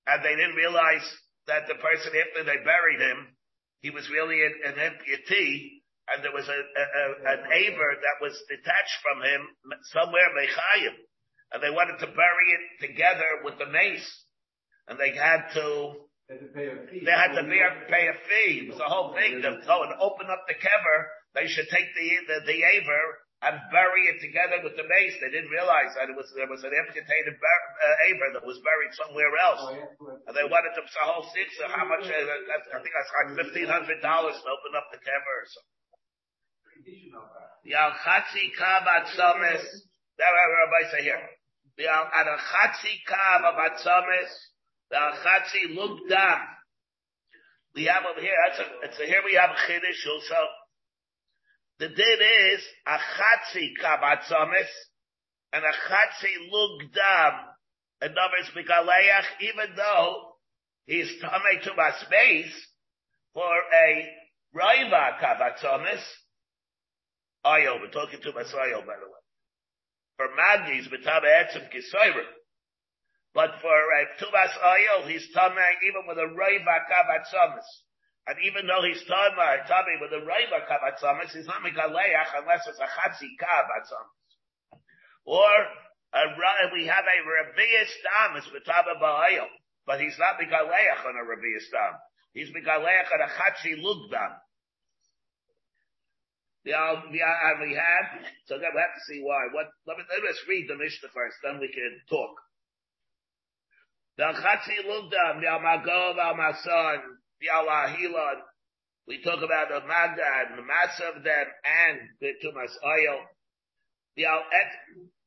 and 0.06 0.22
they 0.22 0.36
didn't 0.36 0.54
realize 0.54 1.02
that 1.48 1.66
the 1.66 1.74
person 1.80 2.12
after 2.14 2.44
they 2.44 2.62
buried 2.62 3.00
him, 3.00 3.34
he 3.80 3.90
was 3.90 4.08
really 4.08 4.44
an, 4.44 4.54
an 4.64 4.76
amputee 4.78 5.82
and 6.12 6.20
there 6.22 6.32
was 6.36 6.48
a, 6.48 6.60
a, 6.60 6.84
a 6.84 7.04
an 7.32 7.40
aver 7.48 7.90
that 7.96 8.20
was 8.20 8.36
detached 8.48 8.98
from 9.00 9.24
him 9.24 9.40
somewhere 9.92 10.28
mechayim, 10.36 10.94
and 11.52 11.62
they 11.62 11.72
wanted 11.72 11.96
to 12.00 12.12
bury 12.12 12.48
it 12.52 12.64
together 12.84 13.40
with 13.44 13.56
the 13.56 13.66
mace, 13.72 14.04
and 14.88 14.98
they 14.98 15.16
had 15.16 15.48
to. 15.54 16.04
They 16.28 16.40
had 16.40 16.40
to 16.40 16.52
pay 16.56 16.68
a 16.72 16.76
fee. 16.88 17.02
They 17.04 17.12
had 17.12 17.32
to 17.36 17.44
pay, 17.44 18.08
a 18.08 18.16
fee. 18.16 18.64
It 18.64 18.72
was 18.72 18.80
a 18.80 18.88
whole 18.88 19.12
thing 19.12 19.44
to 19.44 19.60
go 19.66 19.76
and 19.84 19.92
open 20.00 20.32
up 20.32 20.48
the 20.48 20.56
kever. 20.56 20.98
They 21.36 21.46
should 21.48 21.68
take 21.68 21.92
the 21.92 22.08
the, 22.28 22.36
the 22.48 22.58
aver 22.64 23.04
and 23.44 23.60
bury 23.68 24.08
it 24.08 24.24
together 24.24 24.64
with 24.64 24.72
the 24.72 24.88
mace. 24.88 25.20
They 25.20 25.28
didn't 25.28 25.52
realize 25.52 25.92
that 26.00 26.08
it 26.08 26.16
was 26.16 26.32
there 26.32 26.48
was 26.48 26.64
an 26.64 26.72
amputated 26.72 27.36
bar, 27.36 27.60
uh, 27.84 28.08
aver 28.08 28.28
that 28.40 28.44
was 28.48 28.56
buried 28.64 28.96
somewhere 28.96 29.28
else, 29.36 29.62
and 30.24 30.32
they 30.32 30.48
wanted 30.48 30.72
to 30.80 30.82
a 30.84 31.04
whole 31.12 31.28
six. 31.36 31.52
So 31.60 31.68
how 31.68 31.84
much? 31.84 32.08
Uh, 32.08 32.16
I 32.16 32.80
think 32.80 32.94
that's 32.94 33.12
like 33.12 33.36
fifteen 33.44 33.68
hundred 33.68 34.00
dollars 34.00 34.40
to 34.40 34.48
open 34.48 34.72
up 34.80 34.88
the 34.96 35.00
kever 35.04 35.36
or 35.44 35.48
something. 35.52 35.76
Yal 37.68 37.92
chatzi 38.00 38.48
kav 38.56 38.88
atzomes. 38.88 39.64
That 40.16 40.30
Rabbi 40.32 40.82
say 40.92 41.02
here. 41.04 41.20
Yal 41.76 42.08
at 42.16 42.26
a 42.28 42.40
chatzi 42.40 42.96
kav 43.04 43.44
of 43.44 43.60
atzomes. 44.94 45.18
The 45.22 45.28
chatzi 45.28 45.76
lugdam. 45.76 46.40
We 47.74 47.84
have 47.84 48.04
over 48.10 48.20
here. 48.20 48.34
That's 48.82 48.98
a, 48.98 49.02
a, 49.02 49.06
here 49.06 49.22
we 49.24 49.34
have 49.34 49.50
a 49.50 49.72
chiddush 49.72 50.12
also. 50.12 50.40
The 51.80 51.88
din 51.88 52.18
is 52.54 52.62
a 52.86 52.96
chatzi 52.96 53.72
kav 53.82 54.00
atzomes 54.00 54.70
and 55.52 55.64
a 55.64 55.72
chatzi 55.90 56.50
lugdam. 56.52 57.40
Other 58.02 58.14
words, 58.14 58.50
Mikaleach, 58.54 59.24
even 59.40 59.76
though 59.76 60.34
he's 60.86 61.10
tamei 61.22 61.62
to 61.62 61.74
my 61.76 61.90
space 62.04 62.52
for 63.32 63.42
a 63.42 64.08
raiva 64.54 65.18
kavatzomis, 65.20 66.02
Ayo, 67.44 67.78
we're 67.80 67.90
talking 67.90 68.20
to 68.22 68.32
Masayo, 68.32 68.80
by 68.86 68.96
the 68.96 69.04
way. 69.04 69.20
For 70.16 70.28
Magis, 70.32 70.88
Mitama 70.88 71.28
Etzim. 71.28 71.68
But 73.34 73.58
for 73.58 73.74
uh, 73.74 74.06
Tubas 74.22 74.54
Ayo, 74.62 75.10
he's 75.10 75.26
tamei 75.34 75.74
even 75.82 76.06
with 76.06 76.18
a 76.18 76.30
Raiva 76.30 76.86
Kavatsamis. 76.86 77.66
And 78.26 78.38
even 78.46 78.66
though 78.70 78.86
he's 78.86 79.02
tamei, 79.10 79.66
tamei 79.66 79.98
with 80.00 80.14
a 80.14 80.22
Raiva 80.22 80.62
Kavatsamis, 80.70 81.34
he's 81.34 81.46
not 81.46 81.66
Mikaleach 81.66 82.30
unless 82.38 82.62
it's 82.68 82.78
a 82.78 82.86
Chatzi 82.86 83.34
Kavatsamis. 83.42 84.78
Or 85.26 85.50
a, 86.14 86.22
we 86.72 86.86
have 86.86 87.04
a 87.04 87.18
Rabbias 87.26 87.90
Damas 88.06 88.46
with 88.54 88.62
Taba 88.62 89.02
Ba'ayo, 89.02 89.50
but 89.84 90.00
he's 90.00 90.16
not 90.16 90.38
Mikaleach 90.38 91.02
on 91.02 91.18
a 91.18 91.26
Rabbias 91.26 91.66
Dam. 91.74 91.98
He's 92.34 92.50
Mikaleach 92.50 93.10
on 93.10 93.20
a 93.20 93.30
Chatzi 93.34 93.82
Lugdam. 93.82 94.38
Yeah, 96.64 97.02
yeah, 97.12 97.50
and 97.50 97.60
we 97.60 97.74
have, 97.74 98.24
so 98.46 98.56
we 98.56 98.64
have 98.64 98.72
to 98.72 99.04
see 99.10 99.20
why. 99.20 99.52
What, 99.52 99.66
let, 99.86 99.98
me, 99.98 100.04
let 100.08 100.30
us 100.30 100.38
read 100.48 100.64
the 100.68 100.76
Mishnah 100.76 101.10
first, 101.12 101.36
then 101.42 101.58
we 101.60 101.68
can 101.68 101.98
talk. 102.08 102.32
The 104.16 104.24
Chatzi 104.24 104.86
Lugdam, 104.86 105.40
the 105.40 105.46
Almagov, 105.46 106.16
Almason, 106.16 107.00
the 107.40 107.48
Alahilon. 107.52 108.40
We 109.06 109.22
talk 109.22 109.42
about 109.42 109.68
the 109.68 109.86
Magda 109.86 110.22
and 110.22 110.58
the 110.58 110.62
mass 110.62 111.00
of 111.14 111.22
them 111.22 111.46
and 111.64 111.98
the 112.20 112.32
Tumas 112.42 112.72
oil. 112.84 113.20
The 114.16 114.26
Al 114.26 114.42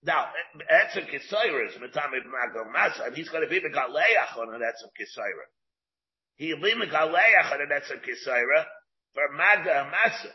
now, 0.04 0.28
Etzem 0.72 1.06
Kisoira 1.10 1.68
is 1.68 1.76
Matami 1.76 2.24
Magda 2.24 2.64
Masa, 2.74 3.08
and 3.08 3.16
he's 3.16 3.30
going 3.30 3.44
to 3.44 3.50
be 3.50 3.60
the 3.60 3.70
Megaleach 3.70 4.38
on 4.38 4.54
an 4.54 4.62
Etzem 4.62 4.90
Kisoira. 4.96 5.46
He'll 6.38 6.62
be 6.62 6.74
the 6.74 6.86
Megaleach 6.86 7.52
on 7.52 7.62
an 7.62 7.70
Etzem 7.70 8.00
Kisoira 8.00 8.66
for 9.14 9.36
Magda 9.36 9.92
Masa 9.92 10.32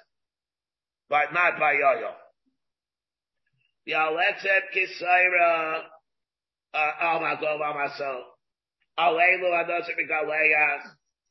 but 1.12 1.28
not 1.34 1.60
by 1.60 1.74
Yoyo. 1.74 2.12
Yaletzet 3.86 4.72
Kisaira, 4.74 5.82
uh, 6.72 6.92
Almagov 7.04 7.60
Amasel, 7.60 8.20
Alelu 8.98 9.48
Adosim 9.50 9.98
Galeach, 10.08 10.82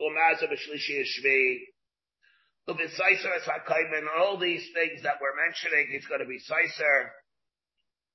Umaza 0.02 0.48
B'Shlishi 0.50 1.04
Shvi, 1.04 1.60
Ubisaiser 2.70 3.40
Sakaiman, 3.46 4.08
all 4.20 4.38
these 4.38 4.68
things 4.74 5.04
that 5.04 5.16
we're 5.22 5.36
mentioning, 5.46 5.90
it's 5.92 6.08
going 6.08 6.22
to 6.22 6.26
be 6.26 6.40
Saiser 6.40 7.10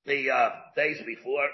the 0.06 0.30
uh, 0.30 0.50
days 0.76 0.98
before. 1.04 1.48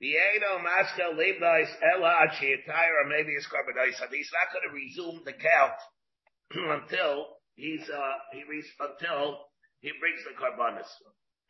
Vieno 0.00 0.62
Maska 0.62 1.10
Libnais 1.18 1.68
Ela 1.82 2.28
Achiatire, 2.28 3.08
maybe 3.08 3.32
it's 3.32 3.48
Carbonais, 3.48 4.00
and 4.00 4.14
he's 4.14 4.30
not 4.30 4.52
going 4.54 4.68
to 4.68 4.74
resume 4.74 5.24
the 5.24 5.32
count 5.32 5.78
until 6.82 7.26
he's 7.56 7.82
uh 7.90 8.14
he 8.32 8.44
reached 8.48 8.70
until 8.78 9.38
he 9.80 9.90
brings 9.98 10.22
the 10.22 10.38
carbonis. 10.38 10.86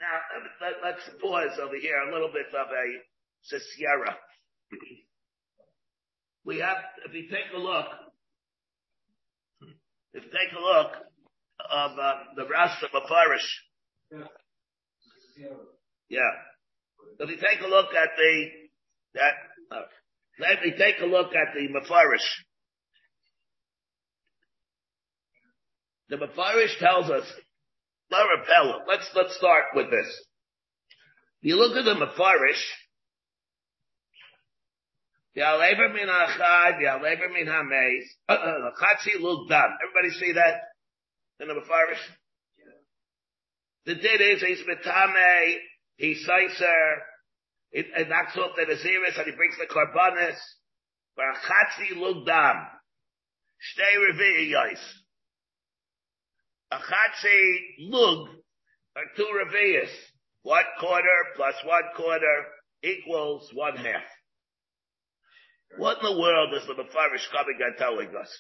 Now 0.01 0.17
let, 0.83 0.95
us 0.95 1.01
pause 1.21 1.59
over 1.61 1.77
here 1.77 1.99
a 2.09 2.12
little 2.12 2.33
bit 2.33 2.47
of 2.55 2.69
a 2.73 3.61
sierra. 3.77 4.17
we 6.44 6.59
have 6.59 6.77
if 7.07 7.14
you 7.14 7.29
take 7.29 7.53
a 7.55 7.59
look, 7.59 7.87
if 10.14 10.24
you 10.24 10.31
take 10.31 10.53
a 10.57 10.61
look 10.61 10.92
of 11.70 11.98
uh, 11.98 12.12
the 12.37 12.44
Rasta 12.46 12.87
Mafarish. 12.94 13.48
Yeah. 16.09 16.20
If 17.20 17.31
you 17.31 17.37
take 17.37 17.61
a 17.64 17.68
look 17.68 17.94
at 17.94 18.09
the 18.16 18.46
that 19.14 19.33
uh, 19.70 19.83
let 20.38 20.62
me 20.62 20.72
take 20.79 21.01
a 21.03 21.07
look 21.07 21.35
at 21.35 21.55
the 21.55 21.68
Mafarish. 21.68 22.27
The 26.09 26.16
Mefarish 26.16 26.79
tells 26.79 27.11
us, 27.11 27.24
let's, 28.11 29.11
let's 29.14 29.37
start 29.37 29.64
with 29.74 29.90
this. 29.90 30.07
If 31.42 31.48
You 31.48 31.57
look 31.57 31.77
at 31.77 31.85
the 31.85 31.94
Mefarish, 31.94 32.62
Yalever 35.38 35.94
min 35.94 36.09
achad, 36.09 36.81
Yalever 36.81 37.33
min 37.33 37.46
hameis, 37.46 38.05
uh-uh, 38.29 38.70
Chatzi 38.81 39.20
look 39.20 39.48
done. 39.48 39.70
Everybody 39.83 40.18
see 40.18 40.33
that 40.33 40.62
in 41.40 41.48
the 41.48 41.55
Mefarish? 41.55 42.03
The 43.87 43.94
did 43.94 44.20
is, 44.20 44.42
he's 44.42 44.62
metame, 44.66 45.57
he's 45.96 46.27
seiser, 46.27 46.96
it, 47.70 47.87
it 47.96 48.09
knocks 48.09 48.37
off 48.37 48.57
the 48.57 48.62
Naziris 48.62 49.16
and 49.16 49.27
he 49.27 49.37
brings 49.37 49.57
the 49.59 49.66
Karbanis, 49.66 50.37
but 51.16 51.24
a 51.24 51.35
Chatzi 51.46 51.96
look 51.96 52.27
done. 52.27 52.66
Stay 53.61 53.96
reveal 53.96 54.59
yois 54.59 54.81
a 56.70 56.77
chatzi 56.77 57.59
lug 57.79 58.29
are 58.96 59.05
two 59.16 59.27
revias. 59.27 59.90
One 60.42 60.64
quarter 60.79 61.18
plus 61.37 61.55
one 61.64 61.83
quarter 61.96 62.44
equals 62.83 63.51
one 63.55 63.77
half. 63.77 64.03
What 65.77 65.99
in 66.01 66.15
the 66.15 66.19
world 66.19 66.55
is 66.55 66.67
the 66.67 66.75
Mefarish 66.75 67.27
and 67.33 67.77
telling 67.79 68.09
us? 68.09 68.31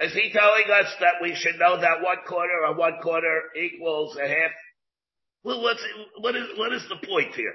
Is 0.00 0.12
he 0.12 0.30
telling 0.32 0.70
us 0.70 0.94
that 1.00 1.14
we 1.22 1.34
should 1.34 1.58
know 1.58 1.80
that 1.80 2.02
one 2.02 2.18
quarter 2.26 2.66
or 2.66 2.76
one 2.76 2.98
quarter 3.02 3.42
equals 3.56 4.16
a 4.16 4.28
half? 4.28 4.50
Well, 5.42 5.62
what's, 5.62 5.82
what 6.20 6.36
is, 6.36 6.44
what 6.56 6.72
is 6.72 6.84
the 6.88 7.06
point 7.06 7.34
here? 7.34 7.54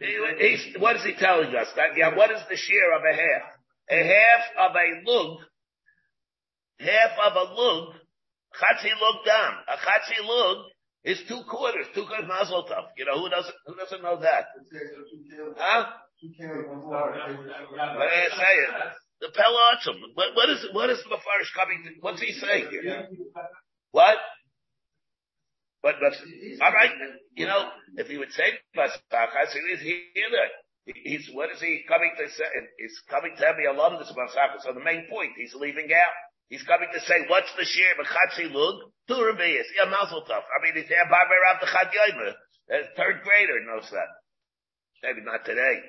He, 0.00 0.74
what 0.78 0.96
is 0.96 1.04
he 1.04 1.14
telling 1.18 1.54
us? 1.54 1.68
That, 1.76 1.96
yeah, 1.96 2.16
what 2.16 2.30
is 2.30 2.40
the 2.48 2.56
share 2.56 2.96
of 2.96 3.02
a 3.02 3.14
half? 3.14 3.42
A 3.90 4.02
half 4.02 4.70
of 4.70 4.76
a 4.76 5.10
lug 5.10 5.38
half 6.80 7.14
of 7.26 7.32
a 7.36 7.52
lug, 7.52 7.94
chatzi 8.58 8.90
lug 9.00 9.24
down. 9.26 9.54
A 9.68 9.76
chatzi 9.78 10.18
lug 10.22 10.56
is 11.04 11.20
two 11.28 11.42
quarters, 11.48 11.86
two 11.94 12.06
quarters 12.06 12.26
mazel 12.26 12.64
tov. 12.64 12.88
You 12.96 13.04
know, 13.04 13.20
who 13.20 13.28
doesn't, 13.28 13.54
who 13.66 13.76
doesn't 13.76 14.02
know 14.02 14.16
that? 14.20 14.46
Huh? 15.56 15.84
What 16.20 18.08
did 18.08 18.18
I 18.18 18.28
say 18.32 18.54
it? 18.64 18.70
The 19.20 19.28
Pelotum. 19.28 20.00
What, 20.14 20.34
what 20.34 20.48
is, 20.50 20.66
what 20.72 20.90
is 20.90 20.98
the 21.04 21.10
Mefarish 21.10 21.52
coming 21.54 21.84
to, 21.84 21.90
what's 22.00 22.20
he 22.20 22.32
saying 22.32 22.68
here? 22.70 23.08
What? 23.92 24.16
But, 25.82 25.96
but, 26.00 26.16
alright, 26.64 26.90
you 27.36 27.46
know, 27.46 27.68
if 27.96 28.08
he 28.08 28.16
would 28.16 28.32
say 28.32 28.44
Pasach, 28.74 28.96
I 29.12 29.44
say, 29.52 29.60
he's 29.70 29.80
here, 29.80 30.00
He's, 30.86 31.30
what 31.32 31.50
is 31.50 31.60
he 31.60 31.84
coming 31.88 32.12
to 32.16 32.28
say? 32.28 32.44
He's 32.76 33.00
coming 33.08 33.32
to 33.36 33.46
have 33.46 33.56
the 33.56 33.72
alumnus 33.72 34.10
of 34.10 34.16
So 34.60 34.72
the 34.72 34.84
main 34.84 35.08
point, 35.08 35.32
he's 35.36 35.54
leaving 35.54 35.88
out. 35.92 36.12
He's 36.52 36.62
coming 36.68 36.88
to 36.92 37.00
say, 37.00 37.24
what's 37.28 37.50
the 37.56 37.64
share 37.64 37.96
of 37.96 38.06
Chatzi 38.06 38.52
Lug? 38.52 38.92
Two 39.08 39.20
Revius. 39.20 39.68
Yeah, 39.76 39.88
Mazel 39.88 40.24
Tov. 40.28 40.44
I 40.44 40.58
mean, 40.60 40.76
he's 40.76 40.88
there 40.88 41.08
by 41.08 41.24
around 41.24 41.60
the 41.60 41.68
Chad. 41.68 41.90
A 42.72 42.88
third 42.96 43.20
grader 43.20 43.60
knows 43.68 43.88
that. 43.92 44.10
Maybe 45.04 45.20
not 45.20 45.44
today. 45.44 45.84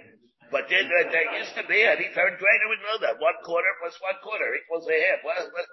But 0.51 0.67
there, 0.67 0.83
there, 0.83 1.07
there 1.11 1.39
used 1.39 1.55
to 1.55 1.63
be, 1.65 1.79
any 1.81 2.11
third 2.11 2.35
grader 2.35 2.67
would 2.67 2.83
know 2.83 2.97
that. 3.07 3.19
One 3.19 3.39
quarter 3.47 3.71
plus 3.79 3.95
one 4.03 4.19
quarter 4.19 4.51
equals 4.59 4.85
a 4.87 4.95
half. 4.95 5.23
What, 5.23 5.39
what, 5.55 5.67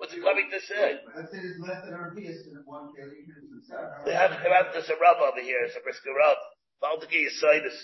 what's 0.00 0.14
he 0.16 0.20
coming 0.24 0.48
to 0.48 0.60
say? 0.64 0.98
I 0.98 1.28
said 1.28 1.44
it's 1.44 1.60
less 1.60 1.84
than 1.84 1.94
in 1.94 2.64
one. 2.64 2.90
We 2.96 4.12
have, 4.12 4.32
we 4.40 4.50
have 4.50 4.72
this 4.72 4.88
a 4.88 4.96
rub 4.96 5.20
over 5.20 5.44
here. 5.44 5.62
It's 5.68 5.76
a 5.76 5.84
brisker 5.84 6.16
rub. 6.16 6.40
Baltiki 6.80 7.28
Yisidus. 7.28 7.76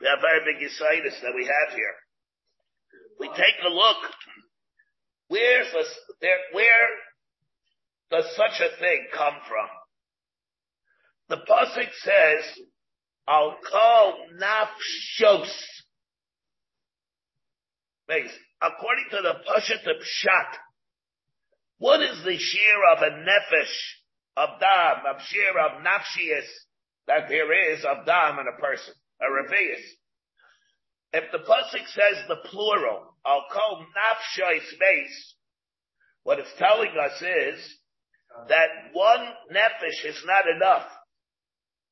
We 0.00 0.08
have 0.08 0.20
very 0.20 0.44
big 0.44 0.60
Yisidus 0.60 1.16
that 1.24 1.34
we 1.34 1.48
have 1.48 1.74
here. 1.74 1.96
We 3.18 3.28
take 3.32 3.58
a 3.64 3.72
look 3.72 4.00
Where's 5.30 5.68
there, 6.20 6.38
where 6.50 6.88
does 8.10 8.24
such 8.34 8.60
a 8.60 8.76
thing 8.80 9.06
come 9.14 9.34
from? 9.46 9.68
The 11.28 11.36
Pasuk 11.48 11.88
says, 12.02 12.58
I'll 13.28 13.56
call 13.70 14.26
nafshos. 14.34 15.52
According 18.60 19.04
to 19.12 19.18
the 19.22 19.34
Pashat 19.46 19.88
of 19.88 20.02
Pshat, 20.02 20.58
what 21.78 22.02
is 22.02 22.24
the 22.24 22.36
share 22.36 22.92
of 22.92 23.02
a 23.02 23.10
nefesh, 23.10 23.76
of 24.36 24.58
dam, 24.58 25.14
of 25.14 25.22
share 25.22 25.60
of 25.60 25.84
nafshias 25.84 26.48
that 27.06 27.28
there 27.28 27.72
is 27.72 27.84
of 27.84 28.04
dam 28.04 28.40
in 28.40 28.46
a 28.48 28.60
person, 28.60 28.94
a 29.20 29.26
revius? 29.26 29.80
If 31.12 31.32
the 31.32 31.38
Pasuk 31.38 31.86
says 31.88 32.24
the 32.28 32.36
plural, 32.48 33.14
I'll 33.24 33.46
call 33.52 33.84
nafshay 33.84 34.60
space. 34.60 35.34
What 36.22 36.38
it's 36.38 36.52
telling 36.58 36.92
us 37.00 37.20
is 37.20 37.78
that 38.48 38.68
one 38.92 39.26
nefesh 39.52 40.08
is 40.08 40.22
not 40.24 40.44
enough. 40.56 40.86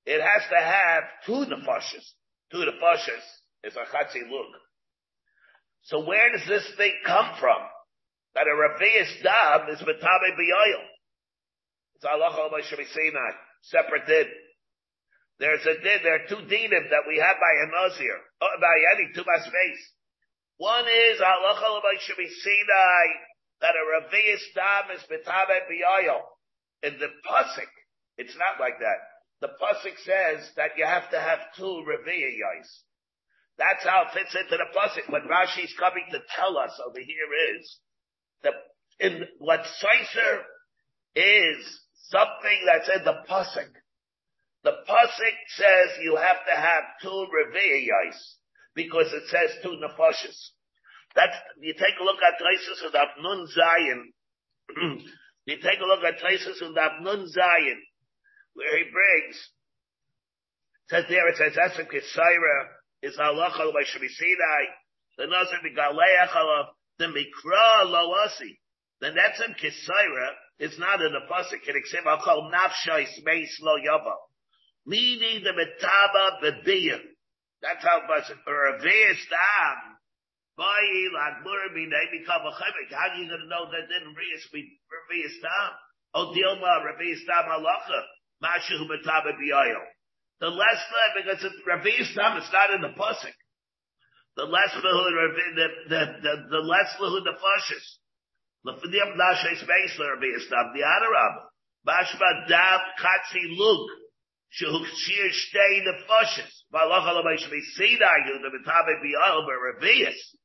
It 0.07 0.21
has 0.21 0.43
to 0.51 0.65
have 0.65 1.03
two 1.27 1.45
nefashas. 1.53 2.07
Two 2.53 2.59
nefashas 2.59 3.25
is 3.65 3.75
a 3.75 3.85
chatzi 3.95 4.23
lug. 4.23 4.53
So 5.83 6.05
where 6.05 6.31
does 6.33 6.47
this 6.47 6.71
thing 6.77 6.93
come 7.05 7.31
from? 7.41 7.59
That 8.35 8.47
a 8.47 8.55
Ravias 8.55 9.23
dam 9.23 9.69
is 9.75 9.81
metabe 9.81 10.31
b'yoyel. 10.39 10.85
It's 11.97 12.05
Allah 12.05 12.31
al 12.31 12.51
Sinai. 12.63 13.31
Separate 13.63 14.07
din. 14.07 14.27
There's 15.39 15.65
a 15.67 15.75
there 15.83 16.15
are 16.19 16.27
two 16.29 16.43
dinim 16.51 16.91
that 16.91 17.07
we 17.07 17.19
have 17.19 17.37
by 17.39 17.55
a 17.63 17.67
Nazir, 17.71 18.17
uh, 18.43 18.59
by 18.61 18.77
any 18.95 19.15
two 19.15 19.23
by 19.23 19.39
space. 19.39 19.83
One 20.59 20.85
is 20.85 21.21
halacha 21.21 21.79
Sinai 22.43 23.07
that 23.61 23.75
a 23.75 23.85
Ravias 23.87 24.43
dam 24.55 24.97
is 24.97 25.03
betabe 25.07 25.63
biyoyo. 25.71 26.21
In 26.83 26.99
the 26.99 27.09
pasuk, 27.27 27.71
it's 28.17 28.37
not 28.37 28.61
like 28.61 28.79
that. 28.81 28.99
The 29.41 29.49
pasuk 29.63 29.97
says 30.05 30.51
that 30.57 30.77
you 30.77 30.85
have 30.85 31.11
to 31.11 31.21
have 31.21 31.39
two 31.57 31.85
Raviyas. 31.87 32.67
That's 33.59 33.85
how 33.85 34.07
it 34.07 34.15
fits 34.15 34.35
into 34.35 34.57
the 34.57 34.67
pasuk. 34.77 35.11
What 35.11 35.23
Rashi's 35.23 35.75
coming 35.79 36.07
to 36.11 36.19
tell 36.37 36.59
us 36.59 36.81
over 36.85 36.99
here 36.99 37.57
is 37.57 37.79
that 38.43 38.55
in 38.99 39.23
what 39.39 39.61
Seiser 39.61 40.43
is 41.15 41.81
something 42.11 42.59
that's 42.67 42.89
in 42.89 43.05
the 43.05 43.23
pasuk. 43.29 43.71
The 44.65 44.73
pasuk 44.89 45.37
says 45.49 45.99
you 46.03 46.17
have 46.17 46.45
to 46.45 46.61
have 46.61 46.85
two 47.03 47.27
Raviyas 47.31 48.19
because 48.75 49.13
it 49.13 49.25
says 49.29 49.51
two 49.63 49.79
nefashis. 49.81 50.39
That's, 51.15 51.37
you 51.61 51.73
take 51.75 51.99
a 52.01 52.05
look 52.05 52.19
at 52.23 52.41
Taisus 52.41 52.87
of 52.87 52.93
Nun 53.23 53.47
Zion. 53.47 54.13
you 55.47 55.57
take 55.57 55.81
a 55.81 55.87
look 55.87 56.05
at 56.05 56.21
Taisus 56.21 56.61
of 56.61 56.75
Nun 57.03 57.29
Zion, 57.29 57.83
where 58.55 58.79
he 58.79 58.85
brings, 58.91 59.51
says 60.89 61.05
there, 61.09 61.29
it 61.29 61.37
says, 61.37 61.57
Esem 61.57 61.87
Kisaira 61.87 62.69
is 63.03 63.17
halacha 63.17 63.73
by 63.73 63.83
Shemisinai, 63.83 64.65
the 65.17 65.27
Nazir 65.27 65.59
Begaleach 65.65 66.69
the 66.99 67.07
Mikra 67.07 67.87
Loasi. 67.87 68.59
The 69.01 69.09
Netzem 69.09 69.55
Kisaira 69.57 70.31
is 70.59 70.79
not 70.79 71.01
in 71.01 71.13
the 71.13 71.21
Pasuk, 71.31 71.69
it 71.69 71.77
except 71.77 72.07
I'll 72.07 72.21
call 72.21 72.51
Lo. 72.51 74.28
Meaning 74.89 75.45
the 75.45 75.53
Metaba 75.53 76.41
Bediyah. 76.41 77.05
That's 77.61 77.85
how 77.85 78.01
much 78.09 78.25
or 78.49 78.73
a 78.73 78.81
Dam. 79.29 79.77
How 80.57 80.65
are 80.65 80.83
you 80.89 81.13
going 81.13 81.85
to 83.29 83.49
know 83.53 83.69
that 83.69 83.85
didn't 83.85 84.17
Dam? 85.45 85.71
Oh, 86.15 86.33
Dilma 86.33 86.89
Reis 86.99 87.21
Dam 87.29 87.53
Halacha. 87.53 88.01
Mashu 88.43 88.81
Metabe 88.89 89.37
Biyayo. 89.37 89.85
The 90.41 90.49
less 90.49 90.81
because 91.17 91.45
it's 91.45 91.61
Reis 91.67 92.15
Dam, 92.17 92.39
it's 92.39 92.51
not 92.51 92.73
in 92.73 92.81
the 92.81 92.97
Pusik. 92.97 93.37
The 94.37 94.45
less 94.45 94.73
the 94.73 94.81
the 94.81 95.69
the 95.91 96.01
the, 96.23 96.35
the 96.49 96.63
less 96.65 96.97
the 96.99 97.21
the 97.29 97.37
fashes. 97.37 97.99
The 98.65 98.73
Fidim 98.73 99.17
Nashe 99.21 99.57
Space 99.59 100.01
Reis 100.01 100.49
Dam. 100.49 100.73
The 100.73 100.81
Adarab. 100.81 101.45
Bashma 101.87 102.49
Dam 102.49 102.81
Katsi 102.99 103.53
Lug. 103.53 104.08
Shehukshir. 104.57 105.31
Valacha 106.73 107.15
l'meish 107.15 107.49
misida 107.49 108.11
you 108.27 108.39
the 108.43 108.51
mitabe 108.59 109.01
bi'al 109.03 109.47
be'revius. 109.47 110.37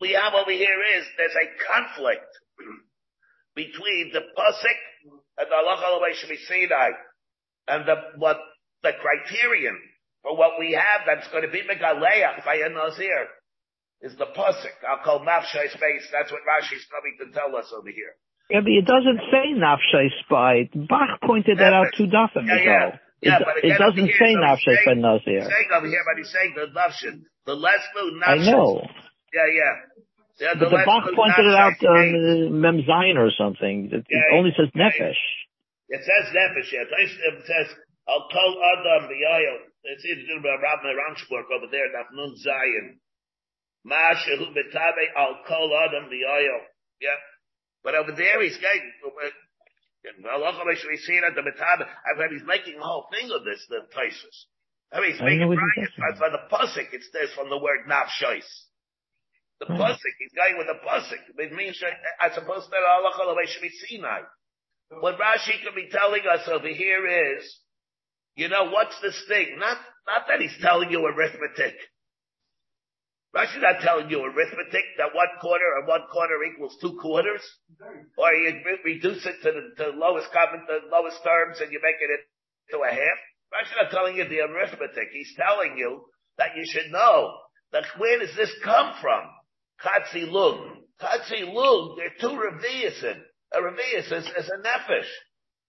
We 0.00 0.12
have 0.12 0.34
over 0.34 0.50
here 0.50 0.78
is 0.96 1.04
there's 1.16 1.34
a 1.34 1.48
conflict 1.72 2.26
between 3.54 4.10
the 4.12 4.20
pasuk 4.36 4.78
and 5.38 5.48
the 5.48 5.54
halacha 5.54 5.98
l'meish 5.98 6.24
misida 6.30 6.90
and 7.68 7.86
the 7.86 7.96
what 8.16 8.38
the 8.82 8.92
criterion 9.00 9.78
for 10.22 10.36
what 10.36 10.58
we 10.58 10.72
have 10.72 11.02
that's 11.06 11.28
going 11.28 11.42
to 11.42 11.50
be 11.50 11.62
megaleach 11.62 12.44
by 12.44 12.56
a 12.56 12.68
nazir 12.68 13.28
is 14.00 14.16
the 14.18 14.26
pasuk. 14.26 14.76
I'll 14.86 15.02
call 15.02 15.20
mafshay 15.20 15.70
space. 15.70 16.06
That's 16.12 16.30
what 16.30 16.42
Rashi's 16.44 16.86
coming 16.92 17.16
to 17.20 17.32
tell 17.32 17.56
us 17.56 17.72
over 17.74 17.88
here. 17.88 18.14
Yeah, 18.50 18.60
but 18.60 18.70
it 18.70 18.84
doesn't 18.84 19.20
say 19.32 19.56
nafshay 19.56 20.12
spite. 20.24 20.70
Bach 20.88 21.20
pointed 21.24 21.58
that 21.58 21.72
out 21.72 21.88
two 21.96 22.04
dafim 22.06 22.44
yeah, 22.44 22.60
yeah. 22.60 22.86
ago. 22.88 22.98
Yeah, 23.22 23.38
it, 23.40 23.72
it 23.72 23.78
doesn't 23.78 24.10
say 24.20 24.36
nafshay 24.36 24.84
spite 24.84 25.00
nazir. 25.00 25.40
He's 25.40 25.48
saying 25.48 25.70
over 25.72 25.86
here, 25.88 26.04
but 26.04 26.18
he's 26.20 26.32
saying 26.32 26.52
the 26.52 26.68
nafshin, 26.68 27.24
the 27.46 27.54
less 27.54 27.80
blue 27.94 28.20
I 28.20 28.36
know. 28.36 28.84
Yeah, 29.32 29.48
yeah. 29.48 29.74
Yeah, 30.34 30.54
the, 30.58 30.66
but 30.66 30.76
the 30.76 30.82
Bach 30.84 31.06
pointed 31.14 31.46
it 31.46 31.54
out 31.54 31.78
um, 31.86 32.60
Mem 32.60 32.82
Zion 32.84 33.16
or 33.16 33.30
something. 33.38 33.88
It, 33.94 34.02
yeah, 34.10 34.34
only 34.34 34.50
says 34.58 34.66
nefesh. 34.74 35.22
It 35.88 36.02
says 36.02 36.34
nefesh. 36.34 36.68
Yeah. 36.74 36.90
It 36.90 37.46
says 37.46 37.70
I'll 38.08 38.28
call 38.28 38.50
Adam 38.76 39.08
b'yayo. 39.08 39.72
It's 39.84 40.04
about 40.04 40.60
Rabbi 40.60 40.90
Ramshburg 40.90 41.48
over 41.54 41.70
there. 41.70 41.86
That's 41.94 42.10
Nun 42.12 42.34
Zion. 42.36 43.00
Masha 43.84 44.36
hu 44.36 44.50
betabe 44.52 45.04
I'll 45.16 45.40
call 45.46 45.70
Adam 45.70 46.10
b'yayo. 46.10 46.66
Yeah. 47.00 47.16
But 47.84 47.94
over 47.94 48.12
there, 48.16 48.42
he's 48.42 48.56
getting, 48.56 48.90
I've 50.08 50.16
heard 52.16 52.32
he's 52.32 52.48
making 52.48 52.80
a 52.80 52.82
whole 52.82 53.06
thing 53.12 53.30
of 53.30 53.44
this, 53.44 53.60
the 53.68 53.84
places. 53.92 54.46
I 54.90 55.00
mean, 55.00 55.12
he's 55.12 55.20
making 55.20 55.48
right, 55.48 56.16
from 56.16 56.32
the 56.32 56.48
pusik, 56.48 56.88
it's 56.92 57.10
this 57.12 57.32
from 57.34 57.50
the 57.50 57.58
word 57.58 57.84
nafshois. 57.88 58.48
The 59.60 59.66
hmm. 59.66 59.76
pusik, 59.76 60.16
he's 60.18 60.32
going 60.32 60.56
with 60.56 60.66
the 60.66 60.80
pusik. 60.80 61.20
It 61.36 61.52
means, 61.52 61.80
I 62.20 62.34
suppose 62.34 62.66
that 62.70 62.82
Allah 62.82 63.12
should 63.46 63.62
be 63.62 63.70
Sinai. 63.70 64.22
What 65.00 65.18
Rashi 65.18 65.62
could 65.64 65.74
be 65.74 65.88
telling 65.90 66.22
us 66.30 66.48
over 66.48 66.68
here 66.68 67.36
is, 67.36 67.58
you 68.36 68.48
know, 68.48 68.70
what's 68.70 68.98
this 69.00 69.20
thing? 69.28 69.58
Not, 69.58 69.78
not 70.06 70.26
that 70.28 70.40
he's 70.40 70.56
telling 70.60 70.90
you 70.90 71.04
arithmetic. 71.04 71.74
Rashi's 73.34 73.62
not 73.62 73.82
telling 73.82 74.08
you 74.10 74.22
arithmetic 74.22 74.86
that 74.98 75.10
one 75.10 75.32
quarter 75.40 75.66
and 75.78 75.88
one 75.88 76.06
quarter 76.12 76.38
equals 76.46 76.78
two 76.80 76.96
quarters, 77.02 77.42
or 78.16 78.32
you 78.32 78.62
reduce 78.84 79.26
it 79.26 79.42
to 79.42 79.50
the, 79.50 79.62
to 79.74 79.90
the 79.90 79.98
lowest 79.98 80.30
common, 80.30 80.62
the 80.70 80.86
lowest 80.86 81.18
terms, 81.24 81.58
and 81.60 81.72
you 81.72 81.80
make 81.82 81.98
it 81.98 82.10
into 82.14 82.78
a 82.84 82.90
half. 82.94 83.18
Rashi's 83.50 83.74
not 83.74 83.90
telling 83.90 84.16
you 84.16 84.28
the 84.28 84.40
arithmetic. 84.40 85.10
He's 85.12 85.34
telling 85.36 85.76
you 85.76 86.06
that 86.38 86.54
you 86.56 86.62
should 86.64 86.92
know 86.92 87.34
that 87.72 87.84
where 87.98 88.20
does 88.20 88.34
this 88.36 88.54
come 88.62 88.94
from? 89.02 89.26
Katsi 89.82 90.30
lug. 90.30 90.78
Katsi 91.02 91.42
lug. 91.42 91.98
There 91.98 92.06
are 92.06 92.20
two 92.20 92.38
revius 92.38 93.02
in. 93.02 93.18
A 93.52 93.58
revius 93.58 94.12
is, 94.14 94.26
is 94.26 94.50
a 94.50 94.58
nefesh. 94.62 95.10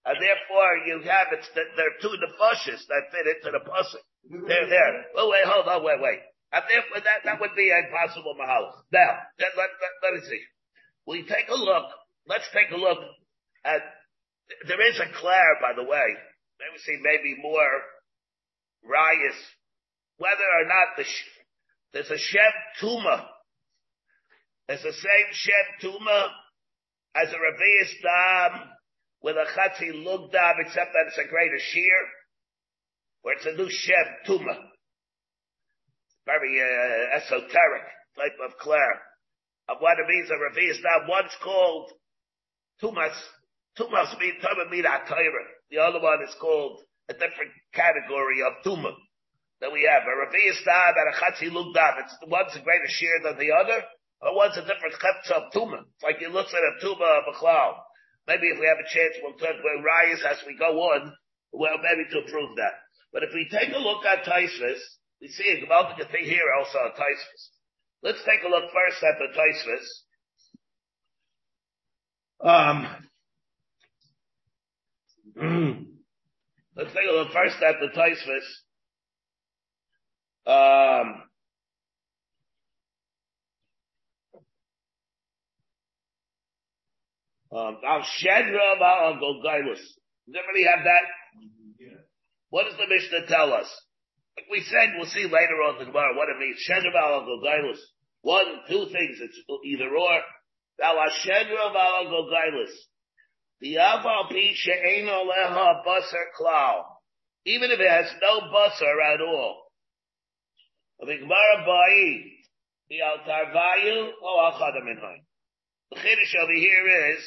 And 0.06 0.16
therefore 0.22 0.86
you 0.86 1.02
have, 1.10 1.26
it's, 1.32 1.48
there 1.54 1.90
are 1.90 1.98
two 2.00 2.14
nefashis 2.14 2.86
that 2.86 3.10
fit 3.10 3.26
into 3.26 3.58
the 3.58 3.64
pussy. 3.66 3.98
They're 4.46 4.70
there. 4.70 5.04
Oh 5.16 5.30
wait, 5.30 5.44
hold 5.44 5.66
on, 5.66 5.84
wait, 5.84 6.00
wait. 6.00 6.20
And 6.52 6.62
therefore 6.70 7.02
that, 7.02 7.24
that 7.24 7.40
would 7.40 7.54
be 7.56 7.70
a 7.70 7.90
possible 7.90 8.34
mahal. 8.38 8.84
Now, 8.92 9.18
let, 9.38 9.52
let, 9.56 9.70
let, 9.82 9.92
let 10.02 10.22
us 10.22 10.28
see. 10.28 10.42
We 11.06 11.22
take 11.22 11.48
a 11.50 11.58
look, 11.58 11.86
let's 12.28 12.48
take 12.52 12.70
a 12.70 12.80
look 12.80 12.98
at, 13.64 13.82
there 14.68 14.82
is 14.88 15.00
a 15.00 15.10
Claire, 15.18 15.58
by 15.60 15.74
the 15.74 15.82
way. 15.82 16.08
Let 16.58 16.72
me 16.72 16.78
see, 16.78 16.98
maybe 17.02 17.36
more 17.42 17.82
Rias 18.86 19.36
whether 20.18 20.48
or 20.60 20.66
not 20.66 20.96
the, 20.96 21.04
there's 21.92 22.10
a 22.10 22.18
Shem 22.18 22.52
Tuma. 22.80 23.24
There's 24.68 24.82
the 24.82 24.92
same 24.92 25.28
Shem 25.32 25.90
Tuma 25.90 26.28
as 27.14 27.28
a 27.28 27.36
Revi'is 27.36 27.92
Dam 28.02 28.68
with 29.22 29.36
a 29.36 29.46
Chatzi 29.54 30.04
Lug 30.04 30.32
Dam, 30.32 30.54
except 30.58 30.92
that 30.92 31.06
it's 31.08 31.18
a 31.18 31.28
greater 31.28 31.58
shear, 31.58 31.98
where 33.22 33.36
it's 33.36 33.46
a 33.46 33.52
new 33.52 33.68
Shem 33.70 34.06
Tuma. 34.26 34.56
Very 36.26 36.60
uh, 36.60 37.16
esoteric 37.16 37.86
type 38.18 38.38
of 38.44 38.58
clear 38.58 38.92
of 39.68 39.78
what 39.78 39.98
it 39.98 40.06
means 40.06 40.30
a 40.30 40.34
Revi'is 40.34 40.82
Dam. 40.82 41.08
once 41.08 41.32
called 41.42 41.90
Tumas. 42.82 43.14
Tumas 43.78 44.18
means 44.18 44.42
Tuma 44.42 44.70
mean 44.70 44.84
The 45.70 45.78
other 45.78 46.00
one 46.00 46.22
is 46.22 46.34
called 46.40 46.82
a 47.08 47.14
different 47.14 47.54
category 47.72 48.42
of 48.42 48.62
Tuma 48.64 48.92
that 49.60 49.72
we 49.72 49.88
have. 49.88 50.02
A 50.02 50.14
Revi'is 50.26 50.64
Dam 50.64 50.94
and 50.98 51.14
a 51.14 51.18
Chatzi 51.18 51.52
Lug 51.52 51.74
Dam. 51.74 51.94
It's 52.04 52.16
the 52.20 52.28
one's 52.28 52.54
a 52.56 52.60
greater 52.60 52.88
shear 52.88 53.20
than 53.22 53.38
the 53.38 53.52
other. 53.52 53.82
Or 54.20 54.34
one's 54.34 54.56
a 54.56 54.64
different 54.64 54.96
chetz 54.96 55.30
of 55.30 55.52
tuma. 55.52 55.84
It's 55.84 56.02
like 56.02 56.20
you 56.20 56.28
look 56.28 56.48
at 56.48 56.54
a 56.54 56.80
tuma 56.80 57.20
of 57.20 57.34
a 57.34 57.36
cloud. 57.36 57.76
Maybe 58.26 58.48
if 58.48 58.58
we 58.58 58.66
have 58.66 58.80
a 58.80 58.88
chance, 58.88 59.14
we'll 59.22 59.36
talk 59.36 59.54
about 59.54 59.84
rayas 59.84 60.24
as 60.24 60.38
we 60.46 60.56
go 60.56 60.72
on. 60.72 61.14
Well, 61.52 61.76
maybe 61.78 62.08
to 62.10 62.30
prove 62.30 62.56
that. 62.56 62.74
But 63.12 63.22
if 63.22 63.30
we 63.34 63.48
take 63.48 63.74
a 63.74 63.78
look 63.78 64.04
at 64.04 64.24
Taisvis, 64.24 64.80
we 65.20 65.28
see 65.28 65.48
a 65.50 65.60
Gemaltic 65.60 66.10
thing 66.10 66.24
here 66.24 66.52
also 66.58 66.78
on 66.78 66.90
Taisvis. 66.92 67.50
Let's 68.02 68.24
take 68.24 68.42
a 68.46 68.48
look 68.48 68.64
first 68.72 69.02
at 69.02 69.18
the 69.18 69.28
Taisvis. 69.38 69.86
Um, 72.48 72.86
let's 76.76 76.92
take 76.92 77.08
a 77.10 77.14
look 77.14 77.32
first 77.32 77.62
at 77.62 77.80
the 77.80 77.88
Taisvis. 77.88 78.46
Um, 80.46 81.22
Um, 87.56 87.78
Al 87.86 88.00
Shedra 88.00 88.80
Al 88.80 89.14
Golgailus. 89.14 89.80
Does 90.26 90.36
everybody 90.36 90.64
have 90.64 90.84
that? 90.84 91.04
What 92.50 92.64
does 92.64 92.76
the 92.76 92.86
Mishnah 92.86 93.26
tell 93.28 93.52
us? 93.52 93.68
Like 94.36 94.50
we 94.50 94.60
said, 94.64 94.92
we'll 94.96 95.08
see 95.08 95.24
later 95.24 95.58
on 95.64 95.78
the 95.78 95.86
Gemara 95.86 96.14
what 96.14 96.28
it 96.28 96.38
means. 96.38 96.60
Shedra 96.68 96.94
Al 96.94 97.22
Golgailus. 97.22 97.80
One, 98.20 98.46
two 98.68 98.86
things. 98.92 99.16
It's 99.20 99.40
either 99.64 99.88
or. 99.88 100.20
Al 100.82 100.96
Shedra 101.24 101.74
Al 101.74 102.04
Golgailus. 102.06 102.72
The 103.60 103.76
Aval 103.76 104.28
Pi 104.28 104.52
She'eno 104.54 105.24
Leha 105.24 105.84
Basar 105.86 106.28
Klau. 106.38 106.84
Even 107.46 107.70
if 107.70 107.80
it 107.80 107.88
has 107.88 108.12
no 108.20 108.40
basar 108.52 109.14
at 109.14 109.20
all. 109.22 109.62
The 111.00 111.16
Gemara 111.16 111.64
Ba'i. 111.66 112.32
The 112.90 113.00
Al 113.00 113.18
Tarvayu 113.26 114.10
O 114.22 114.50
Achadam 114.52 114.86
Inhain. 114.86 115.24
The 115.90 115.96
Chiddush 115.96 116.42
over 116.42 116.52
here 116.52 117.12
is, 117.14 117.24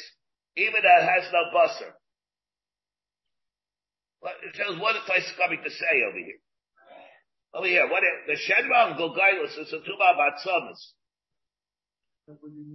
even 0.56 0.82
that 0.82 1.02
has 1.02 1.32
no. 1.32 1.42
Well, 4.22 4.34
it 4.44 4.54
shows 4.54 4.78
what 4.78 4.96
is 4.96 5.02
Tais 5.06 5.32
coming 5.38 5.60
to 5.64 5.70
say 5.70 6.02
over 6.08 6.18
here. 6.18 6.38
Oh, 7.52 7.58
over 7.58 7.66
here, 7.66 7.88
what 7.90 8.02
is, 8.02 8.16
the 8.26 8.38
Shedra 8.38 8.90
and 8.90 8.96
Gilgailus 8.96 9.58
is 9.58 9.72
a 9.72 9.82
Tuma 9.82 10.14
Batzamas. 10.14 10.78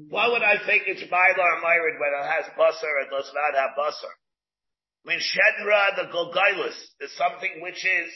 Why 0.09 0.27
would 0.27 0.43
I 0.43 0.59
think 0.65 0.83
it's 0.87 1.03
Mylar 1.03 1.63
Myrid 1.63 1.95
when 1.95 2.11
it 2.11 2.27
has 2.27 2.51
busser 2.59 2.91
and 3.01 3.09
does 3.09 3.31
not 3.31 3.55
have 3.55 3.71
busser? 3.79 4.11
I 5.05 5.09
mean, 5.09 5.19
Shedra, 5.19 5.95
the 5.95 6.11
Gilgailus, 6.11 6.75
is 6.99 7.15
something 7.15 7.61
which 7.61 7.85
is 7.85 8.11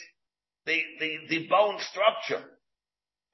the, 0.66 0.82
the, 1.00 1.10
the 1.30 1.48
bone 1.48 1.78
structure. 1.90 2.44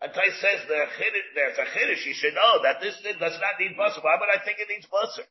And 0.00 0.12
Tais 0.12 0.38
says 0.38 0.60
there's 0.68 1.58
a 1.58 1.66
chiddush, 1.66 2.06
you 2.06 2.14
should 2.14 2.34
know 2.34 2.62
that 2.62 2.80
this 2.80 2.94
does 3.02 3.38
not 3.40 3.58
need 3.58 3.74
busser. 3.74 4.04
Why 4.04 4.20
would 4.20 4.30
I 4.30 4.44
think 4.44 4.58
it 4.60 4.68
needs 4.68 4.86
busser? 4.86 5.26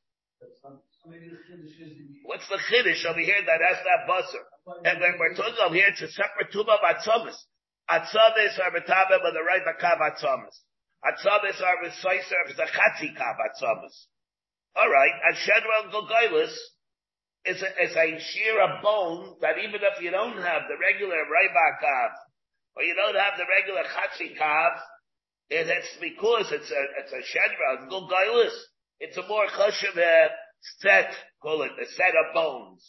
What's 2.26 2.50
the 2.50 2.58
chiddush 2.58 3.06
over 3.06 3.20
here 3.22 3.40
that 3.46 3.62
has 3.62 3.80
that 3.86 4.04
busser? 4.10 4.44
And 4.84 5.00
when 5.00 5.16
we're 5.18 5.36
talking 5.36 5.64
over 5.64 5.76
here, 5.76 5.88
it's 5.88 6.02
a 6.02 6.12
separate 6.12 6.52
tuba 6.52 6.72
of 6.72 6.84
Atzomis 7.90 8.58
are 8.58 8.72
metabe 8.74 9.22
with 9.22 9.34
the 9.34 9.46
right 9.46 9.62
bakav 9.62 10.02
atzomis. 10.02 10.58
Atzomis 11.06 11.62
are 11.62 11.86
recisier 11.86 12.50
of 12.50 12.56
the 12.58 12.64
chatzi 12.64 13.14
kav 13.14 13.38
atzomis. 13.38 14.06
Alright, 14.76 15.14
and 15.24 15.38
Shedra 15.38 15.92
Gilgailis 15.94 16.56
is 17.46 17.62
a, 17.62 17.84
is 17.84 17.96
a 17.96 18.20
shear 18.20 18.60
of 18.62 18.82
bone 18.82 19.36
that 19.42 19.60
even 19.60 19.82
if 19.82 20.02
you 20.02 20.10
don't 20.10 20.38
have 20.38 20.64
the 20.68 20.78
regular 20.82 21.16
right 21.30 21.54
bakav, 21.54 22.10
or 22.76 22.84
you 22.84 22.96
don't 22.96 23.16
have 23.16 23.38
the 23.38 23.46
regular 23.46 23.84
chatzi 23.84 24.36
kav, 24.36 24.72
and 25.52 25.70
it's 25.70 25.96
because 26.02 26.52
it's 26.52 26.72
a, 26.72 26.84
it's 27.00 27.14
a 27.14 27.22
shedra, 27.22 27.88
gulgailis. 27.88 28.58
It's 29.00 29.18
a 29.18 29.28
more 29.28 29.46
chashav 29.46 29.96
uh, 29.96 30.30
set, 30.80 31.14
call 31.40 31.62
it, 31.62 31.72
a 31.80 31.86
set 31.86 32.16
of 32.18 32.34
bones. 32.34 32.82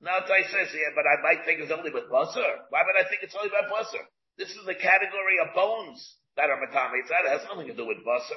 Now 0.00 0.18
I 0.18 0.42
says, 0.42 0.74
yeah, 0.74 0.92
but 0.94 1.06
I 1.06 1.22
might 1.22 1.44
think 1.44 1.60
it's 1.60 1.70
only 1.70 1.92
with 1.92 2.10
basar. 2.10 2.66
Why 2.70 2.82
would 2.82 2.98
I 2.98 3.08
think 3.08 3.22
it's 3.22 3.36
only 3.36 3.48
about 3.48 3.70
basar? 3.70 4.02
This 4.36 4.52
is 4.52 4.64
the 4.68 4.76
category 4.76 5.40
of 5.40 5.56
bones 5.56 6.00
that 6.36 6.52
are. 6.52 6.60
It's 6.60 7.08
not, 7.08 7.24
it 7.24 7.32
has 7.32 7.44
nothing 7.48 7.72
to 7.72 7.76
do 7.76 7.88
with 7.88 8.04
basar. 8.04 8.36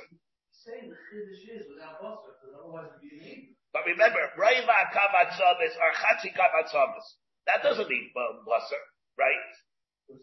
Saying 0.64 0.88
the 0.88 1.00
chiddush 1.12 1.44
is 1.44 1.68
without 1.68 2.00
basar, 2.00 2.40
because 2.40 2.56
otherwise 2.56 2.88
it'd 2.96 3.04
be 3.04 3.20
an 3.20 3.56
But 3.76 3.84
remember, 3.84 4.24
raiva 4.40 4.80
kavatzamis 4.96 5.76
or 5.76 5.92
chatzi 6.00 6.32
kavatzamis. 6.32 7.08
That 7.52 7.64
doesn't 7.64 7.92
need 7.92 8.16
basar, 8.16 8.84
right? 9.20 9.48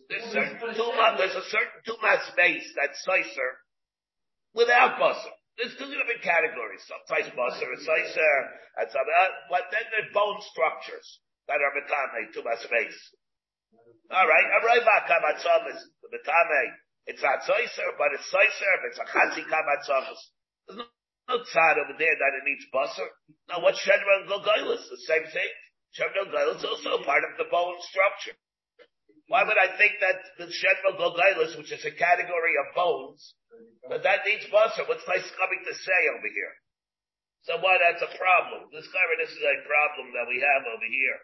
There's 0.09 0.33
certain 0.33 0.57
tuma, 0.75 1.17
there's 1.21 1.37
a 1.37 1.47
certain 1.53 1.81
tuma 1.85 2.25
space 2.33 2.67
that's 2.75 2.99
sicer 3.05 3.51
without 4.57 4.97
basar. 4.97 5.37
There's 5.61 5.77
two 5.77 5.93
different 5.93 6.25
categories. 6.25 6.81
Sometimes 6.89 7.37
basar 7.37 7.69
is 7.77 7.85
sicer, 7.85 8.37
and 8.81 8.89
some, 8.89 9.05
uh, 9.05 9.29
but 9.53 9.69
then 9.69 9.85
there's 9.93 10.09
bone 10.17 10.41
structures 10.53 11.21
that 11.49 11.61
are 11.61 11.73
metame, 11.77 12.33
tuma 12.33 12.57
space. 12.65 13.01
Alright, 14.07 14.49
Arayva 14.63 14.97
kamatzamis, 15.11 15.83
the 16.03 16.09
metame, 16.15 16.63
it's 17.07 17.23
not 17.23 17.43
sicer, 17.43 17.91
but 17.99 18.15
it's 18.15 18.31
but 18.31 18.87
it's 18.87 18.99
a 19.03 19.07
chatzi 19.07 19.43
kamatzamis. 19.47 20.21
There's 20.67 20.79
no, 20.79 20.87
no 21.29 21.37
tzad 21.43 21.79
over 21.83 21.95
there 21.99 22.15
that 22.15 22.33
it 22.39 22.45
needs 22.47 22.67
basar. 22.71 23.11
Now 23.49 23.63
what's 23.63 23.83
Shedra 23.83 24.27
and? 24.27 24.31
The 24.31 25.03
same 25.07 25.27
thing. 25.27 25.51
Shedra 25.99 26.23
and 26.23 26.31
Gilgailis 26.31 26.59
is 26.59 26.65
also 26.65 27.03
part 27.03 27.25
of 27.25 27.35
the 27.39 27.51
bone 27.51 27.79
structure. 27.83 28.39
Why 29.27 29.43
would 29.43 29.59
I 29.59 29.75
think 29.75 29.99
that 29.99 30.23
the 30.39 30.47
Shedma 30.47 30.95
Gogailis, 30.95 31.59
which 31.59 31.73
is 31.75 31.83
a 31.85 31.91
category 31.91 32.55
of 32.63 32.75
bones, 32.79 33.35
but 33.89 34.07
that 34.07 34.23
needs 34.23 34.47
basar? 34.55 34.87
What's 34.87 35.07
nice 35.07 35.27
coming 35.35 35.63
to 35.67 35.75
say 35.75 36.01
over 36.15 36.31
here? 36.31 36.55
So 37.43 37.59
why 37.59 37.79
that's 37.79 38.03
a 38.03 38.11
problem? 38.19 38.71
This 38.71 38.87
this 38.87 39.31
is 39.35 39.43
a 39.43 39.67
problem 39.67 40.15
that 40.15 40.31
we 40.31 40.39
have 40.39 40.63
over 40.67 40.87
here. 40.87 41.19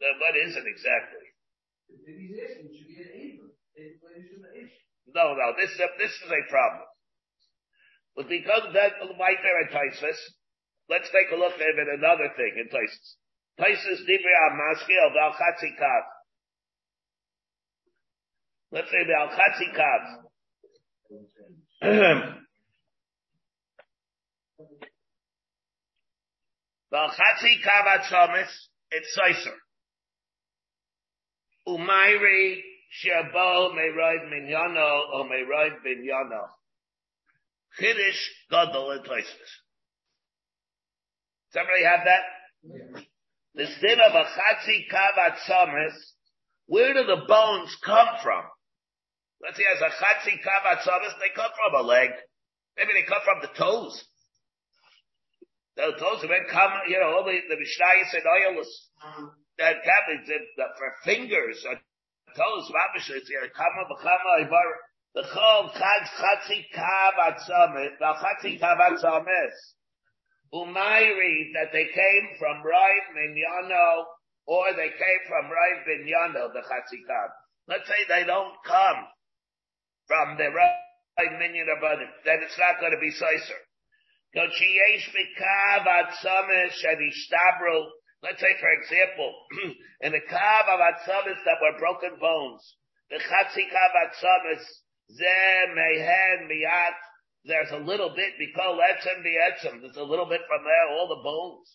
Then 0.00 0.20
what 0.20 0.36
is 0.36 0.56
it 0.56 0.64
exactly? 0.68 1.33
No, 5.14 5.34
no, 5.34 5.52
this 5.58 5.70
is 5.70 5.78
this 5.98 6.10
is 6.10 6.30
a 6.30 6.42
problem. 6.50 6.86
But 8.16 8.28
because 8.28 8.72
that 8.74 8.92
Maiker 9.02 9.54
and 9.62 9.70
Taisus, 9.70 10.18
let's 10.88 11.10
take 11.10 11.30
a 11.32 11.36
look 11.36 11.54
at 11.54 11.88
another 11.98 12.30
thing 12.36 12.52
in 12.58 12.68
Taisus. 12.70 13.16
Taisus 13.58 14.02
Dibri 14.06 14.34
Amaskil 14.50 15.12
Val 15.14 15.32
Chatzikat. 15.32 16.04
Let's 18.72 18.90
say 18.90 19.04
the 19.06 19.14
Al-Chatzi 19.14 19.70
Kav 19.70 20.24
Atzomis, 27.86 28.50
it's 28.90 29.16
Seiser. 29.16 29.63
Umayri 31.66 32.60
Shabo 33.02 33.72
Meroid 33.74 34.30
Minyano 34.32 35.00
or 35.12 35.24
Meroid 35.24 35.76
Binyano. 35.86 36.48
Chiddish 37.78 38.30
Gadol 38.50 38.92
and 38.92 39.04
Toisvis. 39.04 39.52
Somebody 41.50 41.84
have 41.84 42.00
that? 42.04 42.22
Yeah. 42.62 43.00
The 43.54 43.66
sin 43.66 43.98
of 44.00 44.14
a 44.14 44.24
Chatzi 44.24 44.86
Kav 44.90 45.16
Atzomis, 45.16 45.94
where 46.66 46.94
do 46.94 47.04
the 47.04 47.24
bones 47.28 47.76
come 47.84 48.08
from? 48.22 48.44
Let's 49.44 49.58
see, 49.58 49.64
as 49.68 49.80
a 49.80 49.92
chatzi 49.92 50.40
kavat 50.40 50.84
they 51.20 51.36
come 51.36 51.50
from 51.52 51.84
a 51.84 51.86
leg. 51.86 52.10
Maybe 52.78 52.92
they 52.94 53.06
come 53.06 53.20
from 53.24 53.42
the 53.42 53.52
toes. 53.58 54.02
The 55.76 55.92
toes, 56.00 56.24
when 56.24 56.48
come, 56.50 56.72
you 56.88 56.98
know, 56.98 57.12
all 57.12 57.24
the, 57.24 57.36
the 57.48 57.56
Mishnah 57.56 58.08
said 58.10 58.22
oilus, 58.24 58.70
uh-huh. 59.04 59.26
That 59.58 59.76
cabbage, 59.84 60.26
for 60.78 60.90
fingers, 61.04 61.64
or 61.68 61.76
toes, 62.34 62.66
mabish, 62.70 63.10
it's, 63.10 63.30
know, 63.30 63.48
kama 63.54 63.86
b'chama, 63.86 64.46
ibar, 64.46 64.70
the 65.14 65.22
chol 65.22 65.72
chad 65.72 66.02
chatzi 66.18 66.66
kavat 66.74 67.38
samet, 67.46 67.98
the 67.98 68.12
chatzi 68.18 68.58
kavat 68.60 68.98
samet, 68.98 69.54
umayri, 70.52 71.52
that 71.54 71.70
they 71.72 71.86
came 71.86 72.26
from 72.38 72.62
right 72.64 73.06
minyano, 73.14 74.04
or 74.46 74.72
they 74.76 74.90
came 74.90 75.22
from 75.28 75.50
right 75.50 75.80
binyano, 75.86 76.52
the 76.52 76.60
chatzi 76.60 77.00
kav. 77.08 77.28
let's 77.68 77.86
say 77.86 78.02
they 78.08 78.24
don't 78.24 78.54
come 78.66 79.06
from 80.06 80.36
the 80.36 80.50
right 80.50 81.38
minion 81.38 81.68
above 81.78 82.00
it, 82.00 82.10
then 82.24 82.40
it's 82.42 82.58
not 82.58 82.80
going 82.80 82.92
to 82.92 82.98
be 82.98 83.10
Sicer. 83.10 83.60
Let's 88.24 88.40
say, 88.40 88.56
for 88.56 88.72
example, 88.72 89.36
in 90.08 90.16
the 90.16 90.24
kav 90.24 90.64
of 90.72 90.80
atzamis 90.80 91.44
that 91.44 91.60
were 91.60 91.76
broken 91.76 92.16
bones, 92.16 92.64
the 93.12 93.20
chatzi 93.20 93.68
kav 93.68 93.92
atzamis, 94.00 94.64
zeh 95.12 95.68
mehen 95.76 96.48
miyat, 96.48 96.96
there's 97.44 97.68
a 97.76 97.84
little 97.84 98.16
bit, 98.16 98.32
because 98.40 98.80
etzem 98.80 99.20
etzem, 99.20 99.84
there's 99.84 100.00
a 100.00 100.08
little 100.08 100.24
bit 100.24 100.40
from 100.48 100.64
there, 100.64 100.96
all 100.96 101.12
the 101.12 101.20
bones. 101.20 101.68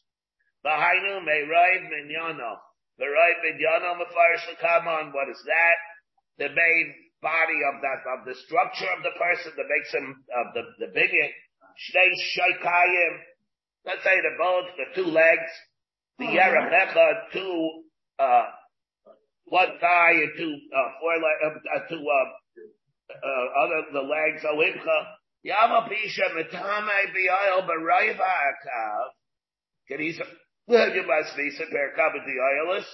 Bahainu 0.66 1.22
meiraid 1.22 1.86
minyano. 1.86 2.58
The 2.97 3.06
right 3.06 3.38
minyano 3.45 4.02
mefarish 4.02 4.50
on. 4.89 5.14
what 5.14 5.30
is 5.30 5.41
that? 5.45 5.78
The 6.39 6.50
main 6.50 6.95
body 7.22 7.62
of 7.70 7.82
that, 7.86 8.02
of 8.10 8.26
the 8.26 8.34
structure 8.34 8.89
of 8.97 9.04
the 9.04 9.14
person 9.22 9.54
that 9.56 9.70
makes 9.70 9.93
him, 9.93 10.26
of 10.34 10.54
the, 10.56 10.64
the 10.82 11.00
binyan. 11.00 11.30
Shnei 11.93 12.10
shaykayim. 12.34 13.14
Let's 13.86 14.04
say 14.04 14.18
the 14.18 14.36
bones, 14.36 14.70
the 14.76 14.95
two 14.95 15.08
legs, 15.08 15.52
the 16.20 16.26
oh, 16.26 16.36
yeramecha, 16.36 17.32
two, 17.32 17.84
uh, 18.20 18.44
one 19.46 19.80
thigh 19.80 20.12
and 20.12 20.32
two, 20.38 20.56
uh, 20.76 20.90
four 21.00 21.16
legs, 21.16 21.42
uh, 21.46 21.78
uh, 21.78 21.88
two, 21.88 22.04
uh, 22.04 22.28
uh, 23.16 23.64
other, 23.64 23.82
the 23.94 24.02
legs, 24.02 24.44
awibcha. 24.44 25.16
Yama 25.42 25.88
pisha 25.88 26.36
metame 26.36 27.00
biyayel 27.16 27.66
barayva 27.66 28.20
akav. 28.20 29.16
Kedisa, 29.90 30.26
you 30.68 31.08
must 31.08 31.38
be 31.38 31.50
some 31.58 31.68
per 31.72 31.94
kabbet 31.98 32.26
the 32.26 32.36
oilis. 32.36 32.86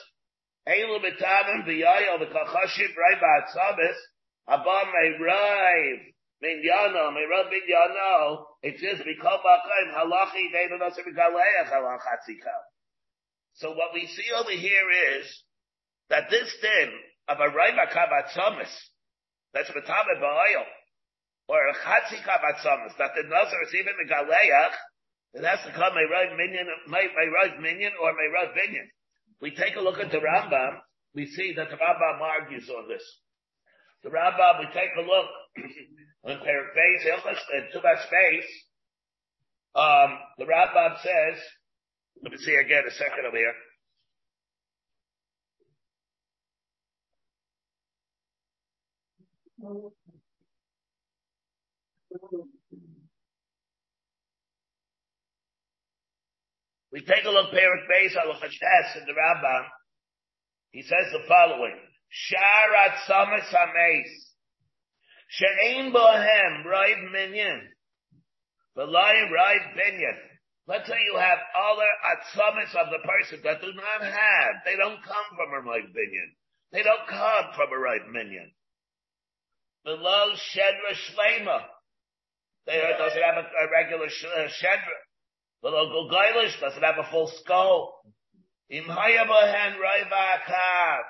Eilu 0.70 1.00
metamem 1.02 1.66
biyayel 1.68 2.20
the 2.20 2.28
kachashim 2.28 2.94
rayva 2.94 3.90
may 4.48 5.18
rive. 5.20 6.00
Minyano, 6.44 7.14
may 7.14 7.26
rub 7.26 7.48
minyano. 7.48 8.46
It 8.62 8.80
says, 8.80 9.00
Mikol 9.00 9.40
Bakaim 9.42 9.94
halachi 9.96 10.52
deinu 10.54 10.78
nasa 10.78 11.02
mikaleach 11.02 11.72
halachatzikav. 11.72 12.75
So 13.56 13.72
what 13.72 13.94
we 13.94 14.08
see 14.08 14.28
over 14.36 14.52
here 14.52 14.88
is 15.20 15.28
that 16.10 16.30
this 16.30 16.52
thing 16.62 16.92
of 17.28 17.40
a 17.40 17.50
rayva 17.50 17.88
kabatzamis, 17.92 18.72
that's 19.54 19.70
metame 19.72 20.20
ba'oil, 20.22 20.66
or 21.48 21.68
a 21.70 21.74
chatzi 21.74 22.20
kabatzamis, 22.22 22.98
that 22.98 23.12
the 23.16 23.24
nazar 23.24 23.64
is 23.64 23.74
even 23.76 23.94
the 23.98 24.14
galeach, 24.14 24.76
it 25.36 25.44
has 25.44 25.60
to 25.66 25.72
come 25.72 25.94
a 25.96 26.36
minion, 26.38 26.68
my 26.88 27.08
right 27.16 27.60
minion 27.60 27.92
or 28.02 28.12
my 28.14 28.28
right 28.34 28.56
minion. 28.56 28.88
We 29.42 29.52
take 29.52 29.76
a 29.76 29.82
look 29.82 30.00
at 30.00 30.12
the 30.12 30.20
Rambam, 30.20 30.80
we 31.14 31.26
see 31.26 31.54
that 31.58 31.70
the 31.70 31.76
Rambam 31.76 32.22
argues 32.22 32.70
on 32.70 32.88
this. 32.88 33.04
The 34.04 34.10
Rambam, 34.10 34.60
we 34.60 34.66
take 34.68 34.96
a 34.98 35.02
look 35.02 35.28
on 36.26 36.40
Perik 36.40 36.72
Beis, 36.76 37.04
Hilchas, 37.04 37.72
to 37.74 37.80
that 37.82 38.08
space, 38.08 38.52
um, 39.76 40.20
the 40.38 40.46
Rambam 40.46 41.02
says, 41.02 41.42
let 42.24 42.32
me 42.32 42.38
see 42.38 42.56
again 42.56 42.84
a 42.88 42.92
second 42.92 43.26
over 43.28 43.38
here. 43.38 43.54
We 56.92 57.02
take 57.02 57.26
a 57.26 57.30
look, 57.30 57.52
Perik 57.52 57.88
Beis 57.92 58.16
al 58.16 58.32
in 58.32 59.06
the 59.06 59.14
Rambam. 59.14 59.66
He 60.72 60.82
says 60.82 61.12
the 61.12 61.28
following: 61.28 61.76
Sharat 62.32 62.96
Samas 63.10 63.52
Hameis 63.54 64.26
She'ein 65.28 65.92
Bohem 65.92 66.66
Raiv 66.66 67.12
Minyan 67.12 67.62
V'layim 68.78 69.30
Raiv 69.32 69.76
Binyan. 69.76 70.35
Let's 70.68 70.88
say 70.88 70.98
you 70.98 71.20
have 71.20 71.38
other 71.54 71.92
atzamis 72.10 72.74
of 72.74 72.90
the 72.90 73.08
person 73.08 73.40
that 73.44 73.62
do 73.62 73.72
not 73.74 74.02
have. 74.02 74.54
They 74.66 74.76
don't 74.76 75.02
come 75.04 75.30
from 75.38 75.54
a 75.54 75.62
right 75.62 75.86
minion. 75.86 76.30
They 76.72 76.82
don't 76.82 77.08
come 77.08 77.54
from 77.56 77.70
a 77.72 77.78
right 77.78 78.02
minion. 78.12 78.52
Below 79.84 80.34
shedra 80.34 80.98
shlema. 81.14 81.62
They 82.66 82.82
doesn't 82.98 83.22
have 83.22 83.38
a, 83.38 83.46
a 83.46 83.72
regular 83.72 84.08
uh, 84.08 84.48
shedra. 84.50 85.00
Below 85.62 85.86
Gulgailish 85.94 86.60
doesn't 86.60 86.82
have 86.82 86.98
a 86.98 87.12
full 87.12 87.32
skull. 87.44 88.02
Im 88.72 88.86
hayabahen 88.86 89.78
akav. 89.78 91.06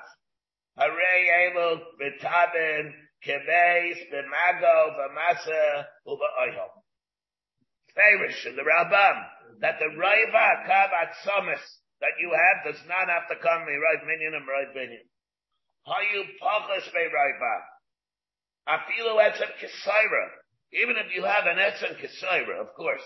Hare 0.78 1.52
elu 1.56 1.80
betabin 1.96 2.92
kebeis 3.26 4.00
b'mago 4.12 4.98
v'masa 5.00 5.86
u'ba'oyel. 6.06 6.70
Farish 7.96 8.46
in 8.48 8.58
the 8.58 8.62
Rambam 8.62 9.24
that 9.62 9.80
the 9.80 9.92
Raiva 9.96 10.48
Kavat 10.68 11.12
Sumis 11.24 11.64
that 12.02 12.20
you 12.20 12.32
have 12.32 12.74
does 12.74 12.82
not 12.88 13.08
have 13.08 13.28
to 13.32 13.36
come 13.40 13.66
me 13.66 13.76
right 13.80 14.04
minion 14.04 14.36
and 14.36 14.46
minion. 14.76 15.06
How 15.86 16.02
you 16.02 16.24
pachas 16.42 16.92
be 16.92 17.08
Raiva? 17.08 17.56
Afilu 18.68 19.16
etzem 19.22 19.52
kisaira. 19.62 20.26
Even 20.74 20.98
if 20.98 21.16
you 21.16 21.24
have 21.24 21.46
an 21.46 21.58
etzem 21.58 21.96
kisaira, 22.02 22.60
of 22.60 22.74
course. 22.76 23.04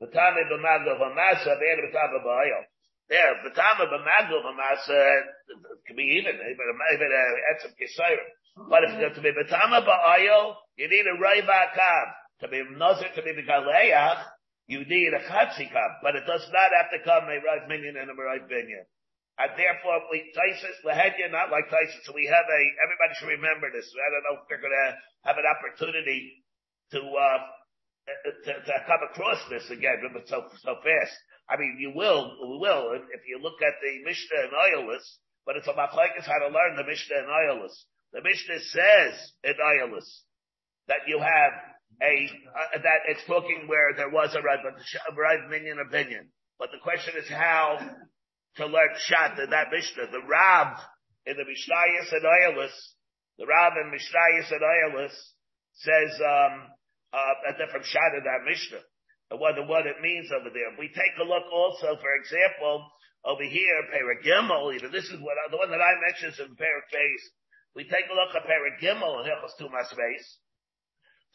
Batame 0.00 0.46
b'magdol 0.48 0.98
v'masa, 0.98 1.58
be'er 1.58 1.82
b'tama 1.84 2.24
b'ayel. 2.24 2.64
There, 3.08 3.34
b'tama 3.44 3.90
b'magdol 3.90 4.42
v'masa, 4.46 5.22
can 5.86 5.96
be 5.96 6.04
even, 6.18 6.34
even, 6.34 6.66
even 6.94 7.10
etzem 7.52 7.72
kisaira. 7.76 8.24
But 8.70 8.84
if 8.84 8.90
it's 8.94 9.16
to 9.16 9.22
be 9.22 9.32
b'tama 9.32 9.84
b'ayel, 9.84 10.54
you 10.76 10.88
need 10.88 11.06
a 11.06 11.20
right 11.20 11.44
kav. 11.44 12.06
To 12.40 12.48
be 12.48 12.62
nazir, 12.76 13.08
to 13.14 13.22
be 13.22 13.32
the 13.32 13.42
you 14.66 14.84
need 14.84 15.12
a 15.12 15.20
chatzikam, 15.28 15.90
but 16.02 16.16
it 16.16 16.24
does 16.26 16.46
not 16.52 16.70
have 16.72 16.88
to 16.92 17.04
come 17.04 17.28
a 17.28 17.36
right 17.44 17.68
minion 17.68 17.96
and 18.00 18.08
a 18.08 18.16
right 18.16 18.44
binyan. 18.48 18.88
And 19.36 19.50
therefore, 19.58 20.06
we 20.14 20.30
Taisus 20.30 20.78
Lahedya, 20.86 21.28
not 21.34 21.50
like 21.50 21.66
Taisus. 21.66 22.06
So 22.06 22.14
we 22.14 22.30
have 22.30 22.46
a. 22.46 22.60
Everybody 22.86 23.12
should 23.18 23.34
remember 23.34 23.66
this. 23.74 23.90
I 23.90 24.08
don't 24.14 24.24
know 24.30 24.36
if 24.40 24.46
going 24.62 24.70
to 24.70 24.90
have 25.26 25.36
an 25.36 25.48
opportunity 25.50 26.46
to 26.94 27.00
uh, 27.02 27.40
to, 28.46 28.52
to 28.54 28.74
come 28.86 29.02
across 29.10 29.42
this 29.50 29.66
again, 29.74 30.06
but 30.14 30.28
so 30.30 30.46
so 30.62 30.78
fast. 30.80 31.16
I 31.48 31.58
mean, 31.58 31.76
you 31.78 31.92
will, 31.94 32.32
we 32.40 32.56
will, 32.56 32.96
if 32.96 33.20
you 33.28 33.36
look 33.42 33.60
at 33.60 33.76
the 33.82 34.00
Mishnah 34.08 34.48
and 34.48 34.54
Iolis, 34.56 35.04
but 35.44 35.56
it's 35.56 35.68
a 35.68 35.76
machlekes 35.76 36.24
how 36.24 36.40
to 36.40 36.48
learn 36.48 36.76
the 36.76 36.88
Mishnah 36.88 37.20
and 37.20 37.28
Iolis. 37.28 37.74
The 38.12 38.22
Mishnah 38.22 38.60
says 38.60 39.14
in 39.44 39.54
Iolis 39.60 40.08
that 40.88 41.04
you 41.06 41.18
have 41.18 41.52
a, 42.02 42.14
uh, 42.26 42.78
that 42.82 43.00
it's 43.08 43.24
talking 43.26 43.66
where 43.66 43.94
there 43.94 44.10
was 44.10 44.34
a 44.34 44.42
right 44.42 45.50
minion 45.50 45.78
opinion. 45.78 46.28
But 46.58 46.70
the 46.72 46.82
question 46.82 47.14
is 47.18 47.28
how 47.28 47.78
to 48.56 48.66
learn 48.66 48.94
Shat 48.98 49.38
in 49.38 49.50
that 49.50 49.70
Mishnah. 49.70 50.10
The 50.10 50.26
Rab 50.26 50.78
in 51.26 51.36
the 51.36 51.44
Mishnayos 51.44 52.12
and 52.12 52.24
Iolis, 52.24 52.76
the 53.38 53.46
Rab 53.46 53.72
in 53.82 53.90
Mishnayos 53.90 54.52
and 54.52 54.62
Iolis 54.62 55.14
says, 55.74 56.12
um, 56.22 56.70
uh, 57.14 57.50
a 57.50 57.58
different 57.58 57.86
shot 57.86 58.14
of 58.18 58.24
that 58.26 58.42
Mishnah. 58.46 58.82
And 59.30 59.40
what, 59.40 59.54
what 59.66 59.86
it 59.86 60.02
means 60.02 60.30
over 60.34 60.50
there. 60.50 60.74
We 60.78 60.90
take 60.90 61.14
a 61.18 61.26
look 61.26 61.46
also, 61.50 61.96
for 61.98 62.12
example, 62.18 62.86
over 63.24 63.42
here, 63.42 63.78
Paragimel, 63.88 64.74
even 64.76 64.92
this 64.92 65.08
is 65.08 65.18
what, 65.22 65.34
the 65.50 65.56
one 65.56 65.70
that 65.70 65.80
I 65.80 65.92
mentioned 66.04 66.36
is 66.36 66.40
in 66.44 66.54
Parak 66.58 66.92
We 67.74 67.84
take 67.88 68.04
a 68.10 68.14
look 68.14 68.36
at 68.36 68.44
Paragimel 68.44 69.24
in 69.24 69.30
Hilchos 69.30 69.56
Tumas 69.56 69.88
Base. 69.96 70.28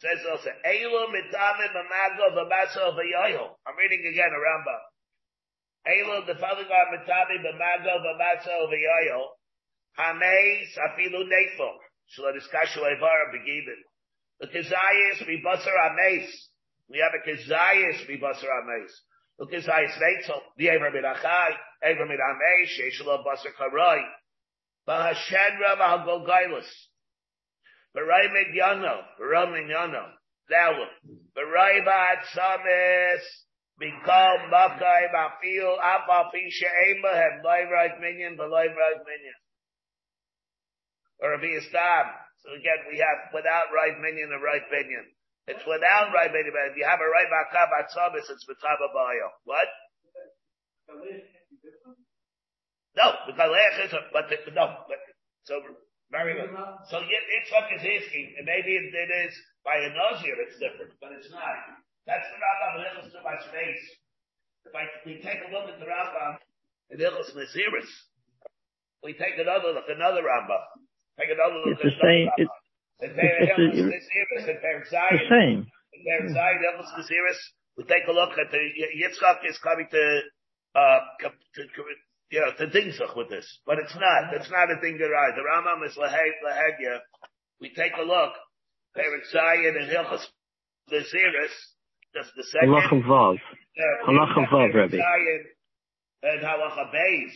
Says 0.00 0.24
also, 0.32 0.48
Eilu 0.64 1.12
mitame 1.12 1.66
b'mago 1.76 2.32
v'maso 2.32 2.96
v'yoyo. 2.96 3.52
I'm 3.66 3.76
reading 3.76 4.00
again 4.00 4.32
a 4.32 4.40
Rambam. 4.40 4.80
Eilu 5.86 6.26
the 6.26 6.40
father 6.40 6.64
God 6.64 6.86
mitame 6.88 7.36
b'mago 7.44 8.00
v'maso 8.00 8.64
v'yoyo. 8.72 9.28
Hameis 9.98 10.72
afilu 10.80 11.28
nefo. 11.28 11.76
Shlo 12.16 12.32
diskashu 12.32 12.80
evara 12.80 13.30
begibin. 13.30 13.76
The 14.40 14.46
kezayis 14.46 15.44
basar 15.44 15.76
ames. 15.90 16.48
We 16.88 16.98
have 17.00 17.12
a 17.12 17.28
kezayis 17.28 18.08
basar 18.18 18.48
ames. 18.48 19.02
The 19.38 19.46
kezayis 19.46 19.98
neitzel. 20.00 20.40
The 20.56 20.70
ever 20.70 20.90
midachai. 20.90 21.50
Ever 21.82 22.06
midamesh. 22.06 22.80
Yeshlo 22.80 23.22
basar 23.22 23.52
karai. 23.60 24.02
Bahashenra 24.88 25.76
v'hagolgailus. 25.76 26.88
Barai 27.96 28.28
midyano. 28.28 29.02
Barai 29.18 29.46
midyano. 29.50 30.04
Now, 30.50 30.72
Barai 31.36 31.84
ba'atzamis. 31.84 33.24
Mikol 33.80 34.52
makai 34.52 35.08
mafil 35.08 35.72
apa 35.80 36.28
pisha 36.28 36.68
ema 36.68 37.16
have 37.16 37.40
live 37.42 37.70
right 37.72 37.96
minion, 37.98 38.36
but 38.36 38.50
live 38.52 38.76
right 38.76 39.00
minion. 39.08 39.40
Or 41.20 41.32
if 41.34 41.40
he 41.40 41.48
is 41.56 41.64
so 42.40 42.48
again, 42.56 42.80
we 42.88 43.00
have 43.00 43.32
without 43.32 43.72
right 43.72 43.96
minion 44.00 44.32
and 44.32 44.44
right 44.44 44.64
minion. 44.72 45.04
It's 45.48 45.64
without 45.64 46.12
right 46.12 46.32
minion, 46.32 46.52
but 46.52 46.72
if 46.72 46.76
you 46.76 46.84
have 46.88 47.00
a 47.00 47.08
right 47.08 47.28
makav 47.28 47.72
atzabis, 47.72 48.28
it's 48.28 48.44
mitaba 48.44 48.88
bayo. 48.92 49.28
What? 49.44 49.68
No, 52.96 53.06
the 53.28 53.32
galech 53.32 53.86
is, 53.86 53.92
a, 53.92 54.00
but 54.12 54.28
the, 54.28 54.36
no, 54.52 54.84
but, 54.88 54.98
so 55.44 55.60
Very 56.10 56.34
good. 56.34 56.50
So 56.90 56.98
Yitzchak 56.98 57.66
is 57.78 57.82
asking, 57.86 58.34
and 58.38 58.44
maybe 58.46 58.74
it, 58.74 58.90
it 58.90 59.10
is 59.30 59.32
by 59.64 59.78
a 59.78 59.90
Nazir, 59.94 60.34
it's 60.42 60.58
different, 60.58 60.90
but 61.00 61.14
it's 61.14 61.30
not. 61.30 61.78
That's 62.06 62.26
the 62.26 62.38
Rambam 62.42 62.72
in 62.74 62.82
Ilchus 62.90 63.12
to 63.14 63.20
my 63.22 63.38
space. 63.38 63.84
If 64.66 64.74
I, 64.74 64.90
we 65.06 65.22
take 65.22 65.38
a 65.46 65.50
look 65.54 65.70
at 65.70 65.78
the 65.78 65.86
Rambam 65.86 66.42
in 66.90 66.98
Ilchus 66.98 67.30
Naziris, 67.38 67.90
we 69.06 69.14
take 69.14 69.38
another 69.38 69.70
look, 69.70 69.86
another 69.86 70.26
Rambam. 70.26 70.64
Take 71.14 71.30
another 71.30 71.62
look 71.62 71.78
It's 71.78 71.84
at 71.86 71.94
the 71.94 72.02
same. 72.02 72.26
It's, 72.42 72.50
And 73.00 73.14
it's 73.14 73.14
the- 73.14 73.46
Ilchus 73.46 73.86
Naziris 73.86 74.44
and 74.50 74.58
the 74.58 75.30
same. 75.30 75.58
In 75.94 76.00
Perek 76.02 76.32
Zion, 76.34 76.58
Ilchus 76.74 76.90
Naziris, 76.98 77.40
we 77.78 77.84
take 77.86 78.06
a 78.10 78.12
look 78.12 78.34
at 78.34 78.50
the 78.50 78.58
Yitzchak 78.98 79.46
is 79.46 79.58
coming 79.62 79.86
to, 79.94 80.02
uh, 80.74 80.98
to, 81.22 81.62
co- 81.76 81.84
you 82.30 82.40
know, 82.40 82.52
to 82.56 82.66
Dingzach 82.70 83.16
with 83.16 83.28
this, 83.28 83.58
but 83.66 83.78
it's 83.78 83.94
not. 83.94 84.34
It's 84.34 84.50
not 84.50 84.70
a 84.70 84.76
Dingarai. 84.76 85.34
The 85.34 85.42
Rambam 85.42 85.86
is 85.86 85.96
Lahegya. 85.98 86.98
We 87.60 87.70
take 87.74 87.92
a 87.98 88.02
look. 88.02 88.32
Perek 88.96 89.26
Zion 89.30 89.76
and 89.78 89.90
Hilchas 89.90 90.24
Naziris, 90.90 91.54
just 92.14 92.30
the 92.36 92.44
second. 92.44 92.70
Halacha 92.70 93.02
Vav. 93.06 93.36
Halacha 94.06 94.48
Vav, 94.50 94.74
Rebbe. 94.74 94.98
And 96.22 96.42
Halacha 96.42 96.92
Beis. 96.92 97.32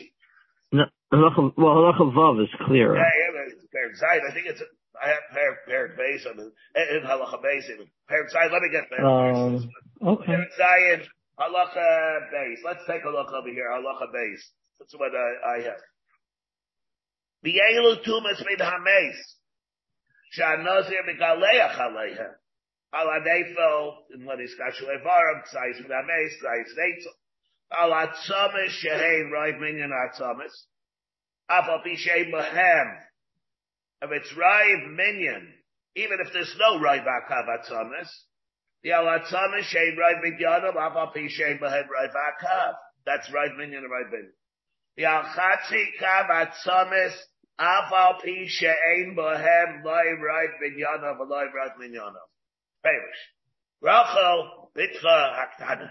No, 0.73 0.85
halacha, 1.13 1.53
well, 1.57 1.75
halacha 1.75 2.13
Vav 2.13 2.43
is 2.43 2.51
clearer. 2.67 2.97
Yeah, 2.97 3.03
yeah, 3.03 3.53
it's 3.53 3.65
Perek 3.67 3.97
Zion. 3.97 4.23
I 4.29 4.35
think 4.35 4.47
it's, 4.47 4.63
I 5.01 5.09
have 5.09 5.25
Perek, 5.35 5.69
Perek 5.71 5.99
Beis, 5.99 6.27
I 6.29 6.37
mean, 6.37 6.53
and 6.75 7.05
Halacha 7.05 7.39
Beis. 7.43 7.65
Perek 8.11 8.31
Zion, 8.31 8.53
let 8.53 8.63
me 8.63 8.71
get 8.71 8.85
there. 8.91 9.07
Um, 9.07 9.71
okay. 10.05 10.33
Perek 10.33 10.57
Zion, 10.57 11.03
Halacha 11.39 12.31
Beis. 12.35 12.57
Let's 12.65 12.85
take 12.89 13.05
a 13.05 13.11
look 13.11 13.33
over 13.33 13.49
here, 13.49 13.71
Halacha 13.71 14.11
Beis. 14.15 14.41
That's 14.79 14.95
what 14.95 15.13
I, 15.15 15.57
I 15.57 15.63
have. 15.63 15.83
V'yelu 17.45 18.05
tumas 18.05 18.43
mid 18.45 18.59
hameis. 18.59 19.19
Sha'nozir 20.39 21.05
megaleach 21.09 21.79
aleiha. 21.79 22.31
Ala 22.95 23.21
nefel, 23.21 23.95
in 24.15 24.25
what 24.25 24.41
is 24.41 24.55
kashu 24.59 24.85
evaram, 24.89 25.43
tzais 25.43 25.81
mid 25.81 25.91
hameis, 25.91 26.33
tzais 26.43 26.73
neitzel. 26.79 27.15
Ala 27.73 28.13
tzomis 28.15 28.73
shehein 28.83 29.31
roiv 29.31 29.61
minyan 29.61 29.91
atzomis. 29.91 30.53
Afal 31.51 31.85
pishay 31.85 32.31
mahem. 32.31 32.97
If 34.03 34.11
it's 34.13 34.37
rive 34.37 34.91
minyan, 34.91 35.53
even 35.97 36.19
if 36.25 36.33
there's 36.33 36.55
no 36.59 36.81
rive 36.81 37.03
akav 37.03 37.47
atzomis, 37.49 38.09
the 38.83 38.91
ala 38.91 39.21
tzomis 39.21 39.65
shehein 39.73 39.97
rive 39.97 40.23
minyanam, 40.25 40.77
afal 40.77 41.15
pishay 41.15 41.61
mahem 41.61 41.89
rive 41.89 42.15
akav. 42.15 42.75
That's 43.07 43.31
rive 43.33 43.57
minyan 43.59 43.85
and 43.85 43.91
rive 43.91 44.11
minyan. 44.11 44.33
The 44.97 45.05
al-chatzi 45.05 45.85
kav 46.01 46.29
atzomis, 46.31 47.15
afal 47.59 48.23
pi 48.23 48.47
she'ein 48.47 49.17
bohem 49.17 49.85
loy 49.85 50.15
right 50.23 50.55
minyana 50.63 51.19
v'loy 51.19 51.53
right 51.53 51.75
minyana. 51.81 52.23
Perish. 52.85 53.21
Rachel 53.83 54.71
bitcha 54.77 55.35
haktana. 55.35 55.91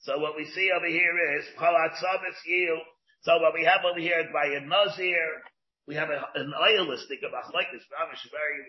So 0.00 0.18
what 0.18 0.34
we 0.36 0.44
see 0.46 0.70
over 0.74 0.86
here 0.86 1.38
is 1.38 1.46
kol 1.56 1.74
atzomis 1.74 2.38
yield. 2.46 2.82
So 3.22 3.38
what 3.38 3.54
we 3.54 3.64
have 3.64 3.84
over 3.86 4.00
here 4.00 4.18
is 4.18 4.26
by 4.32 4.46
a 4.46 4.60
nazir, 4.60 5.42
we 5.86 5.94
have 5.94 6.10
a, 6.10 6.18
an 6.34 6.50
oilistic 6.50 7.22
of 7.22 7.30
achlekes, 7.30 7.86
mamish 7.94 8.26
very 8.34 8.66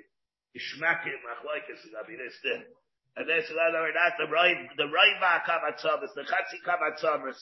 ishmakim 0.54 1.18
achlekes, 1.34 1.82
I 1.98 2.08
mean, 2.08 2.20
it's 2.22 2.38
the, 2.44 2.62
and 3.18 3.30
there's 3.30 3.50
another, 3.50 3.90
not 3.94 4.14
the 4.20 4.30
right, 4.32 4.58
the 4.78 4.86
right 4.86 5.42
kav 5.48 5.66
atzomis, 5.66 6.14
the 6.14 6.22
chatzi 6.22 6.62
kav 6.62 6.78
atzomis, 6.86 7.38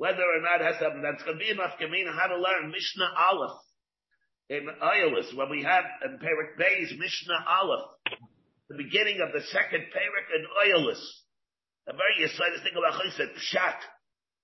whether 0.00 0.24
or 0.24 0.40
not 0.40 0.64
has 0.64 0.80
something 0.80 1.04
that's 1.04 1.20
going 1.28 1.36
to 1.36 1.44
be 1.44 1.52
enough 1.52 1.76
Gemina 1.76 2.16
how 2.16 2.32
to 2.32 2.40
learn 2.40 2.72
Mishnah 2.72 3.12
Aleph 3.20 3.60
in 4.48 4.64
Iolis 4.80 5.28
when 5.36 5.52
we 5.52 5.60
have 5.62 5.84
in 6.08 6.16
Perik 6.16 6.56
Bay's 6.56 6.88
Mishnah 6.96 7.44
Aleph, 7.44 7.84
the 8.72 8.80
beginning 8.80 9.20
of 9.20 9.28
the 9.36 9.44
second 9.52 9.84
Perik 9.92 10.28
in 10.32 10.42
Iolis. 10.64 11.04
A 11.84 11.92
very 11.92 12.24
exciting 12.24 12.64
thing 12.64 12.72
about 12.80 12.96
Chayset 12.96 13.28
Pshat, 13.36 13.76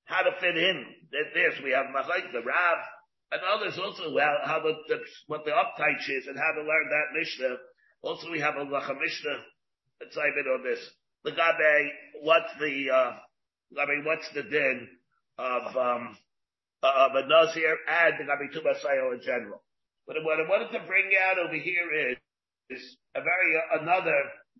how 0.05 0.21
to 0.29 0.37
fit 0.45 0.61
in. 0.61 0.77
There- 1.11 1.33
There's 1.33 1.57
we 1.65 1.73
have 1.73 1.89
Machayk, 1.89 2.33
the 2.37 2.45
Rav, 2.45 2.79
and 3.33 3.41
others 3.49 3.81
also 3.81 4.13
how, 4.13 4.37
how 4.45 4.61
the, 4.61 4.77
the 4.93 5.01
what 5.27 5.47
the 5.47 5.57
uptight 5.57 6.05
is 6.05 6.27
and 6.29 6.37
how 6.37 6.53
to 6.53 6.69
learn 6.69 6.87
that 6.93 7.17
Mishnah. 7.17 7.57
Also 8.03 8.31
we 8.31 8.41
have 8.41 8.57
a 8.57 8.65
Lacha 8.69 8.93
Mishnah. 8.93 9.41
In 10.05 10.09
on 10.53 10.63
this. 10.63 10.85
The 11.25 11.31
Gabe, 11.33 11.91
what's 12.21 12.53
the 12.61 12.91
uh, 12.93 13.13
I 13.81 13.87
mean, 13.89 14.05
what's 14.05 14.29
the 14.35 14.43
din? 14.43 14.89
Of 15.39 15.77
um 15.77 16.17
of 16.83 17.13
a 17.15 17.27
Nazir 17.27 17.77
and 17.89 18.15
the 18.19 18.25
Gabi 18.25 18.53
Tubasayo 18.53 19.15
in 19.15 19.21
general. 19.23 19.63
But 20.07 20.23
what 20.23 20.39
I 20.39 20.49
wanted 20.49 20.71
to 20.73 20.87
bring 20.87 21.11
out 21.29 21.39
over 21.39 21.57
here 21.57 22.13
is, 22.13 22.19
is 22.71 22.97
a 23.15 23.21
very 23.21 23.51
uh, 23.59 23.83
another 23.83 24.15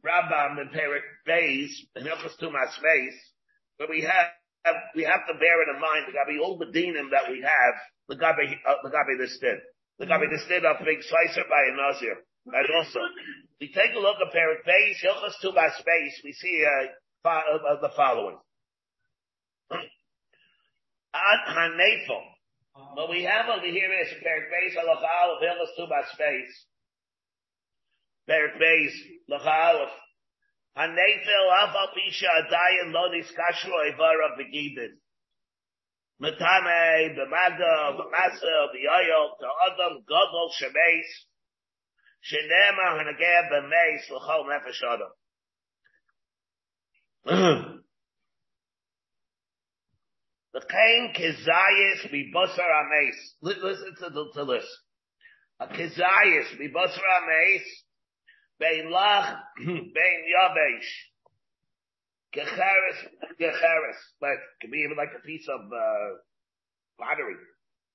Rambam 0.05 0.61
in 0.61 0.69
Perik 0.69 1.07
Beis 1.27 1.71
in 1.95 2.05
Hilchos 2.05 2.37
Tumas 2.41 2.75
Beis, 2.83 3.15
but 3.79 3.89
we 3.89 4.03
have, 4.03 4.77
we 4.95 5.05
have 5.05 5.27
to 5.29 5.35
bear 5.39 5.63
in 5.63 5.81
mind 5.81 6.07
the 6.09 6.19
Gabi 6.19 6.43
all 6.43 6.59
the 6.59 6.67
dinim 6.67 7.11
that 7.11 7.31
we 7.31 7.43
have 7.43 7.75
the 8.09 8.17
Gabi 8.17 8.53
uh, 8.67 8.75
the 8.83 8.91
Gabi 8.91 9.19
this 9.19 9.39
did 9.41 9.59
the 9.99 10.07
Gabi 10.07 10.29
this 10.31 10.45
did 10.49 10.65
of 10.65 10.77
big 10.85 11.03
slicer 11.03 11.47
by 11.49 11.63
a 11.73 11.77
Nazir. 11.77 12.17
And 12.47 12.67
also, 12.79 13.01
we 13.61 13.73
take 13.73 13.91
a 13.97 13.99
look 13.99 14.17
at 14.23 14.33
Perik 14.35 14.63
Beis 14.67 15.03
Hilchos 15.03 15.35
Tumas 15.43 15.75
Beis, 15.83 16.23
we 16.25 16.33
see 16.33 16.65
uh, 16.65 17.29
uh, 17.29 17.81
the 17.81 17.91
following. 17.97 18.39
Ad 21.17 21.49
Hanefel. 21.49 22.25
What 22.95 23.09
we 23.11 23.23
have 23.25 23.49
over 23.49 23.65
here 23.65 23.93
is 24.03 24.13
Perik 24.21 24.53
Beis 24.53 24.77
Halachal 24.77 25.37
of 25.37 25.43
Hilchos 25.43 25.73
Tumas 25.79 26.11
Beis. 26.21 26.53
Perik 28.29 28.61
Beis 28.61 28.93
Lachalef. 29.31 29.93
Hanefel 30.77 31.47
Afal 31.63 31.89
Pisha 31.97 32.29
Adayan 32.43 32.93
Lodis 32.93 33.33
Kashro 33.33 33.79
Evara 33.91 34.37
Begidin. 34.37 34.93
Matame, 36.21 37.17
B'mada, 37.17 37.97
B'masa, 37.97 38.57
B'yoyol, 38.73 39.29
Adam 39.67 40.05
Godol 40.09 40.51
Shemeis. 40.61 41.11
Shenema 42.31 42.87
Hanageh 42.99 43.43
B'meis 43.51 44.11
L'chol 44.11 44.43
Nefesh 44.51 44.83
Adam. 47.25 47.73
Kain 50.61 51.13
kezayis 51.15 52.11
mibasar 52.13 52.71
ames. 52.81 53.35
Listen 53.43 53.95
to, 54.01 54.11
the, 54.11 54.31
to 54.35 54.45
this. 54.47 54.65
A 55.61 55.67
kezayis 55.67 56.57
mibasar 56.59 57.03
ames. 57.21 57.63
Bein 58.59 58.87
lach, 58.87 59.39
bein 59.67 60.21
yavesh. 60.33 60.91
Gecheres, 62.35 62.99
gecheres. 63.39 63.99
But 64.21 64.31
it 64.31 64.39
could 64.63 64.71
be 64.71 64.79
even 64.79 64.97
like 64.97 65.13
a 65.17 65.27
piece 65.27 65.47
of, 65.49 65.61
uh, 65.61 66.17
pottery. 66.99 67.37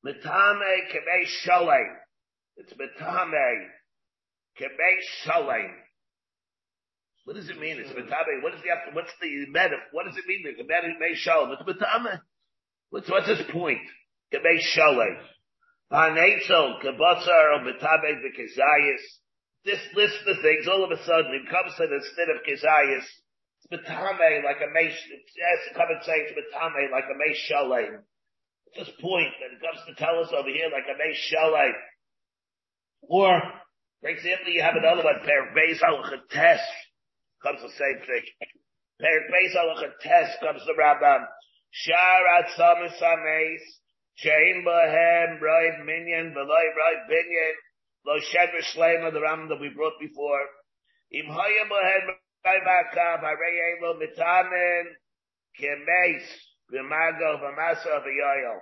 Metame 0.05 0.74
kemei 0.91 1.26
shalem. 1.43 1.97
It's 2.57 2.74
metame 2.74 3.66
kemei 4.59 4.97
shalem. 5.24 5.72
What 7.26 7.36
does 7.36 7.49
it 7.49 7.59
mean? 7.59 7.78
It's 7.80 7.89
metame. 7.89 8.41
What 8.43 8.53
is 8.53 8.62
the, 8.62 8.70
what's 8.93 9.12
the 9.22 9.45
meta? 9.47 9.78
What 9.91 10.05
does 10.05 10.18
it 10.18 10.26
mean? 10.28 10.43
It's 10.45 10.62
kemei 10.62 11.16
shalem. 11.16 11.51
It's 11.53 11.64
metame. 11.64 12.20
What's, 12.91 13.09
what's 13.09 13.27
his 13.27 13.41
point? 13.51 13.81
Kebei 14.33 14.59
Shalei. 14.75 15.15
Hanetzel, 15.91 16.83
Kebatzar, 16.83 17.43
or 17.55 17.63
Metabe, 17.63 18.21
the 18.21 18.31
Kezayis. 18.35 19.03
This 19.65 19.79
list 19.95 20.19
of 20.27 20.37
things, 20.41 20.67
all 20.67 20.83
of 20.83 20.91
a 20.91 21.03
sudden, 21.03 21.31
it 21.35 21.51
comes 21.51 21.75
to 21.77 21.87
the 21.87 21.95
instead 21.95 22.29
of 22.29 22.43
Kezayis, 22.43 23.03
it's 23.03 23.67
Metame, 23.71 24.43
like 24.43 24.57
a 24.57 24.71
Mesh, 24.73 24.97
yes, 25.07 25.59
it 25.69 25.75
comes 25.75 25.91
and 25.91 26.03
say 26.03 26.17
it's 26.19 26.33
Metame, 26.33 26.91
like 26.91 27.05
a 27.05 27.17
Mesh 27.17 27.39
Shalei. 27.47 27.99
It's 28.67 28.87
this 28.87 28.95
point 29.01 29.31
that 29.39 29.53
it 29.53 29.61
comes 29.61 29.85
to 29.87 29.93
tell 29.95 30.19
us 30.19 30.33
over 30.33 30.49
here, 30.49 30.67
like 30.71 30.87
a 30.89 30.97
Mesh 30.97 31.31
Shalei. 31.31 31.71
Or, 33.03 33.41
for 34.01 34.09
example, 34.09 34.51
you 34.51 34.63
have 34.63 34.75
another 34.75 35.03
one, 35.03 35.19
Per 35.23 35.53
Beis 35.53 35.81
Al-Chates, 35.81 36.63
comes 37.43 37.61
the 37.61 37.69
same 37.69 37.99
thing. 38.07 38.25
Per 38.99 39.17
Beis 39.29 39.55
Al-Chates 39.55 40.37
comes 40.41 40.65
the 40.65 40.73
Rambam. 40.73 41.25
Sharat 41.72 42.51
Samus 42.59 42.99
Sames, 42.99 43.63
Chain 44.17 44.63
Bohem, 44.67 45.39
Bright 45.39 45.86
Minion, 45.86 46.36
Veloy 46.36 46.67
Bright 46.76 47.07
Binyan, 47.09 47.55
Lo 48.05 48.19
Shedra 48.19 48.61
Shlema, 48.76 49.13
the 49.13 49.22
Ram 49.22 49.47
that 49.47 49.59
we 49.59 49.69
brought 49.69 49.99
before. 49.99 50.45
Im 51.11 51.28
Hayam 51.28 51.69
Bohem, 51.72 52.11
Bright 52.43 52.63
Bakav, 52.67 53.24
Harei 53.24 53.80
Elo 53.80 53.99
Mitamen, 53.99 54.84
Kemes, 55.59 56.24
Vimago, 56.74 57.39
Vamasa, 57.39 58.03
Vayoyo. 58.03 58.59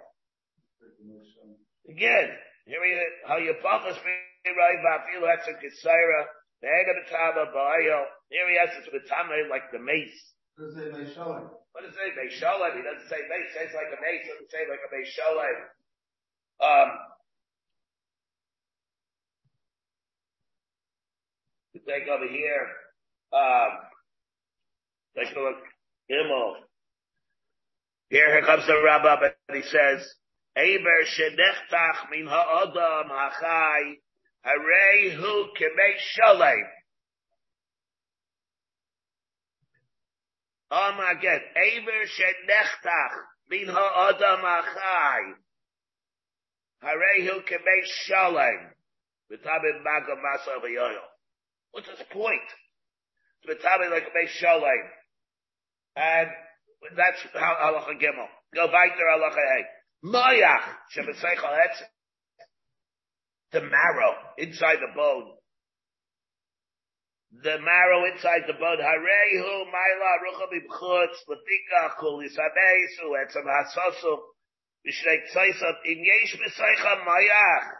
Again, 1.90 2.30
here 2.66 2.82
we 2.82 2.94
how 3.28 3.38
you 3.38 3.56
focus 3.64 3.98
me 4.06 4.52
right 4.54 4.80
Vafil 4.86 5.26
Hexen 5.26 5.58
Kisaira, 5.58 6.26
the 6.62 6.68
Ega 6.68 6.94
Mitama 6.94 7.52
Bayo. 7.54 8.06
Here 8.30 8.50
he 8.50 8.58
has 8.60 8.70
this 8.78 9.02
like 9.50 9.72
the 9.72 9.80
mace. 9.80 10.34
What 11.72 11.86
does 11.86 11.94
it 11.94 11.98
say? 11.98 12.10
Beishalem. 12.18 12.76
He 12.76 12.84
doesn't 12.84 13.10
say. 13.10 13.22
It 13.22 13.52
says 13.54 13.72
like 13.74 13.94
a. 13.94 14.00
It 14.02 14.26
doesn't 14.26 14.52
say 14.52 14.66
like 14.70 14.84
a 14.84 14.90
Beishalem. 14.90 15.58
Um, 16.60 16.90
take 21.88 22.08
over 22.08 22.28
here. 22.28 22.68
Um, 23.34 23.72
take 25.16 25.36
a 25.36 25.40
look. 25.40 25.58
Gimel. 26.10 26.54
Here, 28.10 28.32
here 28.32 28.46
comes 28.46 28.66
the 28.66 28.82
Rabbah, 28.84 29.30
and 29.48 29.58
he 29.58 29.64
says, 29.64 30.02
Eber 30.56 31.06
shenechtach 31.06 32.10
min 32.10 32.26
ha'odam 32.26 33.10
hachai, 33.10 34.02
harei 34.46 35.16
hu 35.16 35.46
kemei 35.54 35.94
shalem. 36.16 36.66
Um 40.72 41.00
again, 41.00 41.42
Eber 41.56 42.06
shenechtach 42.06 43.14
min 43.50 43.68
ha'odam 43.68 44.42
hachai, 44.42 45.34
harei 46.84 47.26
hu 47.26 47.42
kemei 47.42 47.84
shalem. 48.06 48.76
V'tabim 49.32 49.84
magam 49.84 50.22
masa 50.22 50.62
v'yoyo. 50.64 51.02
What's 51.72 51.90
his 51.90 52.04
point? 52.12 52.50
V'tabim 53.48 53.90
like 53.90 54.04
kemei 54.04 54.28
shalem. 54.28 54.92
And 55.96 56.30
that's 56.96 57.20
how 57.34 57.56
halacha 57.62 58.00
gimel. 58.00 58.28
Go 58.54 58.68
back 58.68 58.96
to 58.96 59.04
halacha 59.04 59.36
hey. 59.36 59.66
Mayach 60.06 60.64
shebeseichel 60.96 61.58
etz. 61.66 61.82
The 63.52 63.62
marrow 63.62 64.16
inside 64.38 64.78
the 64.78 64.94
bone. 64.96 65.32
The 67.32 67.60
marrow 67.60 68.06
inside 68.12 68.44
the 68.48 68.54
bone. 68.54 68.82
Harehu 68.82 69.66
maila 69.70 70.12
rucha 70.26 70.50
bibchutz 70.50 71.18
lefika 71.30 71.96
kul 72.00 72.24
yisabesu 72.24 73.14
etzam 73.22 73.46
hasosu 73.46 74.18
b'shnei 74.86 75.20
tzaisat 75.32 75.86
in 75.86 76.04
yesh 76.04 76.36
beseicha 76.38 77.06
mayach. 77.06 77.74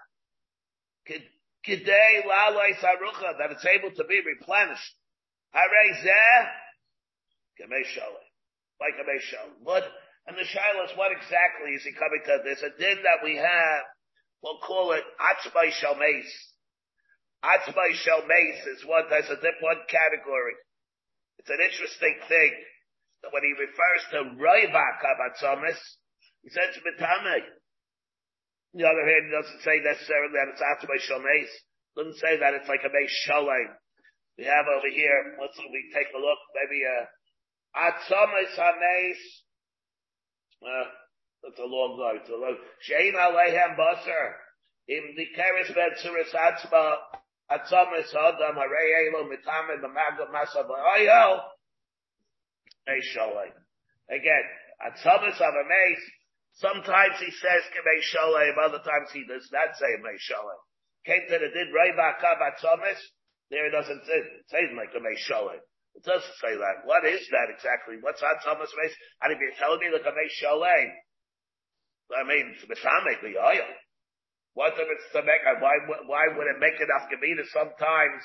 Kidei 1.66 2.24
laloi 2.26 2.74
sarucha 2.80 3.38
that 3.38 3.52
it's 3.52 3.66
able 3.66 3.92
to 3.96 4.04
be 4.06 4.22
replenished. 4.22 4.96
Harei 5.54 5.92
zeh 6.04 6.50
Kamei 7.60 7.84
Shalom. 7.92 8.28
Like 8.80 8.96
Kamei 8.96 9.20
Shalom. 9.20 9.60
What, 9.64 9.84
and 10.28 10.38
the 10.38 10.46
Shiloh 10.46 10.86
is 10.88 10.96
what 10.96 11.12
exactly 11.12 11.76
is 11.76 11.84
he 11.84 11.92
coming 11.92 12.24
to? 12.26 12.40
There's 12.44 12.64
a 12.64 12.72
din 12.80 13.04
that 13.04 13.20
we 13.24 13.36
have, 13.36 13.84
we'll 14.42 14.64
call 14.64 14.94
it 14.94 15.04
Atzmai 15.20 15.76
Shalmeis. 15.76 16.32
Atzmai 17.44 17.96
Shalmeis 17.96 18.60
is 18.76 18.84
one, 18.86 19.08
that's 19.10 19.30
a 19.30 19.40
one 19.62 19.82
category. 19.88 20.56
It's 21.40 21.50
an 21.50 21.64
interesting 21.64 22.20
thing 22.28 22.52
that 23.24 23.32
when 23.32 23.44
he 23.44 23.56
refers 23.56 24.02
to 24.12 24.20
Roivak 24.36 25.00
Abatzomis, 25.00 25.80
he 26.44 26.50
says 26.52 26.76
Mitame. 26.84 27.40
On 28.76 28.78
the 28.78 28.88
other 28.88 29.06
hand, 29.08 29.24
he 29.28 29.32
doesn't 29.32 29.64
say 29.64 29.80
necessarily 29.80 30.36
that 30.36 30.52
it's 30.52 30.62
Atzmai 30.62 31.00
Shalmeis. 31.00 31.52
Doesn't 31.96 32.20
say 32.20 32.38
that 32.40 32.54
it's 32.54 32.68
like 32.68 32.84
a 32.84 32.92
Mei 32.92 33.08
Shalom. 33.08 33.76
We 34.38 34.46
have 34.46 34.68
over 34.68 34.88
here, 34.92 35.36
let's 35.40 35.58
we 35.58 35.92
take 35.96 36.12
a 36.16 36.20
look, 36.20 36.40
maybe 36.56 36.84
uh 36.84 37.08
Atzomis 37.76 38.56
Hameis. 38.58 39.20
Uh, 40.62 40.88
that's 41.44 41.60
a 41.60 41.66
long 41.66 42.00
line. 42.00 42.20
It's 42.22 42.30
a 42.30 42.36
long. 42.36 42.58
Shein 42.84 43.16
Alehem 43.16 43.78
Basar. 43.78 44.36
Im 44.88 45.16
Dikeres 45.16 45.74
Ben 45.74 45.92
Suris 46.04 46.34
Atzma. 46.34 46.96
Atzomis 47.52 48.14
Adam 48.14 48.56
Harei 48.56 49.10
Elo 49.10 49.26
Mitame 49.26 49.82
B'Magam 49.82 50.30
Masa 50.30 50.62
B'Oyel. 50.70 51.40
Hey 52.86 53.02
Sholem. 53.14 53.54
Again, 54.10 54.46
Atzomis 54.86 55.42
Hameis. 55.42 56.02
Sometimes 56.54 57.16
he 57.20 57.32
says 57.32 57.64
Kemei 57.74 58.02
Sholem, 58.06 58.58
other 58.62 58.84
times 58.84 59.10
he 59.14 59.26
does 59.26 59.50
not 59.52 59.74
say 59.78 59.98
Mei 60.02 60.18
Sholem. 60.22 60.62
Came 61.06 61.26
to 61.30 61.40
the 61.40 61.50
Did 61.50 61.74
Reva 61.74 62.20
Kav 62.22 62.38
Atzomis. 62.38 63.00
There 63.50 63.66
it 63.66 63.72
doesn't 63.72 64.06
say, 64.06 64.20
it 64.20 64.46
says 64.50 64.70
like 64.76 64.94
Kemei 64.94 65.18
Sholem. 65.26 65.62
It 65.96 66.04
doesn't 66.04 66.38
say 66.42 66.54
that. 66.54 66.86
What 66.86 67.06
is 67.06 67.26
that 67.32 67.50
exactly? 67.50 67.98
What's 68.02 68.22
Thomas 68.22 68.70
face? 68.78 68.96
And 69.22 69.34
if 69.34 69.40
you're 69.40 69.58
telling 69.58 69.80
me 69.80 69.90
look 69.90 70.06
at 70.06 70.14
me 70.14 70.30
Sholem, 70.38 70.94
I 72.14 72.24
mean, 72.26 72.56
Mishamek 72.66 73.22
the 73.22 73.38
oil. 74.60 74.68
What 74.68 74.76
if 74.76 74.88
it's 74.92 75.08
to 75.16 75.24
make, 75.24 75.40
why, 75.64 75.80
why 76.04 76.24
would 76.36 76.48
it 76.52 76.60
make 76.60 76.76
enough 76.84 77.08
Gemina 77.08 77.48
sometimes? 77.48 78.24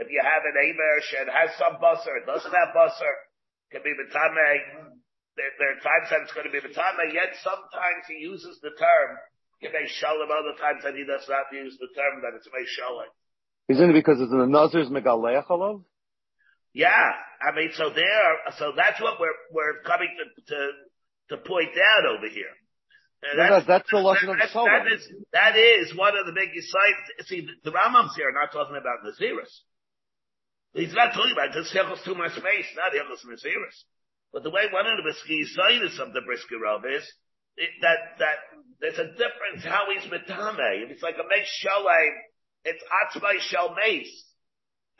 If 0.00 0.08
you 0.08 0.20
have 0.24 0.42
an 0.48 0.56
Amesh 0.56 1.08
and 1.20 1.28
has 1.28 1.52
some 1.60 1.76
busser, 1.76 2.16
it 2.16 2.24
doesn't 2.24 2.48
have 2.48 2.72
busser, 2.72 3.14
it 3.68 3.76
can 3.76 3.82
be 3.84 3.92
Mitame. 3.92 4.96
There, 5.36 5.52
there 5.60 5.70
are 5.76 5.82
times 5.84 6.08
that 6.08 6.24
it's 6.24 6.32
going 6.32 6.48
to 6.48 6.54
be 6.54 6.64
Mitame, 6.64 7.12
yet 7.12 7.36
sometimes 7.44 8.08
he 8.08 8.24
uses 8.24 8.56
the 8.64 8.72
term, 8.72 9.10
Gemei 9.60 9.84
Shalom, 9.86 10.32
other 10.32 10.56
times 10.56 10.82
that 10.88 10.96
he 10.96 11.04
does 11.04 11.28
not 11.28 11.52
use 11.52 11.76
the 11.76 11.92
term 11.92 12.24
that 12.24 12.32
it's 12.32 12.48
Mei 12.48 12.64
Shalom. 12.64 13.12
Isn't 13.68 13.90
it 13.92 13.98
because 14.00 14.20
it's 14.20 14.32
in 14.32 14.40
the 14.40 14.48
Nazar's 14.48 14.88
Megaleach 14.88 15.46
Alav? 15.46 15.84
Yeah, 16.72 17.10
I 17.42 17.54
mean, 17.54 17.70
so 17.74 17.90
there, 17.90 18.32
so 18.58 18.72
that's 18.76 19.00
what 19.00 19.18
we're 19.18 19.34
we're 19.50 19.82
coming 19.82 20.08
to 20.16 20.54
to, 20.54 20.58
to 21.30 21.36
point 21.42 21.74
out 21.74 22.06
over 22.16 22.28
here. 22.30 22.54
That's, 23.20 23.66
that's 23.66 23.90
the 23.90 23.98
lesson 24.00 24.30
of 24.30 24.36
that's- 24.36 24.52
Torah. 24.52 24.84
that 24.84 24.92
is 24.92 25.02
that 25.32 25.54
is 25.56 25.94
one 25.96 26.16
of 26.16 26.24
the 26.24 26.32
biggest 26.32 26.72
sites. 26.72 27.28
See, 27.28 27.46
the 27.64 27.70
Rambam's 27.70 28.16
here 28.16 28.28
are 28.28 28.36
not 28.36 28.52
talking 28.52 28.76
about 28.80 29.04
Naziris. 29.04 29.52
He's 30.72 30.94
not 30.94 31.12
talking 31.12 31.32
about 31.36 31.52
this 31.52 31.68
Hilchos 31.68 32.02
too 32.04 32.14
much 32.14 32.32
space, 32.32 32.68
not 32.76 32.96
Hilchos 32.96 33.26
Naziris. 33.28 33.76
But 34.32 34.42
the 34.42 34.50
way 34.50 34.70
one 34.72 34.86
of 34.86 34.96
the 34.96 35.04
Beskis 35.04 36.00
of 36.00 36.12
the 36.14 36.22
Briskerov 36.24 36.86
is 36.88 37.04
it, 37.56 37.70
that 37.82 38.16
that 38.18 38.38
there's 38.80 38.98
a 38.98 39.10
difference 39.12 39.64
how 39.64 39.84
he's 39.92 40.08
mitame. 40.08 40.84
If 40.84 40.90
it's 40.90 41.02
like 41.02 41.16
a 41.20 41.28
mesh 41.28 41.50
shalem, 41.60 42.14
it's 42.64 42.82
atzmai 42.88 43.36
shalmeis 43.52 44.08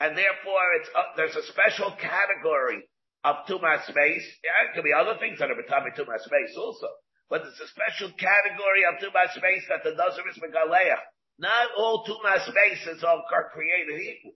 and 0.01 0.17
therefore 0.17 0.65
it's 0.81 0.89
uh, 0.97 1.13
there's 1.15 1.37
a 1.37 1.45
special 1.53 1.93
category 2.01 2.81
of 3.23 3.45
tumas 3.45 3.85
space. 3.85 4.25
Yeah, 4.41 4.65
it 4.65 4.73
could 4.73 4.83
be 4.83 4.97
other 4.97 5.13
things 5.21 5.37
that 5.37 5.53
are 5.53 5.57
betami 5.57 5.93
tumas 5.93 6.25
space 6.25 6.57
also, 6.57 6.89
but 7.31 7.47
it's 7.47 7.63
a 7.63 7.71
special 7.71 8.11
category 8.19 8.83
of 8.83 8.99
tumas 8.99 9.31
space 9.31 9.63
that 9.71 9.87
the 9.87 9.95
nazar 9.95 10.27
is 10.27 10.35
megaleah. 10.43 10.99
Not 11.39 11.71
all 11.79 12.03
tumas 12.03 12.43
spaces 12.43 13.01
are 13.07 13.23
created 13.55 13.95
equal. 14.03 14.35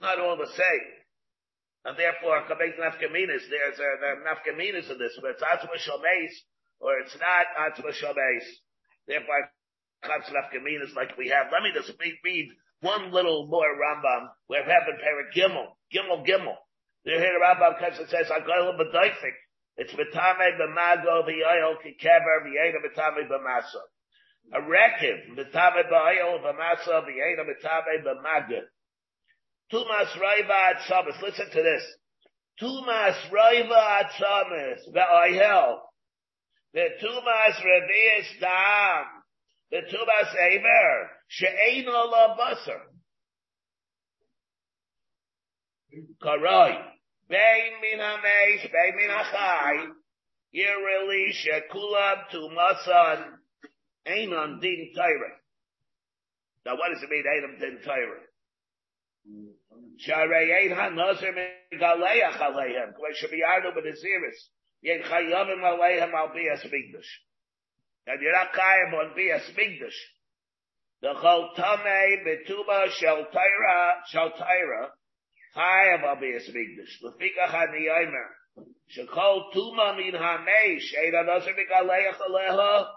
Not 0.00 0.18
all 0.18 0.40
the 0.40 0.48
same. 0.48 0.88
And 1.84 2.00
therefore, 2.00 2.48
kabek 2.48 2.80
nafkaminas, 2.80 3.44
there's 3.52 3.78
a, 3.78 3.84
are 3.84 4.24
nafkaminas 4.24 4.90
in 4.90 4.96
this, 4.96 5.12
but 5.20 5.36
it's 5.36 5.44
atzma 5.44 5.76
shalmeis, 5.76 6.32
or 6.80 6.98
it's 7.04 7.16
not 7.20 7.46
atzma 7.68 7.92
shalmeis. 7.92 8.48
Therefore, 9.06 9.52
comes 10.02 10.24
nafkaminas 10.32 10.96
like 10.96 11.16
we 11.18 11.28
have. 11.28 11.52
Let 11.52 11.62
me 11.62 11.70
just 11.74 11.92
read, 12.00 12.16
read 12.24 12.48
one 12.80 13.12
little 13.12 13.46
more 13.46 13.76
Rambam, 13.76 14.28
we 14.48 14.56
have 14.56 14.88
in 14.88 14.96
Perik 14.96 15.36
Gimel, 15.36 15.76
Gimel 15.92 16.26
Gimel. 16.26 16.56
There 17.04 17.20
here 17.20 17.32
the 17.32 17.44
Rambam 17.44 17.78
comes 17.78 17.98
and 17.98 18.08
says, 18.08 18.28
Agoyel 18.32 18.80
b'doifik. 18.80 19.36
It's 19.80 19.94
betame 19.94 20.58
b'mago 20.60 21.24
v'yoyel 21.26 21.76
kikever 21.80 22.44
v'yeda 22.44 22.80
betame 22.84 23.26
b'masa. 23.26 23.80
A 24.52 24.60
rekiv, 24.60 25.38
betame 25.38 25.90
b'yoyel 25.90 26.38
v'masa 26.44 27.02
v'yeda 27.06 27.46
betame 27.48 28.04
b'mago. 28.04 28.60
Tumas 29.72 30.12
raiva 30.20 30.74
atzamis. 30.74 31.22
Listen 31.22 31.46
to 31.50 31.62
this. 31.62 31.82
Tumas 32.60 33.16
raiva 33.32 34.02
atzamis 34.02 34.80
v'oyel. 34.94 35.78
The 36.74 36.88
tumas 37.02 37.56
revius 37.64 38.38
dam. 38.38 39.06
The 39.70 39.78
tumas 39.90 40.34
ever. 40.52 41.10
She'ein 41.28 41.88
ola 41.88 42.36
basar. 42.38 42.80
Karai. 46.22 46.84
Bein 47.30 47.72
min 47.80 47.98
hamesh, 48.00 48.72
bein 48.72 48.96
min 48.96 49.08
hachai. 49.08 49.86
Yireli 50.52 51.30
shekulam 51.30 52.28
tumasan. 52.32 53.38
Ein 54.04 54.32
on 54.32 54.58
din 54.60 54.92
tyra. 54.96 55.30
Now 56.66 56.74
what 56.76 56.90
does 56.92 57.02
it 57.02 57.08
mean, 57.08 57.24
ein 57.24 57.44
on 57.50 57.58
din 57.60 57.78
tyra? 57.86 58.20
Sharei 60.04 60.50
ein 60.58 60.72
ha-nazir 60.76 61.32
megaleach 61.72 62.40
aleihem. 62.40 62.94
Kwe 62.98 63.14
shebiyarnu 63.14 63.76
b'neziris. 63.76 64.38
Yen 64.82 65.02
chayavim 65.02 65.62
aleihem 65.62 66.12
al 66.12 66.28
biyas 66.34 66.64
migdash. 66.66 67.10
And 68.08 68.20
you're 68.20 68.32
not 68.32 68.52
kayim 68.52 68.92
on 68.92 69.14
biyas 69.16 69.54
migdash. 69.56 69.98
The 71.02 71.14
chol 71.14 71.54
tamei 71.56 72.24
betuba 72.26 72.90
shel 72.90 73.26
tyra, 73.32 73.94
shel 74.10 74.30
tyra, 74.30 74.88
chayav 75.56 76.02
al 76.04 76.16
biyas 76.16 76.48
migdash. 76.50 76.94
Lefikach 77.02 77.54
ani 77.54 77.86
yomer. 77.86 78.28
Shekol 78.96 79.52
tuma 79.54 79.96
min 79.96 80.14
hamesh, 80.14 80.94
eida 80.98 81.24
nazir 81.24 81.54
megaleach 81.54 82.20
aleha, 82.20 82.88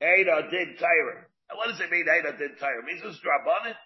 eida 0.00 0.50
din 0.50 0.76
tyra. 0.78 1.24
And 1.50 1.58
what 1.58 1.68
does 1.68 1.80
it 1.80 1.90
mean, 1.90 2.06
eida 2.06 2.38
din 2.38 2.54
tyra? 2.60 2.78
It 2.78 2.84
means 2.84 3.02
it's 3.04 3.18
drabanan? 3.18 3.76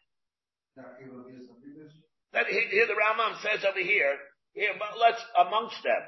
That 2.32 2.46
here, 2.46 2.68
here 2.68 2.86
the 2.86 2.92
Rambam 2.92 3.40
says 3.40 3.64
over 3.64 3.80
here, 3.80 4.16
here, 4.52 4.74
but 4.78 4.98
let's 5.00 5.24
amongst 5.40 5.82
them. 5.82 6.02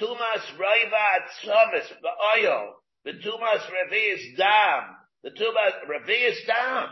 Tumas 0.00 0.44
raiva 0.58 1.02
atzamis 1.20 1.92
ba'oyo. 2.02 2.72
The 3.04 3.12
tumas 3.12 3.62
revius 3.70 4.36
dam. 4.36 4.96
The 5.22 5.30
tumas 5.30 5.74
revius 5.86 6.44
dam. 6.46 6.88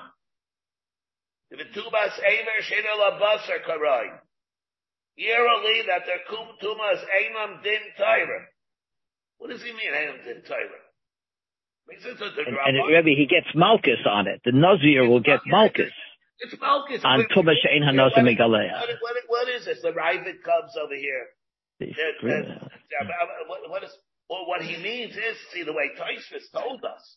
If 1.51 1.61
it 1.61 1.73
tubas 1.73 2.13
aver 2.19 2.59
shedel 2.63 3.01
abasar 3.09 3.65
karai. 3.67 4.09
Yearly 5.17 5.83
that 5.89 6.03
their 6.07 6.21
kum 6.29 6.47
tumas 6.63 7.01
einam 7.03 7.63
din 7.63 7.81
tyra. 7.99 8.45
What 9.39 9.51
does 9.51 9.63
he 9.63 9.73
mean, 9.73 9.93
einam 9.93 10.25
din 10.25 10.43
tyra? 10.49 10.81
Makes 11.89 12.05
sense 12.05 12.19
that 12.21 12.37
the 12.37 12.43
And, 12.45 12.77
and 12.77 12.89
Rebbe, 12.89 13.17
he 13.17 13.27
gets 13.27 13.49
Malchus 13.55 14.05
on 14.05 14.29
it. 14.29 14.41
The 14.45 14.53
Nazir 14.53 15.09
will 15.09 15.21
get 15.21 15.41
Malchus 15.47 15.93
It's 16.41 16.55
Malchus. 16.61 17.01
on 17.03 17.25
Tuba 17.35 17.53
Shein 17.57 17.83
Hanosa 17.83 18.21
what- 18.23 18.27
Megaleah. 18.29 18.73
What, 18.79 18.89
what, 19.01 19.17
what 19.27 19.49
is 19.49 19.65
this? 19.65 19.81
The 19.83 19.91
Ra'avad 19.91 20.43
comes 20.45 20.77
over 20.77 20.95
here. 20.95 21.27
Yeah, 21.81 21.97
uh, 23.01 23.49
what, 23.49 23.71
what 23.71 23.83
is, 23.85 23.91
well, 24.29 24.47
what 24.47 24.61
he 24.63 24.77
means 24.83 25.17
is, 25.17 25.37
see, 25.53 25.63
the 25.63 25.73
way 25.73 25.91
Taisvis 25.99 26.51
told 26.53 26.85
us. 26.85 27.17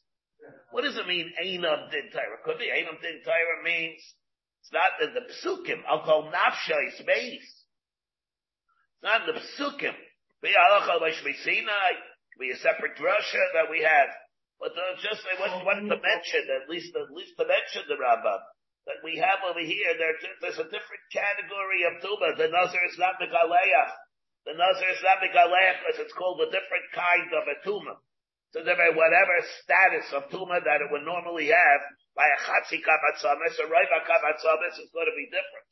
What 0.71 0.83
does 0.83 0.97
it 0.97 1.07
mean, 1.07 1.31
Einam 1.43 1.91
Din 1.91 2.09
Tyra? 2.13 2.41
Could 2.45 2.57
be 2.59 2.65
Einam 2.65 3.01
Din 3.01 3.21
Tyra 3.25 3.63
means, 3.63 4.01
it's 4.61 4.69
not 4.69 5.01
in 5.01 5.17
the 5.17 5.25
Psukim. 5.41 5.81
I'll 5.89 6.05
call 6.05 6.29
Nafsha 6.29 6.77
is. 6.87 7.01
It's 7.01 7.65
not 9.01 9.27
in 9.27 9.33
the 9.33 9.41
Psukim. 9.57 9.97
Be 10.41 10.53
Bashmi 10.53 11.33
Sinai, 11.41 11.91
be 12.39 12.49
a 12.49 12.57
separate 12.57 12.97
Russia 12.97 13.43
that 13.57 13.69
we 13.69 13.81
have. 13.81 14.09
But 14.61 14.77
just, 15.01 15.25
I 15.25 15.41
want, 15.41 15.65
wanted 15.65 15.89
to 15.89 15.97
mention, 15.97 16.45
at 16.61 16.69
least, 16.69 16.93
at 16.93 17.09
least 17.09 17.33
to 17.41 17.45
mention 17.49 17.89
the 17.89 17.97
Rambam, 17.97 18.41
that 18.85 19.01
we 19.01 19.17
have 19.17 19.41
over 19.41 19.61
here, 19.61 19.97
there, 19.97 20.13
there's 20.41 20.61
a 20.61 20.69
different 20.69 21.05
category 21.09 21.81
of 21.89 21.97
Tuba. 22.01 22.37
The 22.37 22.53
Nazir 22.53 22.85
is 22.85 22.97
not 23.01 23.17
Megaleach. 23.17 23.93
The 24.45 24.53
Nazir 24.53 24.89
is 24.93 25.01
not 25.01 25.21
Megaleach 25.21 25.81
because 25.81 26.05
it's 26.05 26.13
called 26.13 26.41
a 26.45 26.53
different 26.53 26.85
kind 26.93 27.29
of 27.33 27.49
a 27.49 27.57
Tuma. 27.65 27.97
So 28.51 28.59
there 28.67 28.75
whatever 28.75 29.35
status 29.63 30.11
of 30.11 30.27
Tuma 30.27 30.59
that 30.59 30.83
it 30.83 30.91
would 30.91 31.07
normally 31.07 31.47
have 31.47 31.81
by 32.15 32.27
a 32.27 32.37
Chatzi 32.43 32.83
Kamatzamis 32.83 33.55
or 33.63 33.71
Raiva 33.71 34.03
Kamatzamis 34.03 34.75
is 34.75 34.91
going 34.91 35.07
to 35.07 35.15
be 35.15 35.31
different. 35.31 35.71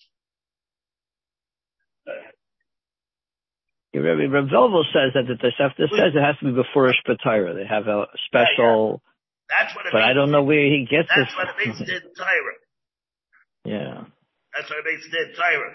Rebbe, 3.94 4.32
Reb 4.32 4.48
Velvel 4.48 4.84
says 4.96 5.12
that 5.14 5.28
the 5.28 5.36
Tosefta 5.36 5.90
says 5.92 6.16
it 6.16 6.24
has 6.24 6.38
to 6.40 6.46
be 6.46 6.52
before 6.56 6.88
Ishpatira. 6.88 7.54
They 7.54 7.68
have 7.68 7.88
a 7.88 8.08
special, 8.28 9.02
That's 9.50 9.76
what 9.76 9.86
it 9.88 9.92
but 9.92 10.00
means. 10.00 10.10
I 10.10 10.14
don't 10.14 10.32
know 10.32 10.44
where 10.44 10.64
he 10.64 10.88
gets 10.90 11.10
this 11.10 11.28
That's 11.28 11.36
what 11.36 11.50
it 11.50 11.58
means 11.60 11.80
did 11.84 12.04
Tyra. 12.16 12.56
Yeah. 13.66 14.08
That's 14.56 14.70
what 14.70 14.80
it 14.80 14.86
means 14.88 15.04
did 15.12 15.36
Tyra. 15.36 15.70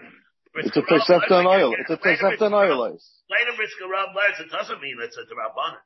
It's 0.57 0.77
a 0.77 0.81
Tosefta 0.81 1.35
and 1.43 1.49
oil. 1.49 1.75
It's 1.77 1.91
a 1.91 1.99
Tosefta 1.99 2.49
and 2.49 2.55
oil. 2.55 2.97
Later 3.29 3.53
Brisker 3.57 3.89
Rav 3.93 4.15
learns 4.17 4.41
it 4.41 4.51
doesn't 4.51 4.81
mean 4.81 4.97
it's 5.03 5.19
a 5.19 5.27
Rabbanan. 5.29 5.83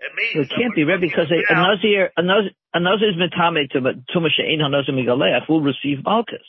It 0.00 0.12
means 0.16 0.48
It 0.48 0.54
can't 0.56 0.74
be, 0.74 0.84
Rebbe, 0.84 1.00
because 1.00 1.28
a, 1.30 1.36
looking 1.36 1.44
a 1.48 1.52
at 1.52 1.56
now- 1.60 1.74
Nazir, 1.76 2.10
a 2.16 2.22
Nazir, 2.22 2.52
a 2.72 2.80
Nazir's 2.80 3.16
Mitame 3.20 3.68
to 3.70 3.80
Tuma 4.08 4.28
Shein 4.32 4.58
Hanosa 4.64 4.90
Megaleah 4.96 5.44
will 5.48 5.60
receive 5.60 6.00
Malchus. 6.04 6.44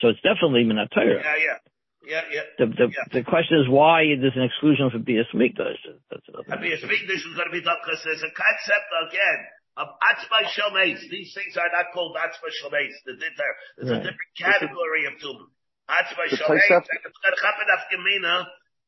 So 0.00 0.08
it's 0.12 0.20
definitely 0.20 0.64
Minatira. 0.68 1.24
Yeah, 1.24 1.36
yeah. 1.40 1.58
Yeah, 2.06 2.22
yeah. 2.30 2.46
The, 2.60 2.66
the, 2.70 2.86
Yeah. 2.92 3.08
the 3.10 3.24
question 3.26 3.58
is 3.58 3.66
why 3.66 4.06
there's 4.14 4.36
an 4.38 4.46
exclusion 4.46 4.92
for 4.94 5.00
Bias 5.02 5.26
Mikdash. 5.34 5.80
That's 6.06 6.22
I 6.52 6.54
mean, 6.60 6.70
a 6.70 6.78
speak 6.78 7.02
this 7.10 7.24
is 7.24 7.34
going 7.34 7.50
to 7.50 7.56
be 7.56 7.64
done 7.64 7.80
because 7.82 7.98
there's 8.06 8.22
a 8.22 8.30
concept 8.30 8.88
again 9.10 9.40
of 9.80 9.88
atzma 10.06 10.46
shomeis. 10.54 11.02
These 11.10 11.34
things 11.34 11.56
are 11.58 11.66
not 11.74 11.90
called 11.90 12.14
atzma 12.14 12.46
shomeis. 12.62 12.94
There's 13.08 13.90
a 13.90 13.98
different 14.06 14.32
category 14.38 15.10
of 15.10 15.18
tumah. 15.18 15.50
Atzma 15.90 16.30
The 16.30 16.38
shomeis. 16.38 16.70
And 16.70 17.02
It's 17.10 17.18
going 17.18 17.34
to 17.34 17.42
happen 17.42 17.66
af 17.74 17.82
gemina 17.90 18.34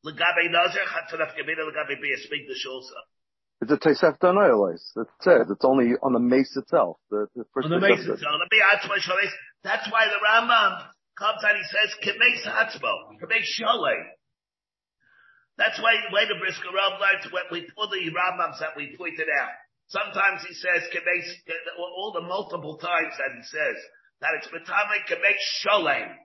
legabe 0.07 0.47
nazir. 0.47 0.85
Chatzon 0.87 1.19
gemina 1.35 1.67
legabe 1.67 1.99
be 1.99 2.13
a 2.15 2.19
speak 2.23 2.47
this 2.47 2.63
also. 2.71 2.95
It's 3.61 3.71
a 3.71 3.77
Tosefta 3.77 4.31
and. 4.31 4.79
That's 4.95 5.27
it. 5.27 5.51
It's 5.51 5.65
only 5.65 5.99
on 6.01 6.13
the 6.13 6.23
mace 6.23 6.55
itself. 6.55 6.97
The, 7.11 7.27
the 7.35 7.43
first 7.53 7.67
On 7.67 7.75
the 7.75 7.83
basis, 7.83 8.07
Tosefta. 8.07 8.23
so 8.23 8.31
let 8.39 8.47
me. 8.47 8.59
That's 9.63 9.91
why 9.91 10.07
the 10.07 10.19
Rambam 10.23 10.87
comes 11.19 11.43
and 11.43 11.59
he 11.59 11.65
says 11.67 11.91
kemeis 11.99 12.47
atzmo, 12.47 13.19
kemeis 13.19 13.43
sholei. 13.59 13.99
That's 15.59 15.75
why 15.83 15.91
the 16.23 16.39
Brisker 16.39 16.71
Rav 16.71 17.03
learns 17.03 17.27
when 17.35 17.43
we 17.51 17.67
all 17.75 17.91
the 17.91 17.99
Rambams 17.99 18.63
that 18.63 18.79
we 18.79 18.95
pointed 18.95 19.27
out. 19.27 19.51
Sometimes 19.91 20.47
he 20.47 20.55
says 20.55 20.87
kemeis, 20.95 21.27
all 21.75 22.15
the 22.15 22.23
multiple 22.23 22.77
times 22.77 23.11
that 23.19 23.35
he 23.35 23.43
says 23.43 23.75
that 24.23 24.39
it's 24.39 24.47
betame 24.47 25.03
kemeis 25.11 25.43
sholem. 25.59 26.15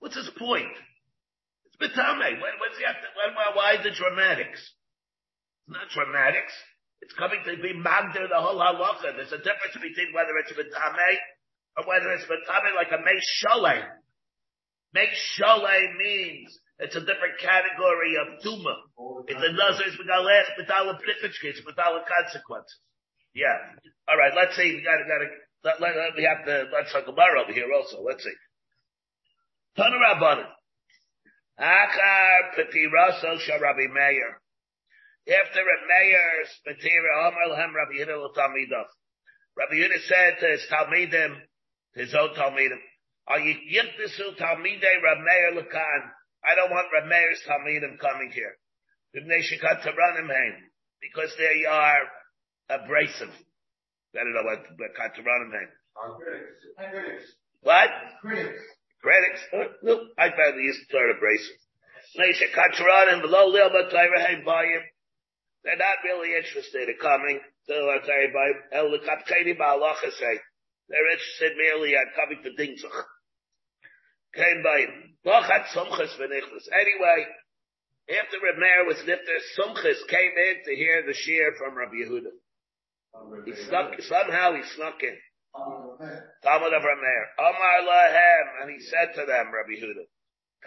What's 0.00 0.16
his 0.16 0.28
point? 0.36 0.76
It's 1.64 1.80
betame. 1.80 2.36
When, 2.36 2.54
what's 2.60 2.76
he 2.76 2.84
have 2.84 3.00
to, 3.00 3.08
when, 3.16 3.32
why, 3.32 3.56
why 3.56 3.82
the 3.82 3.96
dramatics? 3.96 4.60
It's 5.64 5.72
not 5.72 5.88
dramatics. 5.92 6.52
It's 7.00 7.14
coming 7.16 7.40
to 7.44 7.56
be 7.60 7.72
magder 7.72 8.28
the 8.28 8.40
whole 8.40 8.60
halacha. 8.60 9.16
There's 9.16 9.32
a 9.32 9.40
difference 9.40 9.76
between 9.76 10.12
whether 10.12 10.36
it's 10.40 10.52
betame 10.52 11.16
or 11.76 11.84
whether 11.88 12.12
it's 12.12 12.24
betame 12.24 12.74
like 12.76 12.92
a 12.92 13.00
meish 13.00 13.28
sholem. 13.40 13.84
Meish 14.96 15.16
sholem 15.36 15.96
means 15.96 16.58
it's 16.78 16.96
a 16.96 17.00
different 17.00 17.40
category 17.40 18.16
of 18.20 18.40
tuma. 18.44 18.76
It's 19.28 19.40
a 19.40 19.52
nazar's 19.52 19.96
medalech, 20.00 20.48
medalach 20.60 21.00
plichitchkis, 21.00 21.64
medalach 21.64 22.04
consequences. 22.08 22.78
Yeah. 23.34 23.56
All 24.08 24.16
right. 24.16 24.32
Let's 24.34 24.56
see. 24.56 24.74
We 24.76 24.82
gotta, 24.84 25.04
gotta, 25.04 25.28
let, 25.64 25.80
let, 25.80 26.16
we 26.16 26.24
have 26.24 26.44
to, 26.46 26.70
let's 26.72 26.92
talk 26.92 27.08
about 27.08 27.36
over 27.36 27.52
here 27.52 27.68
also. 27.74 28.02
Let's 28.02 28.22
see. 28.22 28.36
Tana 29.76 29.96
Rabbanan. 29.96 30.46
Achar 31.58 32.54
Petiraso 32.56 33.38
Shah 33.40 33.56
Rabbi 33.56 33.92
Meir. 33.92 34.40
After 35.24 35.60
Rabbi 35.64 35.88
Meir's 35.88 36.52
Petira, 36.68 37.28
Amar 37.28 37.48
Lahem 37.48 37.72
Rabbi 37.72 37.96
Yehuda 37.96 38.28
L'Talmidov. 38.28 38.92
Rabbi 39.56 39.74
Yehuda 39.80 40.00
said 40.04 40.36
to 40.40 40.46
his 40.52 40.66
Talmidim, 40.68 41.40
to 41.94 42.00
his 42.00 42.14
own 42.14 42.36
Talmidim, 42.36 42.76
are 43.26 43.40
you 43.40 43.54
Yiptisu 43.72 44.36
Talmidei 44.36 45.00
Rabbi 45.00 45.24
Meir 45.24 45.62
Lakan? 45.62 46.02
I 46.44 46.54
don't 46.54 46.70
want 46.70 46.92
Rabbi 46.92 47.08
Meir's 47.08 47.40
Talmidim 47.48 47.98
coming 47.98 48.32
here. 48.34 48.52
B'nei 49.16 49.40
Shekat 49.40 49.80
Taranim 49.80 50.28
Haim. 50.28 50.54
Because 51.00 51.32
they 51.38 51.64
are 51.64 52.04
abrasive. 52.68 53.32
I 54.14 54.24
don't 54.24 54.34
know 54.34 54.44
what, 54.44 54.60
Kataranim 54.92 55.52
Haim. 55.52 55.70
Critics. 56.90 57.32
What? 57.62 57.90
Critics. 58.20 58.62
Critics? 59.00 59.40
Uh, 59.52 59.72
no, 59.82 60.00
I 60.18 60.28
found 60.28 60.54
the 60.58 60.64
Eastern 60.68 60.88
Torah 60.92 61.16
abrasive. 61.16 61.56
Neisha 62.18 62.52
Kataranim 62.52 63.22
below 63.22 63.50
Lilma 63.50 63.90
Torah 63.90 64.44
Bayim. 64.44 64.82
They're 65.64 65.80
not 65.80 66.04
really 66.04 66.36
interested 66.36 66.88
in 66.88 66.96
coming 67.00 67.40
to 67.40 67.72
Torah 67.72 68.00
Bayim. 68.04 68.58
El 68.72 68.92
say. 70.12 70.38
They're 70.88 71.10
interested 71.10 71.56
merely 71.56 71.94
in 71.94 72.04
coming 72.14 72.42
to 72.44 72.50
Dingzach. 72.52 73.04
Came 74.34 74.62
Bayim. 74.62 75.16
Lochat 75.24 75.66
Sumchas 75.72 76.12
V'nichlas. 76.20 76.68
Anyway, 76.68 77.26
after 78.10 78.36
Reb 78.44 78.58
Meir 78.58 78.84
was 78.84 78.98
nifter, 79.08 79.40
Sumchas 79.58 80.06
came 80.08 80.32
in 80.36 80.56
to 80.66 80.76
hear 80.76 81.02
the 81.06 81.12
shiur 81.14 81.56
from 81.56 81.78
Rabbi 81.78 82.04
Yehuda. 82.04 82.32
He 83.46 83.54
snuck, 83.64 83.94
somehow 84.02 84.54
he 84.54 84.62
snuck 84.76 85.02
in. 85.02 85.16
Talmud 86.42 86.72
of 86.74 86.82
Rameir. 86.82 87.24
Amar 87.38 87.80
lahem, 87.88 88.62
and 88.62 88.70
he 88.70 88.80
said 88.80 89.14
to 89.14 89.24
them, 89.24 89.52
Rabbi 89.54 89.80
Huda, 89.80 90.04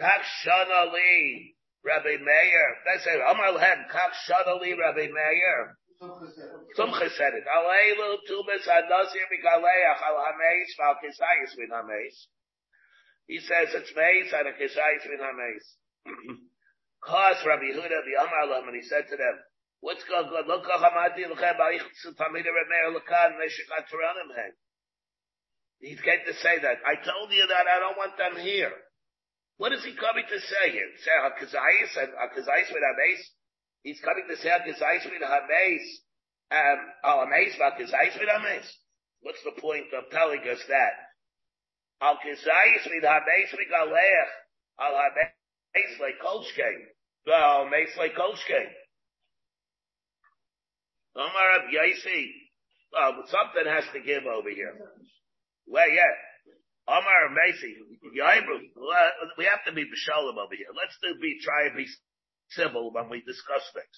Kach 0.00 0.24
shana 0.44 0.92
li, 0.92 1.54
Rabbi 1.84 2.16
Meir. 2.18 2.68
They 2.84 2.98
say, 3.02 3.14
Amar 3.18 3.54
lahem, 3.54 3.86
Kach 3.90 4.14
shana 4.26 4.60
li, 4.60 4.74
Rabbi 4.74 5.08
Meir. 5.08 5.78
Sumcha 6.78 7.08
said 7.10 7.34
it. 7.34 7.44
Aleilu 7.46 8.18
tumas 8.28 8.66
hanazir 8.66 9.26
mikaleach 9.30 10.02
al 10.02 10.18
hameis 10.22 10.70
val 10.78 10.96
kisayis 11.02 11.58
min 11.58 11.70
hameis. 11.70 12.26
He 13.26 13.40
says 13.40 13.74
it's 13.74 13.92
meis 13.96 14.32
and 14.32 14.48
a 14.48 14.52
kisayis 14.52 15.04
min 15.10 15.18
hameis. 15.18 15.64
Cause 17.04 17.44
Rabbi 17.46 17.74
Huda 17.74 17.98
the 18.04 18.14
Amar 18.20 18.46
lahem, 18.46 18.68
and 18.68 18.76
he 18.76 18.82
said 18.82 19.06
to 19.10 19.16
them, 19.16 19.38
What's 19.80 20.02
going 20.04 20.26
on? 20.26 20.46
Look, 20.48 20.66
Hamadi, 20.66 21.22
Lechem, 21.22 21.54
Baich, 21.54 21.86
Tamid, 22.18 22.42
Remeir, 22.42 22.90
Lekan, 22.90 23.38
Meshikat, 23.38 23.86
Turanim, 23.86 24.34
Hen. 24.34 24.52
He's 25.78 26.00
going 26.00 26.26
to 26.26 26.34
say 26.34 26.58
that. 26.58 26.78
I 26.84 26.96
told 26.98 27.30
you 27.30 27.46
that 27.46 27.66
I 27.70 27.78
don't 27.78 27.96
want 27.96 28.18
them 28.18 28.42
here. 28.42 28.72
What 29.58 29.72
is 29.72 29.82
he 29.84 29.92
coming 29.98 30.22
to 30.22 30.38
say 30.38 30.70
here? 30.70 30.90
Say 31.02 31.10
Hakazais 31.18 32.02
and 32.02 32.14
Hakazais 32.14 32.70
with 32.70 32.82
Hameis? 32.82 33.22
He's 33.82 34.00
coming 34.00 34.24
to 34.30 34.36
say 34.36 34.50
Hakazais 34.50 35.04
with 35.10 35.20
Hameis. 35.20 35.84
Um, 36.50 36.78
Al 37.04 37.26
Hameis, 37.26 37.58
Hakazais 37.58 38.18
with 38.18 38.28
Hameis. 38.30 38.66
What's 39.20 39.42
the 39.44 39.60
point 39.60 39.86
of 39.98 40.10
telling 40.10 40.40
us 40.48 40.62
that? 40.68 40.94
Al 42.00 42.16
Kazais 42.22 42.86
with 42.86 43.02
Hameis 43.02 43.50
with 43.52 43.66
Galech. 43.66 44.30
Al 44.80 44.94
Hameis 44.94 46.00
like 46.00 46.22
Kolshke. 46.24 46.70
Al 47.26 47.66
Hameis 47.66 47.96
like 47.98 48.14
Kolshke. 48.14 48.62
Omar 51.16 51.50
Ab 51.56 51.62
Yaisi. 51.74 52.30
Something 53.26 53.66
has 53.66 53.84
to 53.92 54.00
give 54.00 54.24
over 54.24 54.50
here. 54.50 54.72
Well, 55.66 55.90
yeah. 55.90 56.14
Omar 56.88 57.28
Macy, 57.36 57.76
we 59.36 59.44
have 59.44 59.60
to 59.68 59.72
be 59.76 59.84
Bishalim 59.84 60.40
over 60.40 60.56
here. 60.56 60.72
Let's 60.72 60.96
do 61.04 61.20
be, 61.20 61.36
try 61.44 61.68
and 61.68 61.76
be 61.76 61.84
civil 62.56 62.88
when 62.92 63.10
we 63.12 63.20
discuss 63.28 63.60
things. 63.76 63.96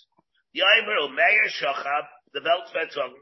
Yaimru, 0.58 1.14
Meir 1.14 1.46
Shachab, 1.54 2.10
the 2.34 2.40
Weltvetzung, 2.42 3.14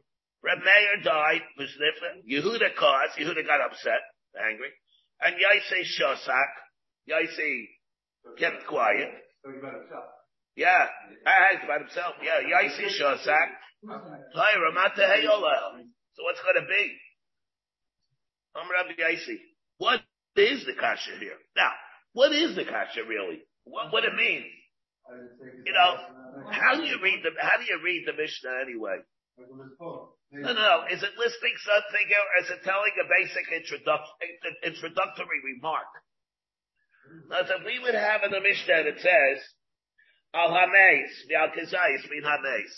Reb 0.43 0.65
Meir 0.65 1.05
died, 1.05 1.43
was 1.59 1.69
different. 1.77 2.25
Yehuda 2.25 2.75
caused, 2.81 3.19
Yehuda 3.21 3.45
got 3.45 3.61
upset, 3.61 4.01
angry. 4.41 4.73
and 5.21 5.37
Yaisi 5.37 5.85
Shosak, 5.85 6.49
Yaisi 7.11 7.67
kept 8.39 8.67
quiet. 8.67 9.11
Yeah, 10.57 10.87
I 11.27 11.53
about 11.63 11.81
himself. 11.81 12.15
Yeah, 12.23 12.41
Yaisi 12.41 12.89
Shosak. 12.89 13.49
So 13.85 13.93
what's 16.25 16.41
going 16.43 16.57
to 16.57 16.67
be? 16.67 16.99
I'm 18.57 18.71
Rabbi 18.71 18.95
Yaisi. 19.01 19.39
What 19.79 20.01
is 20.37 20.67
the 20.67 20.75
kasha 20.75 21.19
here? 21.19 21.39
Now, 21.57 21.71
what 22.13 22.33
is 22.33 22.55
the 22.55 22.65
kasha 22.65 23.03
really? 23.09 23.43
What, 23.65 23.93
what 23.93 24.05
it 24.05 24.15
means? 24.15 24.47
You 25.65 25.73
know, 25.73 26.51
how 26.51 26.77
do 26.77 26.85
you 26.85 26.99
read 27.03 27.25
the, 27.25 27.31
how 27.41 27.57
do 27.57 27.65
you 27.65 27.81
read 27.83 28.05
the 28.07 28.13
Mishnah 28.13 28.61
anyway? 28.61 29.01
No, 30.31 30.53
no, 30.53 30.85
is 30.93 31.03
it 31.03 31.17
listing 31.17 31.57
something 31.65 32.07
or 32.13 32.27
is 32.45 32.51
it 32.53 32.61
telling 32.65 32.93
a 33.01 33.07
basic 33.09 33.49
introductory 33.49 35.41
remark? 35.57 35.89
Now, 37.31 37.41
if 37.41 37.65
we 37.65 37.79
would 37.81 37.95
have 37.95 38.21
in 38.25 38.31
the 38.33 38.41
Mishnah 38.41 38.85
that 38.85 39.01
says, 39.01 39.39
Al 40.35 40.51
Hameis, 40.53 41.09
Al 41.33 41.49
Kizayis, 41.49 42.05
mean 42.11 42.23
Hameis. 42.23 42.73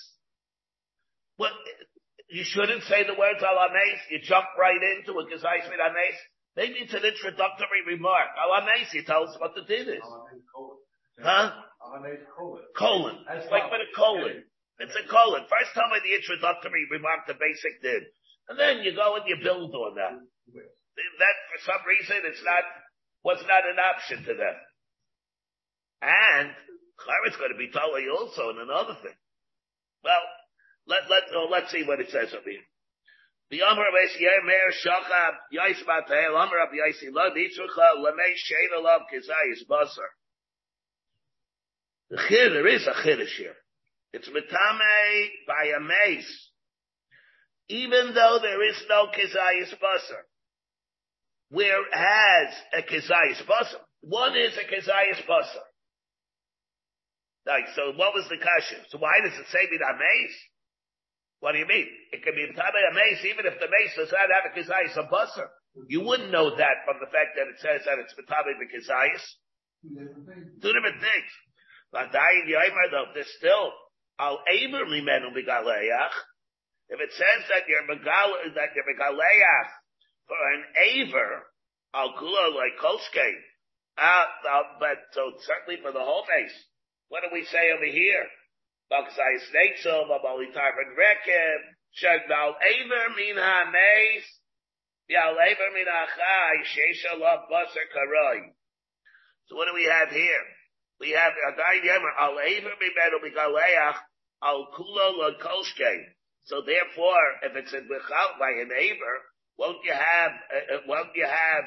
What, 1.37 1.51
you 2.29 2.45
shouldn't 2.45 2.85
say 2.85 3.03
the 3.03 3.19
words 3.19 3.43
Al 3.43 3.59
Hameis, 3.59 3.99
you 4.11 4.21
jump 4.23 4.47
right 4.59 4.79
into 4.79 5.19
a 5.19 5.27
Kizayis, 5.27 5.67
mean 5.67 5.83
Hameis. 5.83 6.19
Maybe 6.57 6.83
it's 6.83 6.95
an 6.95 7.05
introductory 7.05 7.83
remark. 7.87 8.35
Al 8.35 8.51
Hameis, 8.61 8.93
you 8.93 9.05
tell 9.05 9.25
us 9.25 9.37
what 9.39 9.55
the 9.55 9.63
din 9.63 9.89
is. 9.89 10.03
Huh? 11.23 11.53
Colon. 12.77 13.17
It's 13.31 13.51
like 13.51 13.71
with 13.71 13.87
a 13.87 13.93
colon. 13.95 14.45
It's 14.81 14.97
a 14.97 15.07
colon. 15.09 15.45
First 15.47 15.71
tell 15.75 15.89
me 15.89 16.01
the 16.03 16.17
introductory 16.17 16.89
remark, 16.91 17.29
the 17.29 17.35
basic 17.35 17.83
did. 17.83 18.03
And 18.49 18.59
then 18.59 18.83
you 18.83 18.97
go 18.97 19.15
and 19.15 19.29
you 19.29 19.37
build 19.43 19.75
on 19.75 19.95
that. 19.95 20.17
That, 20.17 21.37
for 21.55 21.61
some 21.71 21.83
reason, 21.87 22.17
it's 22.27 22.43
not, 22.45 22.65
was 23.23 23.39
not 23.47 23.69
an 23.69 23.79
option 23.79 24.25
to 24.25 24.35
them. 24.35 24.57
And, 26.03 26.51
Clara's 26.99 27.37
going 27.37 27.53
to 27.53 27.61
be 27.61 27.71
telling 27.73 28.05
you 28.05 28.13
also 28.13 28.51
in 28.51 28.59
another 28.61 28.97
thing. 29.01 29.17
Well, 30.05 30.25
let, 30.89 31.09
let, 31.09 31.25
oh, 31.37 31.49
let's 31.51 31.71
see 31.71 31.85
what 31.85 32.01
it 32.01 32.11
says 32.11 32.33
over 32.33 32.49
here. 32.49 32.65
The 33.51 33.63
Amr 33.63 33.83
of 33.83 33.95
Yemer 33.95 34.71
Shachab 34.87 35.35
Yais 35.53 35.83
Batahel 35.85 36.39
Amr 36.39 36.63
of 36.63 36.71
Yaisi 36.71 37.13
Lod 37.13 37.33
Yitzrucha 37.33 37.99
Lemei 37.99 38.35
Shein 38.39 38.79
Alav 38.79 39.01
Kizayis 39.13 39.67
Basar. 39.69 40.11
The 42.11 42.19
chid, 42.29 42.53
there 42.53 42.67
is 42.67 42.87
a 42.87 42.93
chiddush 43.07 43.37
here. 43.37 43.55
It's 44.13 44.29
metame 44.29 45.29
by 45.47 45.71
a 45.77 45.81
mace. 45.81 46.51
Even 47.69 48.15
though 48.15 48.39
there 48.43 48.69
is 48.69 48.83
no 48.89 49.07
kizayis 49.07 49.71
basar. 49.79 50.23
Whereas 51.51 52.55
a 52.75 52.83
kizayis 52.83 53.47
basar, 53.47 53.83
one 54.01 54.37
is 54.37 54.57
a 54.57 54.65
kizayis 54.65 55.25
basar. 55.29 55.67
Like, 57.47 57.67
so 57.77 57.93
what 57.97 58.13
was 58.13 58.27
the 58.29 58.39
kasha? 58.39 58.83
So 58.89 58.99
why 58.99 59.21
does 59.25 59.39
it 59.39 59.47
say 59.53 59.69
mace? 59.71 60.39
What 61.41 61.53
do 61.53 61.59
you 61.59 61.67
mean? 61.67 61.89
It 62.13 62.23
can 62.23 62.37
be 62.37 62.45
metame 62.45 62.81
a 62.85 62.93
mace 62.95 63.25
even 63.25 63.49
if 63.49 63.57
the 63.59 63.69
mace 63.69 63.97
does 63.97 64.13
not 64.13 64.29
have 64.29 64.49
a 64.49 64.53
kizayis 64.53 64.97
basar. 65.09 65.49
You 65.89 66.05
wouldn't 66.05 66.31
know 66.31 66.57
that 66.57 66.85
from 66.85 67.01
the 67.01 67.09
fact 67.09 67.37
that 67.37 67.49
it 67.49 67.59
says 67.61 67.85
that 67.89 67.99
it's 67.99 68.13
metame 68.13 68.61
the 68.61 68.69
kizayis. 68.69 69.25
Two 70.61 70.73
different 70.73 71.01
things. 71.01 71.31
Vadayin 71.95 72.45
Yoimer 72.47 72.87
though, 72.93 73.11
there's 73.15 73.33
still 73.39 73.73
al 74.19 74.45
Eber 74.47 74.85
Mimenu 74.85 75.33
Megaleach. 75.33 76.17
If 76.91 77.01
it 77.01 77.13
says 77.17 77.49
that 77.49 77.65
you're 77.69 77.89
Megal, 77.89 78.55
that 78.55 78.77
you're 78.77 78.85
Megaleach 78.85 79.71
for 80.29 80.37
an 80.55 80.63
Aver, 80.93 81.47
al 81.95 82.13
Kula 82.21 82.55
like 82.55 82.77
Kolske, 82.79 83.33
uh, 83.97 84.03
uh, 84.03 84.63
but 84.79 84.99
so 85.13 85.33
certainly 85.47 85.81
for 85.83 85.93
the 85.93 86.01
whole 86.01 86.25
base. 86.29 86.55
What 87.09 87.23
do 87.23 87.31
we 87.33 87.45
say 87.45 87.73
over 87.73 87.87
here? 87.87 88.27
Aver 88.91 89.11
Yal 95.09 95.37
Aver 95.41 95.71
Basar. 97.51 98.53
So 99.47 99.57
what 99.57 99.67
do 99.67 99.75
we 99.75 99.85
have 99.85 100.11
here? 100.11 100.45
we 101.01 101.11
have 101.17 101.33
Adayin 101.33 101.83
Yemer 101.83 102.13
al 102.21 102.39
Aver 102.39 102.77
Mimenu 102.77 103.19
Migaleach 103.25 103.97
al 104.45 104.69
Kulo. 104.77 105.33
So 106.45 106.63
therefore, 106.65 107.27
if 107.43 107.57
it's 107.57 107.73
in 107.73 107.89
Bichal 107.89 108.39
by 108.39 108.53
won't 109.59 109.85
you 109.85 109.93
have, 109.93 110.33
uh, 110.33 110.75
uh 110.75 110.81
won't 110.87 111.11
you 111.15 111.25
have, 111.25 111.65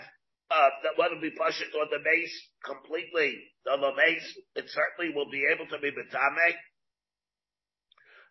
uh, 0.51 0.69
that 0.84 0.97
will 0.97 1.21
be 1.21 1.32
pushed 1.32 1.63
on 1.74 1.88
the 1.89 1.99
base 2.03 2.49
completely, 2.63 3.38
the 3.65 3.91
base, 3.97 4.38
it 4.55 4.65
certainly 4.69 5.13
will 5.15 5.30
be 5.30 5.45
able 5.51 5.65
to 5.67 5.80
be 5.80 5.91
Betame. 5.91 6.53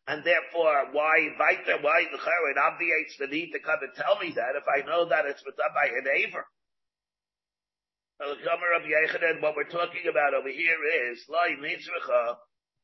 And 0.09 0.25
therefore, 0.25 0.91
why 0.91 1.29
them, 1.67 1.83
why 1.83 2.05
the 2.11 2.19
it 2.19 2.57
obviates 2.59 3.17
the 3.19 3.29
need 3.29 3.53
to 3.53 3.61
come 3.61 3.79
and 3.83 3.95
tell 3.95 4.19
me 4.19 4.33
that 4.35 4.57
if 4.57 4.65
I 4.67 4.85
know 4.85 5.09
that 5.09 5.27
it's 5.27 5.43
done 5.43 5.55
by 5.75 5.87
an 5.87 6.07
Aver. 6.11 6.45
What 8.19 9.57
we're 9.57 9.65
talking 9.65 10.07
about 10.11 10.35
over 10.35 10.49
here 10.49 10.79
is 11.11 11.25
loy 11.29 11.57
mitzvacha 11.61 12.37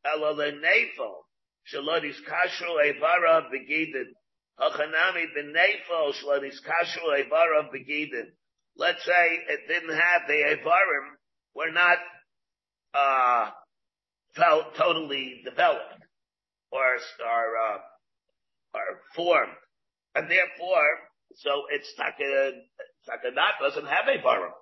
ela 0.05 0.35
lenefel 0.35 1.27
shalodis 1.73 2.17
kashru 2.23 2.79
evara 2.87 3.51
begidin. 3.51 4.15
Hachanami 4.61 5.27
benefel 5.35 6.13
shalodis 6.13 6.59
kashru 6.63 7.25
evara 7.25 7.69
begidin. 7.75 8.31
Let's 8.77 9.05
say 9.05 9.39
it 9.49 9.67
didn't 9.67 9.95
have 9.95 10.23
the 10.29 10.35
evarim 10.35 11.17
were 11.55 11.73
not 11.73 11.99
uh 12.95 13.51
felt 14.35 14.77
totally 14.77 15.43
developed 15.45 15.98
or 16.73 16.97
uh, 16.97 17.79
or 18.75 19.01
formed, 19.15 19.57
and 20.15 20.31
therefore, 20.31 20.89
so 21.37 21.65
it's 21.71 21.93
not 21.99 22.15
doesn't 23.61 23.87
have 23.87 24.09
a 24.09 24.19
varim 24.23 24.53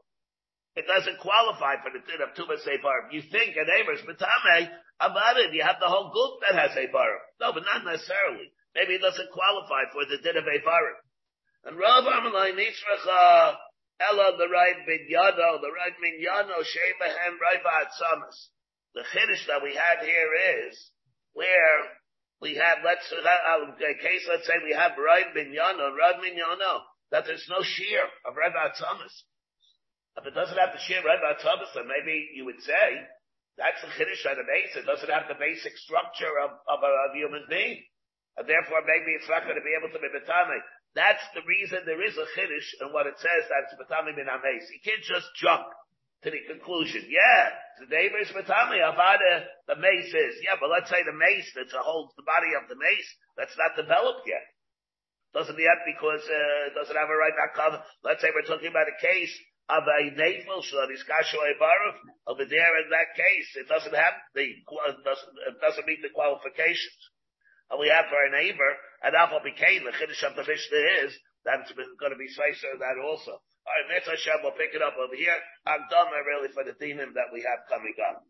it 0.77 0.85
doesn't 0.85 1.25
qualify 1.25 1.81
for 1.81 1.89
the 1.89 2.05
din 2.05 2.21
of 2.21 2.37
Tumas 2.37 2.61
Sefarim. 2.61 3.09
You 3.09 3.25
think 3.25 3.57
an 3.57 3.65
Aver's 3.65 4.05
Matame, 4.05 4.69
about 5.01 5.41
it, 5.41 5.57
you 5.57 5.65
have 5.65 5.81
the 5.81 5.89
whole 5.89 6.13
group 6.13 6.45
that 6.45 6.53
has 6.53 6.77
a 6.77 6.93
bar. 6.93 7.17
No, 7.41 7.53
but 7.57 7.65
not 7.65 7.89
necessarily. 7.89 8.53
Maybe 8.77 9.01
it 9.01 9.05
doesn't 9.05 9.33
qualify 9.33 9.89
for 9.89 10.05
the 10.05 10.21
din 10.21 10.37
of 10.37 10.45
a 10.45 10.59
bar. 10.61 10.87
And 11.65 11.81
Rav 11.81 12.05
Amalai 12.05 12.53
Nitzracha, 12.53 13.57
Ella 14.05 14.37
the 14.37 14.53
right 14.53 14.77
Binyano, 14.85 15.65
the 15.65 15.73
right 15.73 15.97
Minyano, 15.97 16.61
Shemahem, 16.61 17.41
Raivat 17.41 17.89
Samas. 17.97 18.53
The 18.95 19.05
Kiddush 19.13 19.49
that 19.49 19.65
we 19.65 19.75
have 19.75 20.05
here 20.05 20.69
is 20.69 20.77
where 21.37 21.77
we 22.41 22.57
have, 22.57 22.81
let's, 22.81 23.05
uh, 23.13 23.77
case, 24.01 24.25
let's 24.29 24.49
say 24.49 24.57
we 24.65 24.73
have 24.73 24.97
right 24.97 25.29
Minyano, 25.37 25.93
Rav 25.93 26.17
Minyano, 26.25 26.81
that 27.13 27.29
there's 27.29 27.47
no 27.53 27.61
shear 27.61 28.03
of 28.25 28.35
Raivat 28.35 28.77
Samas. 28.81 29.13
If 30.17 30.25
it 30.25 30.33
doesn't 30.33 30.57
have 30.57 30.73
the 30.73 30.81
shir 30.81 31.05
right 31.05 31.21
about 31.21 31.45
Shabbos, 31.45 31.77
then 31.77 31.85
maybe 31.85 32.33
you 32.33 32.49
would 32.49 32.61
say 32.65 33.05
that's 33.61 33.85
the 33.85 33.93
chiddush 34.01 34.25
on 34.25 34.41
the 34.41 34.49
base. 34.49 34.73
It 34.73 34.89
doesn't 34.89 35.13
have 35.13 35.29
the 35.29 35.37
basic 35.37 35.77
structure 35.77 36.33
of, 36.41 36.57
of 36.69 36.81
a, 36.81 36.91
of 37.09 37.17
human 37.17 37.45
being. 37.53 37.85
And 38.41 38.49
therefore 38.49 38.81
maybe 38.89 39.13
it's 39.17 39.29
not 39.29 39.45
going 39.45 39.61
to 39.61 39.65
be 39.65 39.77
able 39.77 39.93
to 39.93 40.01
be 40.01 40.09
betame. 40.09 40.61
That's 40.97 41.25
the 41.37 41.45
reason 41.45 41.85
there 41.85 42.01
is 42.01 42.17
a 42.17 42.29
chiddush 42.33 42.69
and 42.81 42.97
what 42.97 43.05
it 43.05 43.21
says 43.21 43.45
that 43.53 43.69
it's 43.69 43.77
betame 43.77 44.17
min 44.17 44.29
ames. 44.29 44.65
You 44.73 44.81
can't 44.81 45.05
just 45.05 45.29
jump 45.37 45.69
to 46.27 46.35
the 46.35 46.43
conclusion. 46.51 47.07
Yeah, 47.07 47.55
the 47.79 47.87
neighbor 47.87 48.19
is 48.19 48.35
betame, 48.35 48.83
avada, 48.83 49.47
the 49.71 49.79
mace 49.79 50.11
is. 50.11 50.43
Yeah, 50.43 50.59
but 50.59 50.75
let's 50.75 50.91
say 50.91 51.07
the 51.07 51.15
mace 51.15 51.47
that 51.55 51.71
holds 51.71 52.19
the 52.19 52.27
body 52.27 52.59
of 52.59 52.67
the 52.67 52.75
mace, 52.75 53.11
that's 53.39 53.55
not 53.55 53.79
developed 53.79 54.27
yet. 54.27 54.43
Doesn't 55.31 55.55
yet 55.55 55.87
because, 55.87 56.27
uh, 56.27 56.75
doesn't 56.75 56.99
have 56.99 57.13
a 57.13 57.15
right 57.15 57.37
back 57.39 57.55
cover. 57.55 57.79
Let's 58.03 58.27
say 58.27 58.35
we're 58.35 58.49
talking 58.49 58.75
about 58.75 58.91
a 58.91 58.99
case 58.99 59.31
of 59.71 59.87
a 59.87 60.11
nafel 60.19 60.67
shlonis 60.67 61.07
kashu 61.07 61.39
baruf 61.63 61.99
over 62.27 62.47
there 62.47 62.75
in 62.83 62.89
that 62.91 63.19
case 63.19 63.51
it 63.59 63.67
doesn't 63.67 63.95
have 63.95 64.15
the 64.33 64.47
it 64.47 64.99
doesn't, 65.03 65.35
it 65.51 65.59
doesn't 65.59 65.87
meet 65.87 66.03
the 66.03 66.15
qualifications. 66.15 67.03
And 67.71 67.83
we 67.83 67.91
have 67.91 68.07
for 68.07 68.23
a 68.23 68.31
neighbor 68.31 68.73
and 69.03 69.15
Alpha 69.15 69.43
became 69.43 69.83
the 69.83 69.91
chiddush 69.91 70.23
of 70.23 70.39
the 70.39 70.47
Mishnah 70.47 70.87
is 71.03 71.19
that's 71.43 71.71
going 71.75 72.15
to 72.15 72.19
be 72.19 72.31
spacer 72.31 72.79
that 72.79 73.03
also. 73.03 73.43
All 73.67 73.75
right, 73.75 73.89
next 73.93 74.07
Hashem 74.09 74.39
we'll 74.45 74.53
pick 74.53 74.75
it 74.75 74.83
up 74.83 74.97
over 74.97 75.17
here. 75.17 75.35
I'm 75.67 75.81
done 75.91 76.07
really 76.25 76.47
for 76.49 76.63
the 76.63 76.75
demon 76.79 77.15
that 77.15 77.33
we 77.33 77.43
have 77.43 77.67
coming 77.69 77.95
up. 78.09 78.25